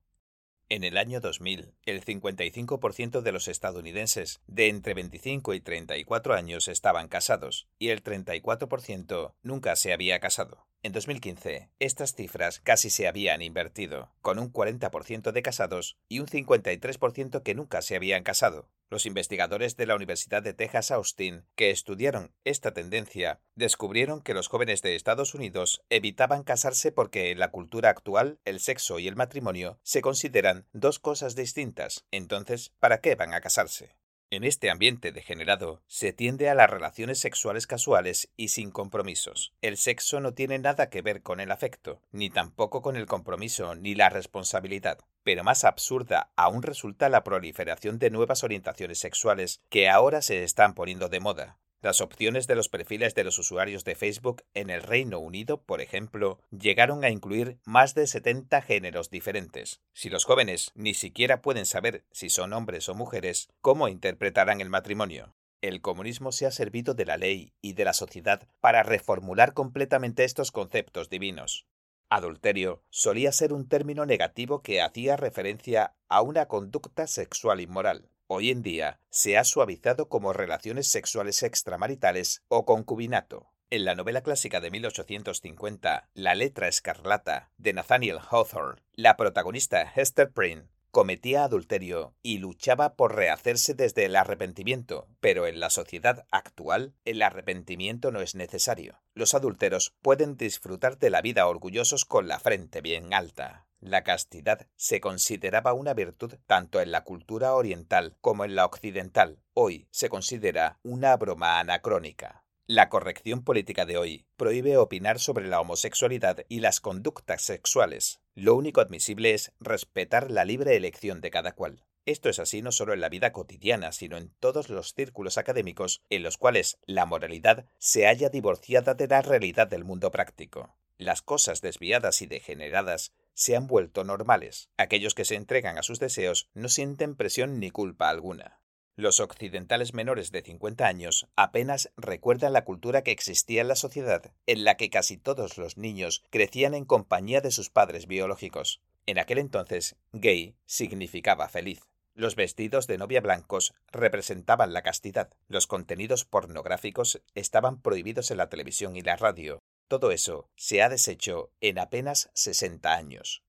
En 0.71 0.83
el 0.83 0.97
año 0.97 1.19
2000, 1.19 1.73
el 1.87 2.05
55% 2.05 3.21
de 3.21 3.31
los 3.31 3.47
estadounidenses 3.47 4.39
de 4.45 4.67
entre 4.67 4.93
25 4.93 5.55
y 5.55 5.61
34 5.61 6.35
años 6.35 6.67
estaban 6.67 7.07
casados 7.07 7.67
y 7.79 7.89
el 7.89 8.03
34% 8.03 9.33
nunca 9.41 9.75
se 9.75 9.93
había 9.93 10.19
casado. 10.19 10.67
En 10.83 10.91
2015, 10.91 11.71
estas 11.79 12.13
cifras 12.13 12.59
casi 12.59 12.91
se 12.91 13.07
habían 13.07 13.41
invertido, 13.41 14.11
con 14.21 14.37
un 14.37 14.53
40% 14.53 15.31
de 15.31 15.41
casados 15.41 15.97
y 16.07 16.19
un 16.19 16.27
53% 16.27 17.41
que 17.41 17.55
nunca 17.55 17.81
se 17.81 17.95
habían 17.95 18.21
casado. 18.21 18.69
Los 18.91 19.05
investigadores 19.05 19.77
de 19.77 19.85
la 19.85 19.95
Universidad 19.95 20.41
de 20.41 20.55
Texas 20.55 20.89
Austin, 20.89 21.45
que 21.55 21.69
estudiaron 21.69 22.33
esta 22.43 22.73
tendencia, 22.73 23.39
descubrieron 23.53 24.21
que 24.21 24.33
los 24.33 24.47
jóvenes 24.47 24.81
de 24.81 24.95
Estados 24.95 25.35
Unidos 25.35 25.83
evitaban 25.89 26.43
casarse 26.43 26.91
porque 26.91 27.29
en 27.29 27.37
la 27.37 27.51
cultura 27.51 27.89
actual 27.89 28.39
el 28.45 28.59
sexo 28.59 28.97
y 28.97 29.07
el 29.07 29.15
matrimonio 29.15 29.79
se 29.83 30.01
consideran 30.01 30.65
dos 30.73 30.97
cosas 30.97 31.35
distintas. 31.35 32.07
Entonces, 32.09 32.73
¿para 32.79 32.99
qué 32.99 33.13
van 33.13 33.35
a 33.35 33.41
casarse? 33.41 33.95
En 34.31 34.43
este 34.43 34.69
ambiente 34.69 35.11
degenerado 35.11 35.81
se 35.87 36.13
tiende 36.13 36.49
a 36.49 36.55
las 36.55 36.69
relaciones 36.69 37.19
sexuales 37.19 37.65
casuales 37.65 38.31
y 38.37 38.49
sin 38.49 38.69
compromisos. 38.69 39.53
El 39.61 39.77
sexo 39.77 40.19
no 40.19 40.35
tiene 40.35 40.59
nada 40.59 40.89
que 40.89 41.01
ver 41.01 41.23
con 41.23 41.39
el 41.39 41.51
afecto, 41.51 42.01
ni 42.11 42.29
tampoco 42.29 42.83
con 42.83 42.95
el 42.95 43.07
compromiso 43.07 43.73
ni 43.73 43.95
la 43.95 44.09
responsabilidad. 44.09 44.99
Pero 45.29 45.43
más 45.43 45.63
absurda 45.63 46.31
aún 46.35 46.63
resulta 46.63 47.07
la 47.07 47.23
proliferación 47.23 47.99
de 47.99 48.09
nuevas 48.09 48.43
orientaciones 48.43 48.97
sexuales 48.97 49.61
que 49.69 49.87
ahora 49.87 50.23
se 50.23 50.43
están 50.43 50.73
poniendo 50.73 51.07
de 51.07 51.19
moda. 51.19 51.59
Las 51.81 52.01
opciones 52.01 52.47
de 52.47 52.55
los 52.55 52.67
perfiles 52.67 53.13
de 53.13 53.23
los 53.23 53.37
usuarios 53.37 53.83
de 53.83 53.93
Facebook 53.93 54.41
en 54.55 54.71
el 54.71 54.81
Reino 54.81 55.19
Unido, 55.19 55.61
por 55.61 55.81
ejemplo, 55.81 56.39
llegaron 56.49 57.03
a 57.03 57.11
incluir 57.11 57.59
más 57.63 57.93
de 57.93 58.07
70 58.07 58.59
géneros 58.63 59.11
diferentes. 59.11 59.81
Si 59.93 60.09
los 60.09 60.25
jóvenes 60.25 60.71
ni 60.73 60.95
siquiera 60.95 61.43
pueden 61.43 61.67
saber 61.67 62.05
si 62.09 62.31
son 62.31 62.51
hombres 62.51 62.89
o 62.89 62.95
mujeres, 62.95 63.49
¿cómo 63.61 63.87
interpretarán 63.87 64.61
el 64.61 64.69
matrimonio? 64.69 65.35
El 65.61 65.81
comunismo 65.81 66.31
se 66.31 66.47
ha 66.47 66.51
servido 66.51 66.95
de 66.95 67.05
la 67.05 67.17
ley 67.17 67.53
y 67.61 67.73
de 67.73 67.85
la 67.85 67.93
sociedad 67.93 68.47
para 68.61 68.81
reformular 68.81 69.53
completamente 69.53 70.23
estos 70.23 70.51
conceptos 70.51 71.07
divinos. 71.07 71.67
Adulterio 72.09 72.83
solía 72.89 73.31
ser 73.31 73.53
un 73.53 73.67
término 73.67 74.05
negativo 74.05 74.61
que 74.61 74.81
hacía 74.81 75.15
referencia 75.15 75.95
a 76.07 76.21
una 76.21 76.47
conducta 76.47 77.07
sexual 77.07 77.61
inmoral 77.61 78.09
hoy 78.31 78.51
en 78.51 78.61
día 78.61 78.99
se 79.09 79.39
ha 79.39 79.43
suavizado 79.43 80.07
como 80.07 80.33
relaciones 80.33 80.87
sexuales 80.87 81.41
extramaritales 81.41 82.43
o 82.47 82.63
concubinato. 82.63 83.51
En 83.71 83.85
la 83.85 83.95
novela 83.95 84.21
clásica 84.21 84.61
de 84.61 84.69
1850, 84.69 86.09
La 86.13 86.35
letra 86.35 86.67
escarlata, 86.67 87.51
de 87.57 87.73
Nathaniel 87.73 88.19
Hawthorne, 88.19 88.83
la 88.93 89.17
protagonista 89.17 89.81
Hester 89.81 90.31
Prynne 90.31 90.69
cometía 90.91 91.43
adulterio 91.43 92.15
y 92.21 92.39
luchaba 92.39 92.95
por 92.95 93.15
rehacerse 93.15 93.73
desde 93.73 94.05
el 94.05 94.15
arrepentimiento, 94.15 95.07
pero 95.19 95.47
en 95.47 95.59
la 95.59 95.69
sociedad 95.69 96.25
actual 96.31 96.93
el 97.05 97.21
arrepentimiento 97.21 98.11
no 98.11 98.21
es 98.21 98.35
necesario. 98.35 99.01
Los 99.13 99.33
adúlteros 99.33 99.95
pueden 100.01 100.37
disfrutar 100.37 100.97
de 100.97 101.09
la 101.09 101.21
vida 101.21 101.47
orgullosos 101.47 102.05
con 102.05 102.27
la 102.27 102.39
frente 102.39 102.81
bien 102.81 103.13
alta. 103.13 103.67
La 103.79 104.03
castidad 104.03 104.67
se 104.75 104.99
consideraba 104.99 105.73
una 105.73 105.93
virtud 105.93 106.35
tanto 106.47 106.81
en 106.81 106.91
la 106.91 107.05
cultura 107.05 107.53
oriental 107.53 108.17
como 108.19 108.43
en 108.43 108.55
la 108.55 108.65
occidental. 108.65 109.39
Hoy 109.53 109.87
se 109.91 110.09
considera 110.09 110.79
una 110.83 111.15
broma 111.15 111.59
anacrónica. 111.59 112.43
La 112.71 112.87
corrección 112.89 113.43
política 113.43 113.87
de 113.87 113.97
hoy 113.97 114.27
prohíbe 114.37 114.77
opinar 114.77 115.17
sobre 115.17 115.47
la 115.47 115.59
homosexualidad 115.59 116.45
y 116.49 116.59
las 116.59 116.81
conductas 116.81 117.41
sexuales. 117.41 118.21
Lo 118.35 118.53
único 118.53 118.79
admisible 118.79 119.33
es 119.33 119.53
respetar 119.59 120.29
la 120.29 120.45
libre 120.45 120.75
elección 120.75 121.19
de 121.19 121.31
cada 121.31 121.53
cual. 121.53 121.83
Esto 122.05 122.29
es 122.29 122.37
así 122.37 122.61
no 122.61 122.71
solo 122.71 122.93
en 122.93 123.01
la 123.01 123.09
vida 123.09 123.33
cotidiana, 123.33 123.91
sino 123.91 124.17
en 124.17 124.29
todos 124.39 124.69
los 124.69 124.93
círculos 124.93 125.39
académicos 125.39 126.03
en 126.11 126.21
los 126.21 126.37
cuales 126.37 126.77
la 126.85 127.07
moralidad 127.07 127.65
se 127.79 128.05
halla 128.05 128.29
divorciada 128.29 128.93
de 128.93 129.07
la 129.07 129.23
realidad 129.23 129.65
del 129.65 129.83
mundo 129.83 130.11
práctico. 130.11 130.77
Las 130.99 131.23
cosas 131.23 131.61
desviadas 131.61 132.21
y 132.21 132.27
degeneradas 132.27 133.13
se 133.33 133.55
han 133.55 133.65
vuelto 133.65 134.03
normales. 134.03 134.69
Aquellos 134.77 135.15
que 135.15 135.25
se 135.25 135.33
entregan 135.33 135.79
a 135.79 135.81
sus 135.81 135.97
deseos 135.99 136.51
no 136.53 136.69
sienten 136.69 137.15
presión 137.15 137.59
ni 137.59 137.71
culpa 137.71 138.09
alguna. 138.09 138.59
Los 138.99 139.21
occidentales 139.21 139.93
menores 139.93 140.29
de 140.29 140.41
50 140.41 140.85
años 140.85 141.29
apenas 141.37 141.89
recuerdan 141.95 142.51
la 142.51 142.65
cultura 142.65 143.01
que 143.01 143.11
existía 143.11 143.61
en 143.61 143.69
la 143.69 143.77
sociedad, 143.77 144.33
en 144.45 144.65
la 144.65 144.75
que 144.75 144.89
casi 144.89 145.15
todos 145.15 145.57
los 145.57 145.77
niños 145.77 146.21
crecían 146.31 146.73
en 146.73 146.83
compañía 146.83 147.39
de 147.39 147.51
sus 147.51 147.69
padres 147.69 148.07
biológicos. 148.07 148.81
En 149.05 149.17
aquel 149.17 149.37
entonces, 149.37 149.95
gay 150.11 150.57
significaba 150.65 151.47
feliz. 151.47 151.79
Los 152.13 152.35
vestidos 152.35 152.87
de 152.87 152.97
novia 152.97 153.21
blancos 153.21 153.73
representaban 153.89 154.73
la 154.73 154.81
castidad. 154.81 155.29
Los 155.47 155.65
contenidos 155.65 156.25
pornográficos 156.25 157.21
estaban 157.35 157.81
prohibidos 157.81 158.31
en 158.31 158.37
la 158.37 158.49
televisión 158.49 158.97
y 158.97 159.01
la 159.01 159.15
radio. 159.15 159.59
Todo 159.87 160.11
eso 160.11 160.49
se 160.57 160.81
ha 160.81 160.89
deshecho 160.89 161.53
en 161.61 161.79
apenas 161.79 162.29
60 162.33 162.93
años. 162.93 163.43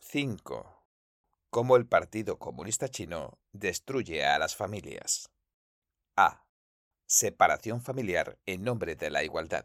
5. 0.00 0.79
Cómo 1.50 1.74
el 1.74 1.84
Partido 1.84 2.38
Comunista 2.38 2.88
Chino 2.88 3.40
destruye 3.50 4.24
a 4.24 4.38
las 4.38 4.54
familias. 4.54 5.32
A. 6.16 6.46
Separación 7.06 7.82
familiar 7.82 8.38
en 8.46 8.62
nombre 8.62 8.94
de 8.94 9.10
la 9.10 9.24
igualdad. 9.24 9.64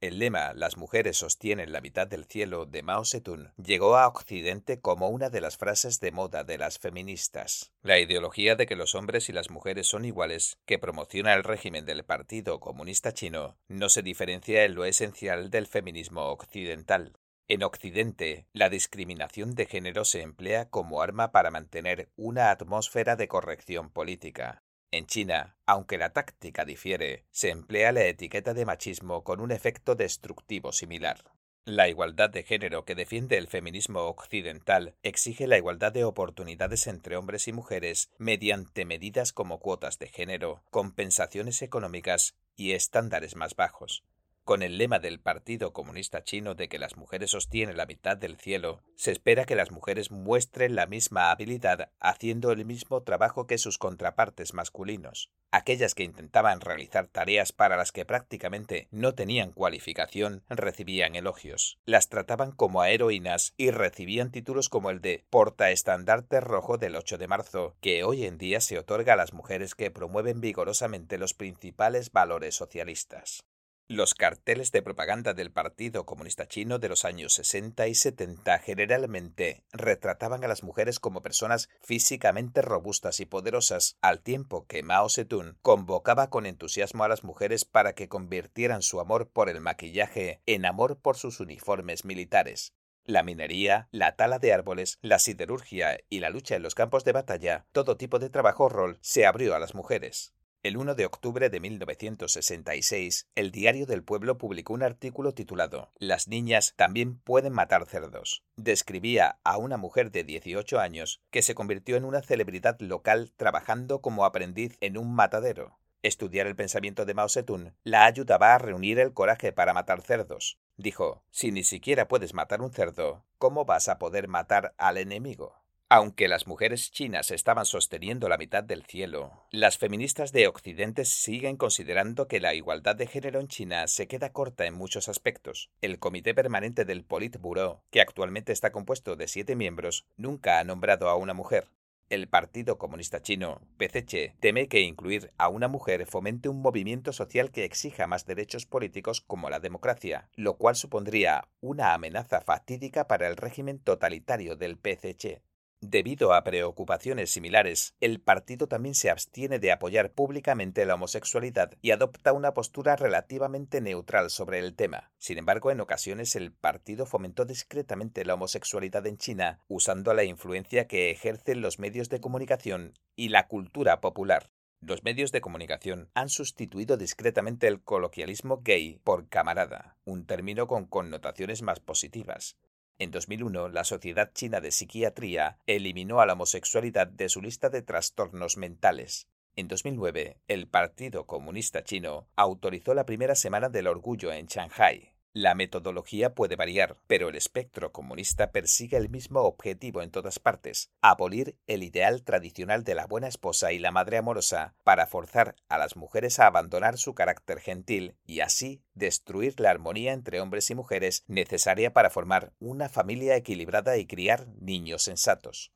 El 0.00 0.18
lema 0.18 0.54
Las 0.54 0.78
mujeres 0.78 1.18
sostienen 1.18 1.72
la 1.72 1.82
mitad 1.82 2.06
del 2.06 2.24
cielo 2.24 2.64
de 2.64 2.82
Mao 2.82 3.04
Zedong 3.04 3.52
llegó 3.62 3.98
a 3.98 4.08
Occidente 4.08 4.80
como 4.80 5.10
una 5.10 5.28
de 5.28 5.42
las 5.42 5.58
frases 5.58 6.00
de 6.00 6.10
moda 6.10 6.42
de 6.42 6.56
las 6.56 6.78
feministas. 6.78 7.70
La 7.82 7.98
ideología 7.98 8.56
de 8.56 8.64
que 8.64 8.74
los 8.74 8.94
hombres 8.94 9.28
y 9.28 9.32
las 9.32 9.50
mujeres 9.50 9.88
son 9.88 10.06
iguales, 10.06 10.58
que 10.64 10.78
promociona 10.78 11.34
el 11.34 11.44
régimen 11.44 11.84
del 11.84 12.02
Partido 12.02 12.60
Comunista 12.60 13.12
Chino, 13.12 13.58
no 13.68 13.90
se 13.90 14.00
diferencia 14.00 14.64
en 14.64 14.74
lo 14.74 14.86
esencial 14.86 15.50
del 15.50 15.66
feminismo 15.66 16.28
occidental. 16.28 17.12
En 17.50 17.62
Occidente, 17.62 18.46
la 18.52 18.68
discriminación 18.68 19.54
de 19.54 19.64
género 19.64 20.04
se 20.04 20.20
emplea 20.20 20.68
como 20.68 21.00
arma 21.00 21.32
para 21.32 21.50
mantener 21.50 22.10
una 22.14 22.50
atmósfera 22.50 23.16
de 23.16 23.26
corrección 23.26 23.88
política. 23.88 24.62
En 24.90 25.06
China, 25.06 25.56
aunque 25.64 25.96
la 25.96 26.12
táctica 26.12 26.66
difiere, 26.66 27.24
se 27.30 27.48
emplea 27.48 27.92
la 27.92 28.04
etiqueta 28.04 28.52
de 28.52 28.66
machismo 28.66 29.24
con 29.24 29.40
un 29.40 29.50
efecto 29.50 29.94
destructivo 29.94 30.72
similar. 30.72 31.24
La 31.64 31.88
igualdad 31.88 32.28
de 32.28 32.42
género 32.42 32.84
que 32.84 32.94
defiende 32.94 33.38
el 33.38 33.48
feminismo 33.48 34.00
occidental 34.00 34.96
exige 35.02 35.46
la 35.46 35.56
igualdad 35.56 35.92
de 35.92 36.04
oportunidades 36.04 36.86
entre 36.86 37.16
hombres 37.16 37.48
y 37.48 37.52
mujeres 37.52 38.10
mediante 38.18 38.84
medidas 38.84 39.32
como 39.32 39.58
cuotas 39.58 39.98
de 39.98 40.08
género, 40.08 40.64
compensaciones 40.70 41.62
económicas 41.62 42.36
y 42.56 42.72
estándares 42.72 43.36
más 43.36 43.56
bajos. 43.56 44.04
Con 44.48 44.62
el 44.62 44.78
lema 44.78 44.98
del 44.98 45.20
Partido 45.20 45.74
Comunista 45.74 46.24
Chino 46.24 46.54
de 46.54 46.70
que 46.70 46.78
las 46.78 46.96
mujeres 46.96 47.32
sostienen 47.32 47.76
la 47.76 47.84
mitad 47.84 48.16
del 48.16 48.38
cielo, 48.38 48.80
se 48.96 49.12
espera 49.12 49.44
que 49.44 49.54
las 49.54 49.70
mujeres 49.70 50.10
muestren 50.10 50.74
la 50.74 50.86
misma 50.86 51.30
habilidad 51.30 51.90
haciendo 52.00 52.50
el 52.50 52.64
mismo 52.64 53.02
trabajo 53.02 53.46
que 53.46 53.58
sus 53.58 53.76
contrapartes 53.76 54.54
masculinos. 54.54 55.30
Aquellas 55.50 55.94
que 55.94 56.04
intentaban 56.04 56.62
realizar 56.62 57.08
tareas 57.08 57.52
para 57.52 57.76
las 57.76 57.92
que 57.92 58.06
prácticamente 58.06 58.88
no 58.90 59.12
tenían 59.12 59.52
cualificación 59.52 60.42
recibían 60.48 61.14
elogios. 61.14 61.78
Las 61.84 62.08
trataban 62.08 62.52
como 62.52 62.80
a 62.80 62.88
heroínas 62.88 63.52
y 63.58 63.70
recibían 63.70 64.30
títulos 64.30 64.70
como 64.70 64.88
el 64.88 65.02
de 65.02 65.26
portaestandarte 65.28 66.40
rojo 66.40 66.78
del 66.78 66.96
8 66.96 67.18
de 67.18 67.28
marzo, 67.28 67.76
que 67.82 68.02
hoy 68.02 68.24
en 68.24 68.38
día 68.38 68.62
se 68.62 68.78
otorga 68.78 69.12
a 69.12 69.16
las 69.16 69.34
mujeres 69.34 69.74
que 69.74 69.90
promueven 69.90 70.40
vigorosamente 70.40 71.18
los 71.18 71.34
principales 71.34 72.12
valores 72.12 72.54
socialistas. 72.54 73.44
Los 73.90 74.12
carteles 74.12 74.70
de 74.70 74.82
propaganda 74.82 75.32
del 75.32 75.50
Partido 75.50 76.04
Comunista 76.04 76.46
Chino 76.46 76.78
de 76.78 76.90
los 76.90 77.06
años 77.06 77.32
60 77.32 77.88
y 77.88 77.94
70 77.94 78.58
generalmente 78.58 79.64
retrataban 79.72 80.44
a 80.44 80.46
las 80.46 80.62
mujeres 80.62 81.00
como 81.00 81.22
personas 81.22 81.70
físicamente 81.80 82.60
robustas 82.60 83.18
y 83.20 83.24
poderosas, 83.24 83.96
al 84.02 84.20
tiempo 84.20 84.66
que 84.66 84.82
Mao 84.82 85.08
Zedong 85.08 85.56
convocaba 85.62 86.28
con 86.28 86.44
entusiasmo 86.44 87.04
a 87.04 87.08
las 87.08 87.24
mujeres 87.24 87.64
para 87.64 87.94
que 87.94 88.10
convirtieran 88.10 88.82
su 88.82 89.00
amor 89.00 89.30
por 89.30 89.48
el 89.48 89.62
maquillaje 89.62 90.42
en 90.44 90.66
amor 90.66 90.98
por 91.00 91.16
sus 91.16 91.40
uniformes 91.40 92.04
militares. 92.04 92.74
La 93.04 93.22
minería, 93.22 93.88
la 93.90 94.16
tala 94.16 94.38
de 94.38 94.52
árboles, 94.52 94.98
la 95.00 95.18
siderurgia 95.18 95.98
y 96.10 96.20
la 96.20 96.28
lucha 96.28 96.56
en 96.56 96.62
los 96.62 96.74
campos 96.74 97.04
de 97.04 97.12
batalla, 97.12 97.64
todo 97.72 97.96
tipo 97.96 98.18
de 98.18 98.28
trabajo 98.28 98.68
rol 98.68 98.98
se 99.00 99.24
abrió 99.24 99.54
a 99.54 99.58
las 99.58 99.74
mujeres. 99.74 100.34
El 100.64 100.76
1 100.76 100.96
de 100.96 101.06
octubre 101.06 101.50
de 101.50 101.60
1966, 101.60 103.28
el 103.36 103.52
Diario 103.52 103.86
del 103.86 104.02
Pueblo 104.02 104.38
publicó 104.38 104.74
un 104.74 104.82
artículo 104.82 105.32
titulado 105.32 105.92
Las 106.00 106.26
niñas 106.26 106.74
también 106.74 107.20
pueden 107.20 107.52
matar 107.52 107.86
cerdos. 107.86 108.42
Describía 108.56 109.38
a 109.44 109.56
una 109.56 109.76
mujer 109.76 110.10
de 110.10 110.24
18 110.24 110.80
años 110.80 111.22
que 111.30 111.42
se 111.42 111.54
convirtió 111.54 111.94
en 111.94 112.04
una 112.04 112.22
celebridad 112.22 112.76
local 112.80 113.32
trabajando 113.36 114.00
como 114.00 114.24
aprendiz 114.24 114.76
en 114.80 114.98
un 114.98 115.14
matadero. 115.14 115.78
Estudiar 116.02 116.48
el 116.48 116.56
pensamiento 116.56 117.06
de 117.06 117.14
Mao 117.14 117.28
Zedong 117.28 117.72
la 117.84 118.04
ayudaba 118.06 118.56
a 118.56 118.58
reunir 118.58 118.98
el 118.98 119.12
coraje 119.12 119.52
para 119.52 119.74
matar 119.74 120.02
cerdos. 120.02 120.58
Dijo, 120.76 121.22
si 121.30 121.52
ni 121.52 121.62
siquiera 121.62 122.08
puedes 122.08 122.34
matar 122.34 122.62
un 122.62 122.72
cerdo, 122.72 123.24
¿cómo 123.38 123.64
vas 123.64 123.88
a 123.88 124.00
poder 124.00 124.26
matar 124.26 124.74
al 124.76 124.96
enemigo? 124.96 125.54
Aunque 125.90 126.28
las 126.28 126.46
mujeres 126.46 126.92
chinas 126.92 127.30
estaban 127.30 127.64
sosteniendo 127.64 128.28
la 128.28 128.36
mitad 128.36 128.62
del 128.62 128.84
cielo, 128.84 129.46
las 129.50 129.78
feministas 129.78 130.32
de 130.32 130.46
Occidente 130.46 131.06
siguen 131.06 131.56
considerando 131.56 132.28
que 132.28 132.40
la 132.40 132.52
igualdad 132.52 132.94
de 132.94 133.06
género 133.06 133.40
en 133.40 133.48
China 133.48 133.88
se 133.88 134.06
queda 134.06 134.30
corta 134.30 134.66
en 134.66 134.74
muchos 134.74 135.08
aspectos. 135.08 135.70
El 135.80 135.98
Comité 135.98 136.34
Permanente 136.34 136.84
del 136.84 137.04
Politburo, 137.04 137.84
que 137.90 138.02
actualmente 138.02 138.52
está 138.52 138.70
compuesto 138.70 139.16
de 139.16 139.28
siete 139.28 139.56
miembros, 139.56 140.04
nunca 140.18 140.58
ha 140.58 140.64
nombrado 140.64 141.08
a 141.08 141.16
una 141.16 141.32
mujer. 141.32 141.70
El 142.10 142.28
Partido 142.28 142.76
Comunista 142.76 143.22
Chino, 143.22 143.62
PCC, 143.78 144.34
teme 144.40 144.68
que 144.68 144.80
incluir 144.80 145.32
a 145.38 145.48
una 145.48 145.68
mujer 145.68 146.04
fomente 146.04 146.50
un 146.50 146.60
movimiento 146.60 147.14
social 147.14 147.50
que 147.50 147.64
exija 147.64 148.06
más 148.06 148.26
derechos 148.26 148.66
políticos 148.66 149.22
como 149.22 149.48
la 149.48 149.58
democracia, 149.58 150.28
lo 150.34 150.58
cual 150.58 150.76
supondría 150.76 151.48
una 151.60 151.94
amenaza 151.94 152.42
fatídica 152.42 153.06
para 153.08 153.26
el 153.26 153.36
régimen 153.36 153.78
totalitario 153.78 154.54
del 154.54 154.76
PCC. 154.76 155.42
Debido 155.80 156.34
a 156.34 156.42
preocupaciones 156.42 157.30
similares, 157.30 157.94
el 158.00 158.20
partido 158.20 158.66
también 158.66 158.96
se 158.96 159.10
abstiene 159.10 159.60
de 159.60 159.70
apoyar 159.70 160.10
públicamente 160.10 160.84
la 160.84 160.94
homosexualidad 160.94 161.70
y 161.80 161.92
adopta 161.92 162.32
una 162.32 162.52
postura 162.52 162.96
relativamente 162.96 163.80
neutral 163.80 164.28
sobre 164.30 164.58
el 164.58 164.74
tema. 164.74 165.12
Sin 165.18 165.38
embargo, 165.38 165.70
en 165.70 165.80
ocasiones 165.80 166.34
el 166.34 166.50
partido 166.50 167.06
fomentó 167.06 167.44
discretamente 167.44 168.24
la 168.24 168.34
homosexualidad 168.34 169.06
en 169.06 169.18
China, 169.18 169.60
usando 169.68 170.14
la 170.14 170.24
influencia 170.24 170.88
que 170.88 171.12
ejercen 171.12 171.60
los 171.60 171.78
medios 171.78 172.08
de 172.08 172.20
comunicación 172.20 172.94
y 173.14 173.28
la 173.28 173.46
cultura 173.46 174.00
popular. 174.00 174.50
Los 174.80 175.04
medios 175.04 175.30
de 175.30 175.40
comunicación 175.40 176.08
han 176.14 176.28
sustituido 176.28 176.96
discretamente 176.96 177.68
el 177.68 177.82
coloquialismo 177.82 178.62
gay 178.62 179.00
por 179.04 179.28
camarada, 179.28 179.96
un 180.04 180.26
término 180.26 180.66
con 180.66 180.86
connotaciones 180.86 181.62
más 181.62 181.78
positivas. 181.78 182.56
En 183.00 183.12
2001, 183.12 183.68
la 183.68 183.84
Sociedad 183.84 184.32
China 184.34 184.60
de 184.60 184.72
Psiquiatría 184.72 185.58
eliminó 185.66 186.20
a 186.20 186.26
la 186.26 186.32
homosexualidad 186.32 187.06
de 187.06 187.28
su 187.28 187.40
lista 187.40 187.70
de 187.70 187.82
trastornos 187.82 188.56
mentales. 188.56 189.28
En 189.54 189.68
2009, 189.68 190.40
el 190.48 190.66
Partido 190.66 191.24
Comunista 191.24 191.84
Chino 191.84 192.26
autorizó 192.34 192.94
la 192.94 193.06
primera 193.06 193.36
Semana 193.36 193.68
del 193.68 193.86
Orgullo 193.86 194.32
en 194.32 194.46
Shanghai. 194.46 195.12
La 195.38 195.54
metodología 195.54 196.34
puede 196.34 196.56
variar, 196.56 196.96
pero 197.06 197.28
el 197.28 197.36
espectro 197.36 197.92
comunista 197.92 198.50
persigue 198.50 198.96
el 198.96 199.08
mismo 199.08 199.42
objetivo 199.42 200.02
en 200.02 200.10
todas 200.10 200.40
partes, 200.40 200.90
abolir 201.00 201.56
el 201.68 201.84
ideal 201.84 202.24
tradicional 202.24 202.82
de 202.82 202.96
la 202.96 203.06
buena 203.06 203.28
esposa 203.28 203.70
y 203.70 203.78
la 203.78 203.92
madre 203.92 204.16
amorosa 204.16 204.74
para 204.82 205.06
forzar 205.06 205.54
a 205.68 205.78
las 205.78 205.94
mujeres 205.94 206.40
a 206.40 206.48
abandonar 206.48 206.98
su 206.98 207.14
carácter 207.14 207.60
gentil 207.60 208.16
y 208.26 208.40
así 208.40 208.82
destruir 208.94 209.60
la 209.60 209.70
armonía 209.70 210.12
entre 210.12 210.40
hombres 210.40 210.70
y 210.70 210.74
mujeres 210.74 211.22
necesaria 211.28 211.92
para 211.92 212.10
formar 212.10 212.52
una 212.58 212.88
familia 212.88 213.36
equilibrada 213.36 213.96
y 213.96 214.08
criar 214.08 214.48
niños 214.60 215.02
sensatos. 215.02 215.70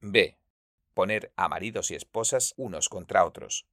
B. 0.00 0.38
Poner 0.94 1.32
a 1.34 1.48
maridos 1.48 1.90
y 1.90 1.96
esposas 1.96 2.54
unos 2.56 2.88
contra 2.88 3.24
otros. 3.24 3.66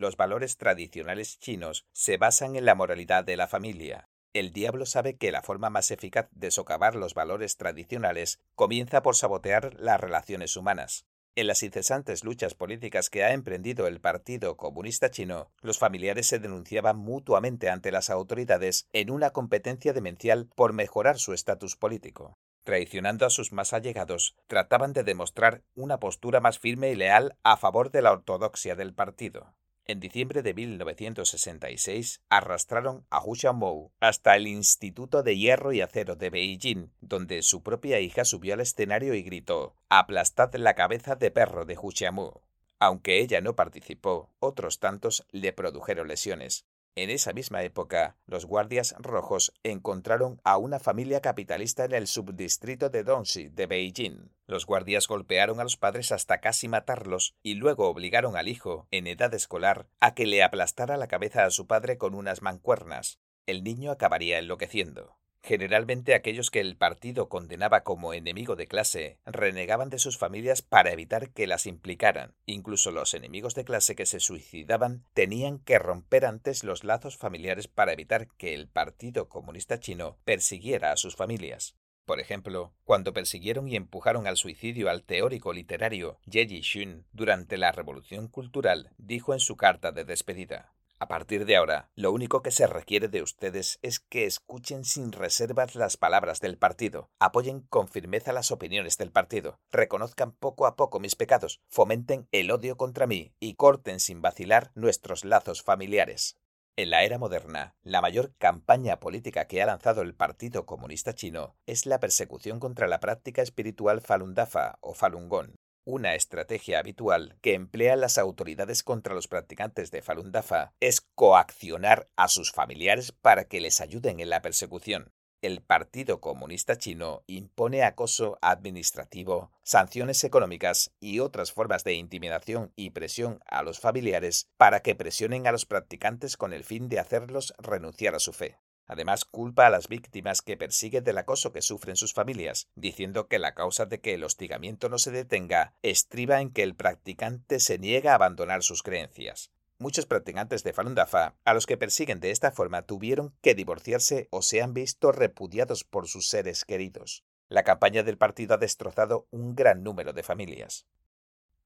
Los 0.00 0.16
valores 0.16 0.56
tradicionales 0.56 1.40
chinos 1.40 1.84
se 1.92 2.18
basan 2.18 2.54
en 2.54 2.64
la 2.64 2.76
moralidad 2.76 3.24
de 3.24 3.36
la 3.36 3.48
familia. 3.48 4.08
El 4.32 4.52
diablo 4.52 4.86
sabe 4.86 5.16
que 5.16 5.32
la 5.32 5.42
forma 5.42 5.70
más 5.70 5.90
eficaz 5.90 6.28
de 6.30 6.52
socavar 6.52 6.94
los 6.94 7.14
valores 7.14 7.56
tradicionales 7.56 8.38
comienza 8.54 9.02
por 9.02 9.16
sabotear 9.16 9.74
las 9.74 10.00
relaciones 10.00 10.56
humanas. 10.56 11.04
En 11.34 11.48
las 11.48 11.64
incesantes 11.64 12.22
luchas 12.22 12.54
políticas 12.54 13.10
que 13.10 13.24
ha 13.24 13.32
emprendido 13.32 13.88
el 13.88 14.00
Partido 14.00 14.56
Comunista 14.56 15.10
Chino, 15.10 15.50
los 15.62 15.78
familiares 15.78 16.28
se 16.28 16.38
denunciaban 16.38 16.96
mutuamente 16.96 17.68
ante 17.68 17.90
las 17.90 18.08
autoridades 18.08 18.86
en 18.92 19.10
una 19.10 19.30
competencia 19.30 19.92
demencial 19.92 20.48
por 20.54 20.72
mejorar 20.72 21.18
su 21.18 21.32
estatus 21.32 21.74
político. 21.74 22.38
Traicionando 22.62 23.26
a 23.26 23.30
sus 23.30 23.52
más 23.52 23.72
allegados, 23.72 24.36
trataban 24.46 24.92
de 24.92 25.02
demostrar 25.02 25.62
una 25.74 25.98
postura 25.98 26.38
más 26.38 26.60
firme 26.60 26.90
y 26.90 26.94
leal 26.94 27.36
a 27.42 27.56
favor 27.56 27.90
de 27.90 28.02
la 28.02 28.12
ortodoxia 28.12 28.76
del 28.76 28.94
partido. 28.94 29.54
En 29.90 30.00
diciembre 30.00 30.42
de 30.42 30.52
1966 30.52 32.20
arrastraron 32.28 33.06
a 33.08 33.24
Hu 33.24 33.34
Xiaomou 33.34 33.90
hasta 34.00 34.36
el 34.36 34.46
Instituto 34.46 35.22
de 35.22 35.38
Hierro 35.38 35.72
y 35.72 35.80
Acero 35.80 36.14
de 36.14 36.28
Beijing, 36.28 36.90
donde 37.00 37.40
su 37.40 37.62
propia 37.62 37.98
hija 37.98 38.26
subió 38.26 38.52
al 38.52 38.60
escenario 38.60 39.14
y 39.14 39.22
gritó 39.22 39.76
«Aplastad 39.88 40.54
la 40.56 40.74
cabeza 40.74 41.16
de 41.16 41.30
perro 41.30 41.64
de 41.64 41.78
Hu 41.78 41.90
Xiaomou». 41.90 42.42
Aunque 42.78 43.20
ella 43.20 43.40
no 43.40 43.56
participó, 43.56 44.30
otros 44.40 44.78
tantos 44.78 45.26
le 45.30 45.54
produjeron 45.54 46.06
lesiones. 46.06 46.66
En 46.94 47.10
esa 47.10 47.32
misma 47.32 47.62
época, 47.62 48.16
los 48.26 48.44
guardias 48.44 48.94
rojos 48.98 49.52
encontraron 49.62 50.40
a 50.42 50.56
una 50.58 50.80
familia 50.80 51.20
capitalista 51.20 51.84
en 51.84 51.92
el 51.92 52.06
subdistrito 52.06 52.90
de 52.90 53.04
Dongxi 53.04 53.48
de 53.50 53.66
Beijing. 53.66 54.30
Los 54.46 54.66
guardias 54.66 55.06
golpearon 55.06 55.60
a 55.60 55.62
los 55.62 55.76
padres 55.76 56.10
hasta 56.10 56.40
casi 56.40 56.66
matarlos 56.66 57.36
y 57.42 57.54
luego 57.54 57.88
obligaron 57.88 58.36
al 58.36 58.48
hijo, 58.48 58.88
en 58.90 59.06
edad 59.06 59.32
escolar, 59.34 59.86
a 60.00 60.14
que 60.14 60.26
le 60.26 60.42
aplastara 60.42 60.96
la 60.96 61.06
cabeza 61.06 61.44
a 61.44 61.50
su 61.50 61.66
padre 61.66 61.98
con 61.98 62.14
unas 62.14 62.42
mancuernas. 62.42 63.20
El 63.46 63.62
niño 63.62 63.92
acabaría 63.92 64.38
enloqueciendo. 64.38 65.18
Generalmente 65.42 66.14
aquellos 66.14 66.50
que 66.50 66.60
el 66.60 66.76
partido 66.76 67.28
condenaba 67.28 67.82
como 67.82 68.12
enemigo 68.12 68.56
de 68.56 68.66
clase 68.66 69.18
renegaban 69.24 69.88
de 69.88 69.98
sus 69.98 70.18
familias 70.18 70.62
para 70.62 70.92
evitar 70.92 71.30
que 71.30 71.46
las 71.46 71.66
implicaran. 71.66 72.34
Incluso 72.44 72.90
los 72.90 73.14
enemigos 73.14 73.54
de 73.54 73.64
clase 73.64 73.94
que 73.94 74.06
se 74.06 74.20
suicidaban 74.20 75.04
tenían 75.14 75.58
que 75.58 75.78
romper 75.78 76.26
antes 76.26 76.64
los 76.64 76.84
lazos 76.84 77.16
familiares 77.16 77.68
para 77.68 77.92
evitar 77.92 78.28
que 78.36 78.54
el 78.54 78.68
Partido 78.68 79.28
Comunista 79.28 79.78
Chino 79.78 80.18
persiguiera 80.24 80.92
a 80.92 80.96
sus 80.96 81.16
familias. 81.16 81.76
Por 82.04 82.20
ejemplo, 82.20 82.72
cuando 82.84 83.12
persiguieron 83.12 83.68
y 83.68 83.76
empujaron 83.76 84.26
al 84.26 84.38
suicidio 84.38 84.88
al 84.88 85.04
teórico 85.04 85.52
literario 85.52 86.18
Ye 86.24 86.46
Jixun 86.46 87.04
durante 87.12 87.58
la 87.58 87.70
Revolución 87.70 88.28
Cultural, 88.28 88.90
dijo 88.96 89.34
en 89.34 89.40
su 89.40 89.56
carta 89.56 89.92
de 89.92 90.04
despedida 90.04 90.72
a 91.00 91.06
partir 91.06 91.44
de 91.44 91.56
ahora, 91.56 91.90
lo 91.94 92.10
único 92.12 92.42
que 92.42 92.50
se 92.50 92.66
requiere 92.66 93.08
de 93.08 93.22
ustedes 93.22 93.78
es 93.82 94.00
que 94.00 94.24
escuchen 94.24 94.84
sin 94.84 95.12
reservas 95.12 95.76
las 95.76 95.96
palabras 95.96 96.40
del 96.40 96.58
partido, 96.58 97.10
apoyen 97.20 97.60
con 97.60 97.88
firmeza 97.88 98.32
las 98.32 98.50
opiniones 98.50 98.98
del 98.98 99.12
partido, 99.12 99.60
reconozcan 99.70 100.32
poco 100.32 100.66
a 100.66 100.74
poco 100.74 100.98
mis 100.98 101.14
pecados, 101.14 101.60
fomenten 101.68 102.26
el 102.32 102.50
odio 102.50 102.76
contra 102.76 103.06
mí 103.06 103.32
y 103.38 103.54
corten 103.54 104.00
sin 104.00 104.22
vacilar 104.22 104.72
nuestros 104.74 105.24
lazos 105.24 105.62
familiares. 105.62 106.36
En 106.76 106.90
la 106.90 107.02
era 107.02 107.18
moderna, 107.18 107.74
la 107.82 108.00
mayor 108.00 108.34
campaña 108.38 109.00
política 109.00 109.46
que 109.46 109.60
ha 109.60 109.66
lanzado 109.66 110.02
el 110.02 110.14
Partido 110.14 110.64
Comunista 110.64 111.12
Chino 111.12 111.56
es 111.66 111.86
la 111.86 111.98
persecución 111.98 112.60
contra 112.60 112.86
la 112.86 113.00
práctica 113.00 113.42
espiritual 113.42 114.00
Falun 114.00 114.34
Dafa 114.34 114.78
o 114.80 114.94
Falun 114.94 115.28
Gong, 115.28 115.54
Una 115.90 116.14
estrategia 116.14 116.80
habitual 116.80 117.38
que 117.40 117.54
emplean 117.54 118.02
las 118.02 118.18
autoridades 118.18 118.82
contra 118.82 119.14
los 119.14 119.26
practicantes 119.26 119.90
de 119.90 120.02
Falun 120.02 120.32
Dafa 120.32 120.74
es 120.80 121.00
coaccionar 121.00 122.10
a 122.14 122.28
sus 122.28 122.52
familiares 122.52 123.12
para 123.12 123.44
que 123.44 123.62
les 123.62 123.80
ayuden 123.80 124.20
en 124.20 124.28
la 124.28 124.42
persecución. 124.42 125.14
El 125.40 125.62
Partido 125.62 126.20
Comunista 126.20 126.76
Chino 126.76 127.22
impone 127.26 127.84
acoso 127.84 128.38
administrativo, 128.42 129.50
sanciones 129.62 130.22
económicas 130.24 130.92
y 131.00 131.20
otras 131.20 131.52
formas 131.52 131.84
de 131.84 131.94
intimidación 131.94 132.70
y 132.76 132.90
presión 132.90 133.40
a 133.46 133.62
los 133.62 133.80
familiares 133.80 134.50
para 134.58 134.80
que 134.80 134.94
presionen 134.94 135.46
a 135.46 135.52
los 135.52 135.64
practicantes 135.64 136.36
con 136.36 136.52
el 136.52 136.64
fin 136.64 136.90
de 136.90 136.98
hacerlos 136.98 137.54
renunciar 137.56 138.14
a 138.14 138.18
su 138.18 138.34
fe. 138.34 138.58
Además, 138.88 139.26
culpa 139.26 139.66
a 139.66 139.70
las 139.70 139.88
víctimas 139.88 140.40
que 140.40 140.56
persigue 140.56 141.02
del 141.02 141.18
acoso 141.18 141.52
que 141.52 141.60
sufren 141.60 141.94
sus 141.94 142.14
familias, 142.14 142.68
diciendo 142.74 143.28
que 143.28 143.38
la 143.38 143.54
causa 143.54 143.84
de 143.84 144.00
que 144.00 144.14
el 144.14 144.24
hostigamiento 144.24 144.88
no 144.88 144.98
se 144.98 145.10
detenga 145.10 145.74
estriba 145.82 146.40
en 146.40 146.50
que 146.50 146.62
el 146.62 146.74
practicante 146.74 147.60
se 147.60 147.78
niega 147.78 148.12
a 148.12 148.14
abandonar 148.14 148.62
sus 148.62 148.82
creencias. 148.82 149.50
Muchos 149.78 150.06
practicantes 150.06 150.64
de 150.64 150.72
Falun 150.72 150.94
Dafa, 150.94 151.36
a 151.44 151.54
los 151.54 151.66
que 151.66 151.76
persiguen 151.76 152.18
de 152.18 152.30
esta 152.30 152.50
forma, 152.50 152.82
tuvieron 152.82 153.34
que 153.42 153.54
divorciarse 153.54 154.26
o 154.30 154.40
se 154.40 154.62
han 154.62 154.72
visto 154.72 155.12
repudiados 155.12 155.84
por 155.84 156.08
sus 156.08 156.28
seres 156.28 156.64
queridos. 156.64 157.24
La 157.48 157.62
campaña 157.62 158.02
del 158.02 158.18
partido 158.18 158.54
ha 158.54 158.58
destrozado 158.58 159.28
un 159.30 159.54
gran 159.54 159.84
número 159.84 160.12
de 160.14 160.22
familias. 160.22 160.86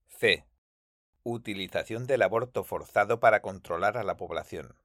C. 0.08 0.44
Utilización 1.22 2.06
del 2.06 2.22
aborto 2.22 2.64
forzado 2.64 3.20
para 3.20 3.42
controlar 3.42 3.96
a 3.96 4.02
la 4.02 4.16
población. 4.16 4.76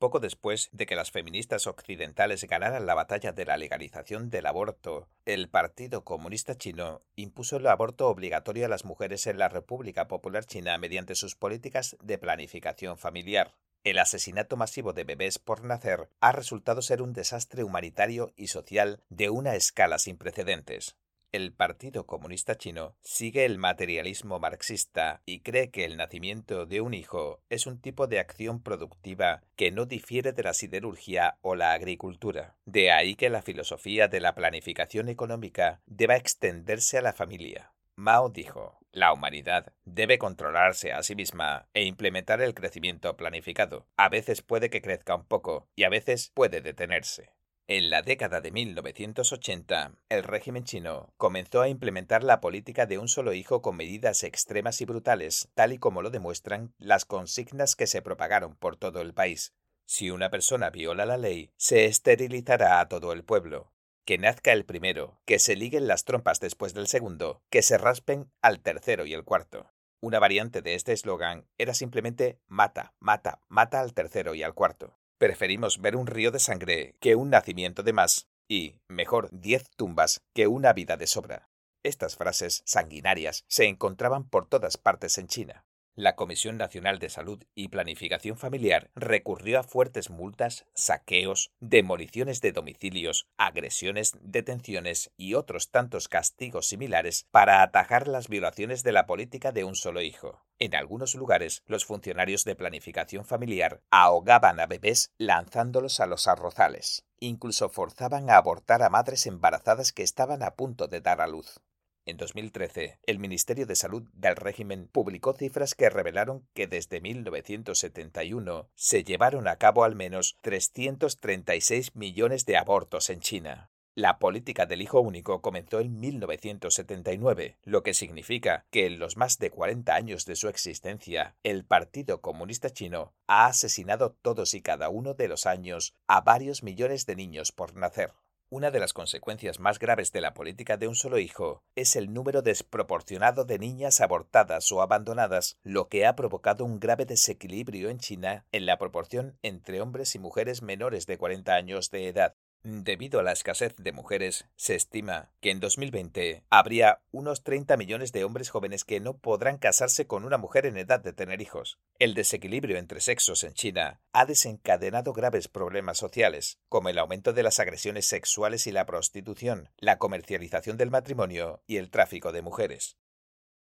Poco 0.00 0.18
después 0.18 0.70
de 0.72 0.86
que 0.86 0.96
las 0.96 1.10
feministas 1.10 1.66
occidentales 1.66 2.44
ganaran 2.44 2.86
la 2.86 2.94
batalla 2.94 3.32
de 3.32 3.44
la 3.44 3.58
legalización 3.58 4.30
del 4.30 4.46
aborto, 4.46 5.08
el 5.26 5.50
Partido 5.50 6.04
Comunista 6.04 6.56
Chino 6.56 7.02
impuso 7.16 7.58
el 7.58 7.66
aborto 7.66 8.08
obligatorio 8.08 8.64
a 8.64 8.70
las 8.70 8.86
mujeres 8.86 9.26
en 9.26 9.36
la 9.36 9.50
República 9.50 10.08
Popular 10.08 10.46
China 10.46 10.78
mediante 10.78 11.14
sus 11.14 11.36
políticas 11.36 11.98
de 12.02 12.16
planificación 12.16 12.96
familiar. 12.96 13.52
El 13.84 13.98
asesinato 13.98 14.56
masivo 14.56 14.94
de 14.94 15.04
bebés 15.04 15.38
por 15.38 15.64
nacer 15.64 16.08
ha 16.20 16.32
resultado 16.32 16.80
ser 16.80 17.02
un 17.02 17.12
desastre 17.12 17.62
humanitario 17.62 18.32
y 18.36 18.46
social 18.46 19.02
de 19.10 19.28
una 19.28 19.54
escala 19.54 19.98
sin 19.98 20.16
precedentes. 20.16 20.96
El 21.32 21.52
Partido 21.52 22.06
Comunista 22.06 22.56
Chino 22.56 22.96
sigue 23.02 23.44
el 23.44 23.56
materialismo 23.56 24.40
marxista 24.40 25.22
y 25.24 25.42
cree 25.42 25.70
que 25.70 25.84
el 25.84 25.96
nacimiento 25.96 26.66
de 26.66 26.80
un 26.80 26.92
hijo 26.92 27.40
es 27.48 27.68
un 27.68 27.80
tipo 27.80 28.08
de 28.08 28.18
acción 28.18 28.60
productiva 28.60 29.44
que 29.54 29.70
no 29.70 29.86
difiere 29.86 30.32
de 30.32 30.42
la 30.42 30.54
siderurgia 30.54 31.38
o 31.40 31.54
la 31.54 31.72
agricultura. 31.72 32.56
De 32.64 32.90
ahí 32.90 33.14
que 33.14 33.30
la 33.30 33.42
filosofía 33.42 34.08
de 34.08 34.18
la 34.18 34.34
planificación 34.34 35.08
económica 35.08 35.82
deba 35.86 36.16
extenderse 36.16 36.98
a 36.98 37.02
la 37.02 37.12
familia. 37.12 37.74
Mao 37.94 38.30
dijo, 38.30 38.80
la 38.90 39.12
humanidad 39.12 39.72
debe 39.84 40.18
controlarse 40.18 40.92
a 40.92 41.04
sí 41.04 41.14
misma 41.14 41.68
e 41.74 41.84
implementar 41.84 42.40
el 42.40 42.54
crecimiento 42.54 43.16
planificado. 43.16 43.86
A 43.96 44.08
veces 44.08 44.42
puede 44.42 44.68
que 44.68 44.82
crezca 44.82 45.14
un 45.14 45.26
poco 45.26 45.68
y 45.76 45.84
a 45.84 45.90
veces 45.90 46.32
puede 46.34 46.60
detenerse. 46.60 47.30
En 47.72 47.88
la 47.88 48.02
década 48.02 48.40
de 48.40 48.50
1980, 48.50 49.92
el 50.08 50.24
régimen 50.24 50.64
chino 50.64 51.14
comenzó 51.16 51.60
a 51.60 51.68
implementar 51.68 52.24
la 52.24 52.40
política 52.40 52.86
de 52.86 52.98
un 52.98 53.06
solo 53.06 53.32
hijo 53.32 53.62
con 53.62 53.76
medidas 53.76 54.24
extremas 54.24 54.80
y 54.80 54.86
brutales, 54.86 55.50
tal 55.54 55.72
y 55.72 55.78
como 55.78 56.02
lo 56.02 56.10
demuestran 56.10 56.74
las 56.78 57.04
consignas 57.04 57.76
que 57.76 57.86
se 57.86 58.02
propagaron 58.02 58.56
por 58.56 58.76
todo 58.76 59.00
el 59.00 59.14
país. 59.14 59.54
Si 59.86 60.10
una 60.10 60.30
persona 60.30 60.70
viola 60.70 61.06
la 61.06 61.16
ley, 61.16 61.52
se 61.58 61.84
esterilizará 61.84 62.80
a 62.80 62.88
todo 62.88 63.12
el 63.12 63.22
pueblo. 63.22 63.72
Que 64.04 64.18
nazca 64.18 64.52
el 64.52 64.64
primero, 64.64 65.20
que 65.24 65.38
se 65.38 65.54
liguen 65.54 65.86
las 65.86 66.04
trompas 66.04 66.40
después 66.40 66.74
del 66.74 66.88
segundo, 66.88 67.40
que 67.50 67.62
se 67.62 67.78
raspen 67.78 68.32
al 68.42 68.58
tercero 68.58 69.06
y 69.06 69.14
el 69.14 69.22
cuarto. 69.22 69.70
Una 70.00 70.18
variante 70.18 70.60
de 70.60 70.74
este 70.74 70.92
eslogan 70.92 71.46
era 71.56 71.72
simplemente 71.74 72.40
mata, 72.48 72.94
mata, 72.98 73.42
mata 73.46 73.80
al 73.80 73.94
tercero 73.94 74.34
y 74.34 74.42
al 74.42 74.54
cuarto. 74.54 74.99
Preferimos 75.20 75.82
ver 75.82 75.96
un 75.96 76.06
río 76.06 76.30
de 76.30 76.38
sangre 76.38 76.94
que 76.98 77.14
un 77.14 77.28
nacimiento 77.28 77.82
de 77.82 77.92
más 77.92 78.30
y, 78.48 78.76
mejor, 78.88 79.28
diez 79.30 79.68
tumbas 79.76 80.22
que 80.34 80.46
una 80.46 80.72
vida 80.72 80.96
de 80.96 81.06
sobra. 81.06 81.50
Estas 81.84 82.16
frases 82.16 82.62
sanguinarias 82.64 83.44
se 83.46 83.66
encontraban 83.66 84.26
por 84.26 84.48
todas 84.48 84.78
partes 84.78 85.18
en 85.18 85.26
China. 85.26 85.66
La 86.00 86.16
Comisión 86.16 86.56
Nacional 86.56 86.98
de 86.98 87.10
Salud 87.10 87.44
y 87.54 87.68
Planificación 87.68 88.38
Familiar 88.38 88.90
recurrió 88.94 89.60
a 89.60 89.62
fuertes 89.62 90.08
multas, 90.08 90.64
saqueos, 90.72 91.52
demoliciones 91.60 92.40
de 92.40 92.52
domicilios, 92.52 93.28
agresiones, 93.36 94.16
detenciones 94.22 95.10
y 95.18 95.34
otros 95.34 95.70
tantos 95.70 96.08
castigos 96.08 96.66
similares 96.68 97.26
para 97.30 97.60
atajar 97.60 98.08
las 98.08 98.28
violaciones 98.28 98.82
de 98.82 98.92
la 98.92 99.04
política 99.04 99.52
de 99.52 99.64
un 99.64 99.74
solo 99.74 100.00
hijo. 100.00 100.42
En 100.58 100.74
algunos 100.74 101.14
lugares, 101.14 101.62
los 101.66 101.84
funcionarios 101.84 102.44
de 102.44 102.56
planificación 102.56 103.26
familiar 103.26 103.82
ahogaban 103.90 104.58
a 104.58 104.64
bebés 104.64 105.12
lanzándolos 105.18 106.00
a 106.00 106.06
los 106.06 106.28
arrozales. 106.28 107.04
Incluso 107.18 107.68
forzaban 107.68 108.30
a 108.30 108.38
abortar 108.38 108.82
a 108.82 108.88
madres 108.88 109.26
embarazadas 109.26 109.92
que 109.92 110.02
estaban 110.02 110.42
a 110.42 110.54
punto 110.54 110.88
de 110.88 111.02
dar 111.02 111.20
a 111.20 111.26
luz. 111.26 111.60
En 112.06 112.16
2013, 112.16 112.98
el 113.06 113.18
Ministerio 113.18 113.66
de 113.66 113.76
Salud 113.76 114.08
del 114.14 114.36
régimen 114.36 114.88
publicó 114.90 115.34
cifras 115.34 115.74
que 115.74 115.90
revelaron 115.90 116.48
que 116.54 116.66
desde 116.66 117.00
1971 117.00 118.70
se 118.74 119.04
llevaron 119.04 119.46
a 119.46 119.56
cabo 119.56 119.84
al 119.84 119.94
menos 119.94 120.38
336 120.40 121.94
millones 121.94 122.46
de 122.46 122.56
abortos 122.56 123.10
en 123.10 123.20
China. 123.20 123.70
La 123.96 124.18
política 124.18 124.66
del 124.66 124.82
hijo 124.82 125.00
único 125.00 125.42
comenzó 125.42 125.80
en 125.80 125.98
1979, 126.00 127.58
lo 127.64 127.82
que 127.82 127.92
significa 127.92 128.64
que 128.70 128.86
en 128.86 128.98
los 128.98 129.16
más 129.16 129.38
de 129.38 129.50
40 129.50 129.94
años 129.94 130.24
de 130.24 130.36
su 130.36 130.48
existencia, 130.48 131.36
el 131.42 131.64
Partido 131.64 132.20
Comunista 132.20 132.70
Chino 132.70 133.12
ha 133.26 133.46
asesinado 133.46 134.16
todos 134.22 134.54
y 134.54 134.62
cada 134.62 134.88
uno 134.88 135.14
de 135.14 135.28
los 135.28 135.44
años 135.44 135.96
a 136.06 136.22
varios 136.22 136.62
millones 136.62 137.04
de 137.04 137.16
niños 137.16 137.52
por 137.52 137.76
nacer. 137.76 138.12
Una 138.52 138.72
de 138.72 138.80
las 138.80 138.92
consecuencias 138.92 139.60
más 139.60 139.78
graves 139.78 140.10
de 140.10 140.20
la 140.20 140.34
política 140.34 140.76
de 140.76 140.88
un 140.88 140.96
solo 140.96 141.20
hijo 141.20 141.62
es 141.76 141.94
el 141.94 142.12
número 142.12 142.42
desproporcionado 142.42 143.44
de 143.44 143.60
niñas 143.60 144.00
abortadas 144.00 144.72
o 144.72 144.82
abandonadas, 144.82 145.56
lo 145.62 145.86
que 145.86 146.04
ha 146.04 146.16
provocado 146.16 146.64
un 146.64 146.80
grave 146.80 147.04
desequilibrio 147.06 147.90
en 147.90 147.98
China 147.98 148.46
en 148.50 148.66
la 148.66 148.76
proporción 148.76 149.38
entre 149.42 149.80
hombres 149.80 150.16
y 150.16 150.18
mujeres 150.18 150.62
menores 150.62 151.06
de 151.06 151.16
40 151.16 151.54
años 151.54 151.92
de 151.92 152.08
edad. 152.08 152.34
Debido 152.62 153.20
a 153.20 153.22
la 153.22 153.32
escasez 153.32 153.74
de 153.76 153.92
mujeres, 153.92 154.44
se 154.54 154.74
estima 154.74 155.30
que 155.40 155.50
en 155.50 155.60
2020 155.60 156.44
habría 156.50 157.00
unos 157.10 157.42
30 157.42 157.78
millones 157.78 158.12
de 158.12 158.22
hombres 158.22 158.50
jóvenes 158.50 158.84
que 158.84 159.00
no 159.00 159.16
podrán 159.16 159.56
casarse 159.56 160.06
con 160.06 160.26
una 160.26 160.36
mujer 160.36 160.66
en 160.66 160.76
edad 160.76 161.00
de 161.00 161.14
tener 161.14 161.40
hijos. 161.40 161.78
El 161.98 162.12
desequilibrio 162.12 162.76
entre 162.76 163.00
sexos 163.00 163.44
en 163.44 163.54
China 163.54 164.02
ha 164.12 164.26
desencadenado 164.26 165.14
graves 165.14 165.48
problemas 165.48 165.96
sociales, 165.96 166.58
como 166.68 166.90
el 166.90 166.98
aumento 166.98 167.32
de 167.32 167.44
las 167.44 167.60
agresiones 167.60 168.06
sexuales 168.06 168.66
y 168.66 168.72
la 168.72 168.84
prostitución, 168.84 169.70
la 169.78 169.96
comercialización 169.96 170.76
del 170.76 170.90
matrimonio 170.90 171.62
y 171.66 171.78
el 171.78 171.90
tráfico 171.90 172.30
de 172.30 172.42
mujeres. 172.42 172.98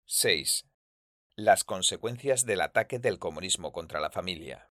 6. 0.06 0.66
Las 1.36 1.64
consecuencias 1.64 2.46
del 2.46 2.62
ataque 2.62 2.98
del 2.98 3.20
comunismo 3.20 3.72
contra 3.74 4.00
la 4.00 4.10
familia. 4.10 4.71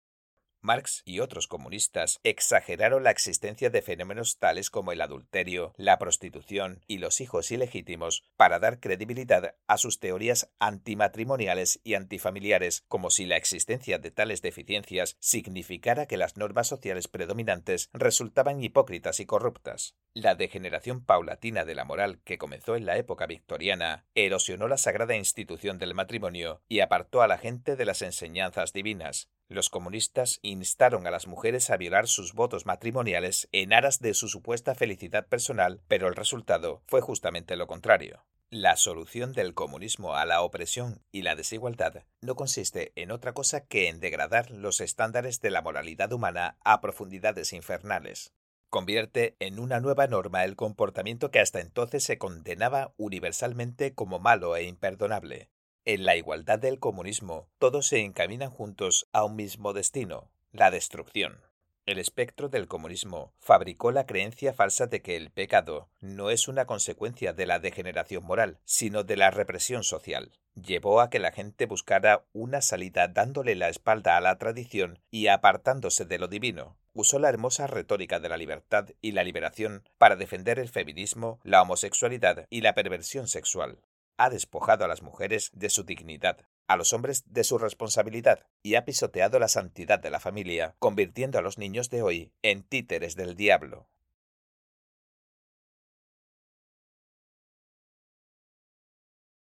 Marx 0.62 1.02
y 1.04 1.20
otros 1.20 1.46
comunistas 1.46 2.20
exageraron 2.22 3.02
la 3.02 3.10
existencia 3.10 3.70
de 3.70 3.82
fenómenos 3.82 4.38
tales 4.38 4.70
como 4.70 4.92
el 4.92 5.00
adulterio, 5.00 5.72
la 5.76 5.98
prostitución 5.98 6.84
y 6.86 6.98
los 6.98 7.20
hijos 7.20 7.50
ilegítimos 7.50 8.24
para 8.36 8.58
dar 8.58 8.80
credibilidad 8.80 9.54
a 9.66 9.78
sus 9.78 9.98
teorías 9.98 10.50
antimatrimoniales 10.58 11.80
y 11.82 11.94
antifamiliares, 11.94 12.84
como 12.88 13.10
si 13.10 13.26
la 13.26 13.36
existencia 13.36 13.98
de 13.98 14.10
tales 14.10 14.42
deficiencias 14.42 15.16
significara 15.20 16.06
que 16.06 16.16
las 16.16 16.36
normas 16.36 16.68
sociales 16.68 17.08
predominantes 17.08 17.88
resultaban 17.92 18.62
hipócritas 18.62 19.20
y 19.20 19.26
corruptas. 19.26 19.94
La 20.14 20.34
degeneración 20.34 21.04
paulatina 21.04 21.64
de 21.64 21.74
la 21.74 21.84
moral 21.84 22.20
que 22.24 22.38
comenzó 22.38 22.74
en 22.74 22.84
la 22.84 22.96
época 22.96 23.26
victoriana 23.26 24.04
erosionó 24.14 24.66
la 24.66 24.76
sagrada 24.76 25.14
institución 25.14 25.78
del 25.78 25.94
matrimonio 25.94 26.62
y 26.68 26.80
apartó 26.80 27.22
a 27.22 27.28
la 27.28 27.38
gente 27.38 27.76
de 27.76 27.84
las 27.84 28.02
enseñanzas 28.02 28.72
divinas, 28.72 29.30
los 29.50 29.68
comunistas 29.68 30.38
instaron 30.42 31.08
a 31.08 31.10
las 31.10 31.26
mujeres 31.26 31.70
a 31.70 31.76
violar 31.76 32.06
sus 32.06 32.34
votos 32.34 32.66
matrimoniales 32.66 33.48
en 33.50 33.72
aras 33.72 33.98
de 33.98 34.14
su 34.14 34.28
supuesta 34.28 34.76
felicidad 34.76 35.26
personal, 35.26 35.80
pero 35.88 36.06
el 36.06 36.14
resultado 36.14 36.84
fue 36.86 37.00
justamente 37.00 37.56
lo 37.56 37.66
contrario. 37.66 38.24
La 38.48 38.76
solución 38.76 39.32
del 39.32 39.54
comunismo 39.54 40.14
a 40.14 40.24
la 40.24 40.42
opresión 40.42 41.02
y 41.10 41.22
la 41.22 41.34
desigualdad 41.34 42.04
no 42.20 42.36
consiste 42.36 42.92
en 42.94 43.10
otra 43.10 43.32
cosa 43.32 43.66
que 43.66 43.88
en 43.88 43.98
degradar 43.98 44.52
los 44.52 44.80
estándares 44.80 45.40
de 45.40 45.50
la 45.50 45.62
moralidad 45.62 46.12
humana 46.12 46.56
a 46.64 46.80
profundidades 46.80 47.52
infernales. 47.52 48.32
Convierte 48.70 49.34
en 49.40 49.58
una 49.58 49.80
nueva 49.80 50.06
norma 50.06 50.44
el 50.44 50.54
comportamiento 50.54 51.32
que 51.32 51.40
hasta 51.40 51.60
entonces 51.60 52.04
se 52.04 52.18
condenaba 52.18 52.94
universalmente 52.98 53.94
como 53.94 54.20
malo 54.20 54.54
e 54.54 54.62
imperdonable. 54.62 55.48
En 55.84 56.04
la 56.04 56.14
igualdad 56.14 56.60
del 56.60 56.78
comunismo, 56.78 57.48
todos 57.58 57.88
se 57.88 57.98
encaminan 57.98 58.50
juntos 58.50 59.08
a 59.12 59.24
un 59.24 59.34
mismo 59.34 59.72
destino, 59.72 60.30
la 60.52 60.70
destrucción. 60.70 61.40
El 61.84 61.98
espectro 61.98 62.48
del 62.48 62.68
comunismo 62.68 63.32
fabricó 63.40 63.90
la 63.90 64.06
creencia 64.06 64.52
falsa 64.52 64.86
de 64.86 65.02
que 65.02 65.16
el 65.16 65.32
pecado 65.32 65.88
no 66.00 66.30
es 66.30 66.46
una 66.46 66.66
consecuencia 66.66 67.32
de 67.32 67.46
la 67.46 67.58
degeneración 67.58 68.22
moral, 68.22 68.60
sino 68.64 69.02
de 69.02 69.16
la 69.16 69.32
represión 69.32 69.82
social. 69.82 70.30
Llevó 70.54 71.00
a 71.00 71.10
que 71.10 71.18
la 71.18 71.32
gente 71.32 71.66
buscara 71.66 72.24
una 72.32 72.62
salida 72.62 73.08
dándole 73.08 73.56
la 73.56 73.68
espalda 73.68 74.16
a 74.16 74.20
la 74.20 74.38
tradición 74.38 75.00
y 75.10 75.26
apartándose 75.26 76.04
de 76.04 76.18
lo 76.18 76.28
divino. 76.28 76.76
Usó 76.92 77.18
la 77.18 77.28
hermosa 77.28 77.66
retórica 77.66 78.20
de 78.20 78.28
la 78.28 78.36
libertad 78.36 78.88
y 79.00 79.12
la 79.12 79.24
liberación 79.24 79.88
para 79.98 80.16
defender 80.16 80.58
el 80.58 80.68
feminismo, 80.68 81.40
la 81.44 81.62
homosexualidad 81.62 82.46
y 82.50 82.62
la 82.62 82.74
perversión 82.74 83.28
sexual 83.28 83.80
ha 84.20 84.28
despojado 84.28 84.84
a 84.84 84.88
las 84.88 85.00
mujeres 85.00 85.50
de 85.54 85.70
su 85.70 85.84
dignidad, 85.84 86.46
a 86.66 86.76
los 86.76 86.92
hombres 86.92 87.24
de 87.32 87.42
su 87.42 87.56
responsabilidad 87.56 88.44
y 88.62 88.74
ha 88.74 88.84
pisoteado 88.84 89.38
la 89.38 89.48
santidad 89.48 89.98
de 89.98 90.10
la 90.10 90.20
familia, 90.20 90.74
convirtiendo 90.78 91.38
a 91.38 91.42
los 91.42 91.56
niños 91.56 91.88
de 91.88 92.02
hoy 92.02 92.32
en 92.42 92.62
títeres 92.62 93.16
del 93.16 93.34
diablo. 93.34 93.88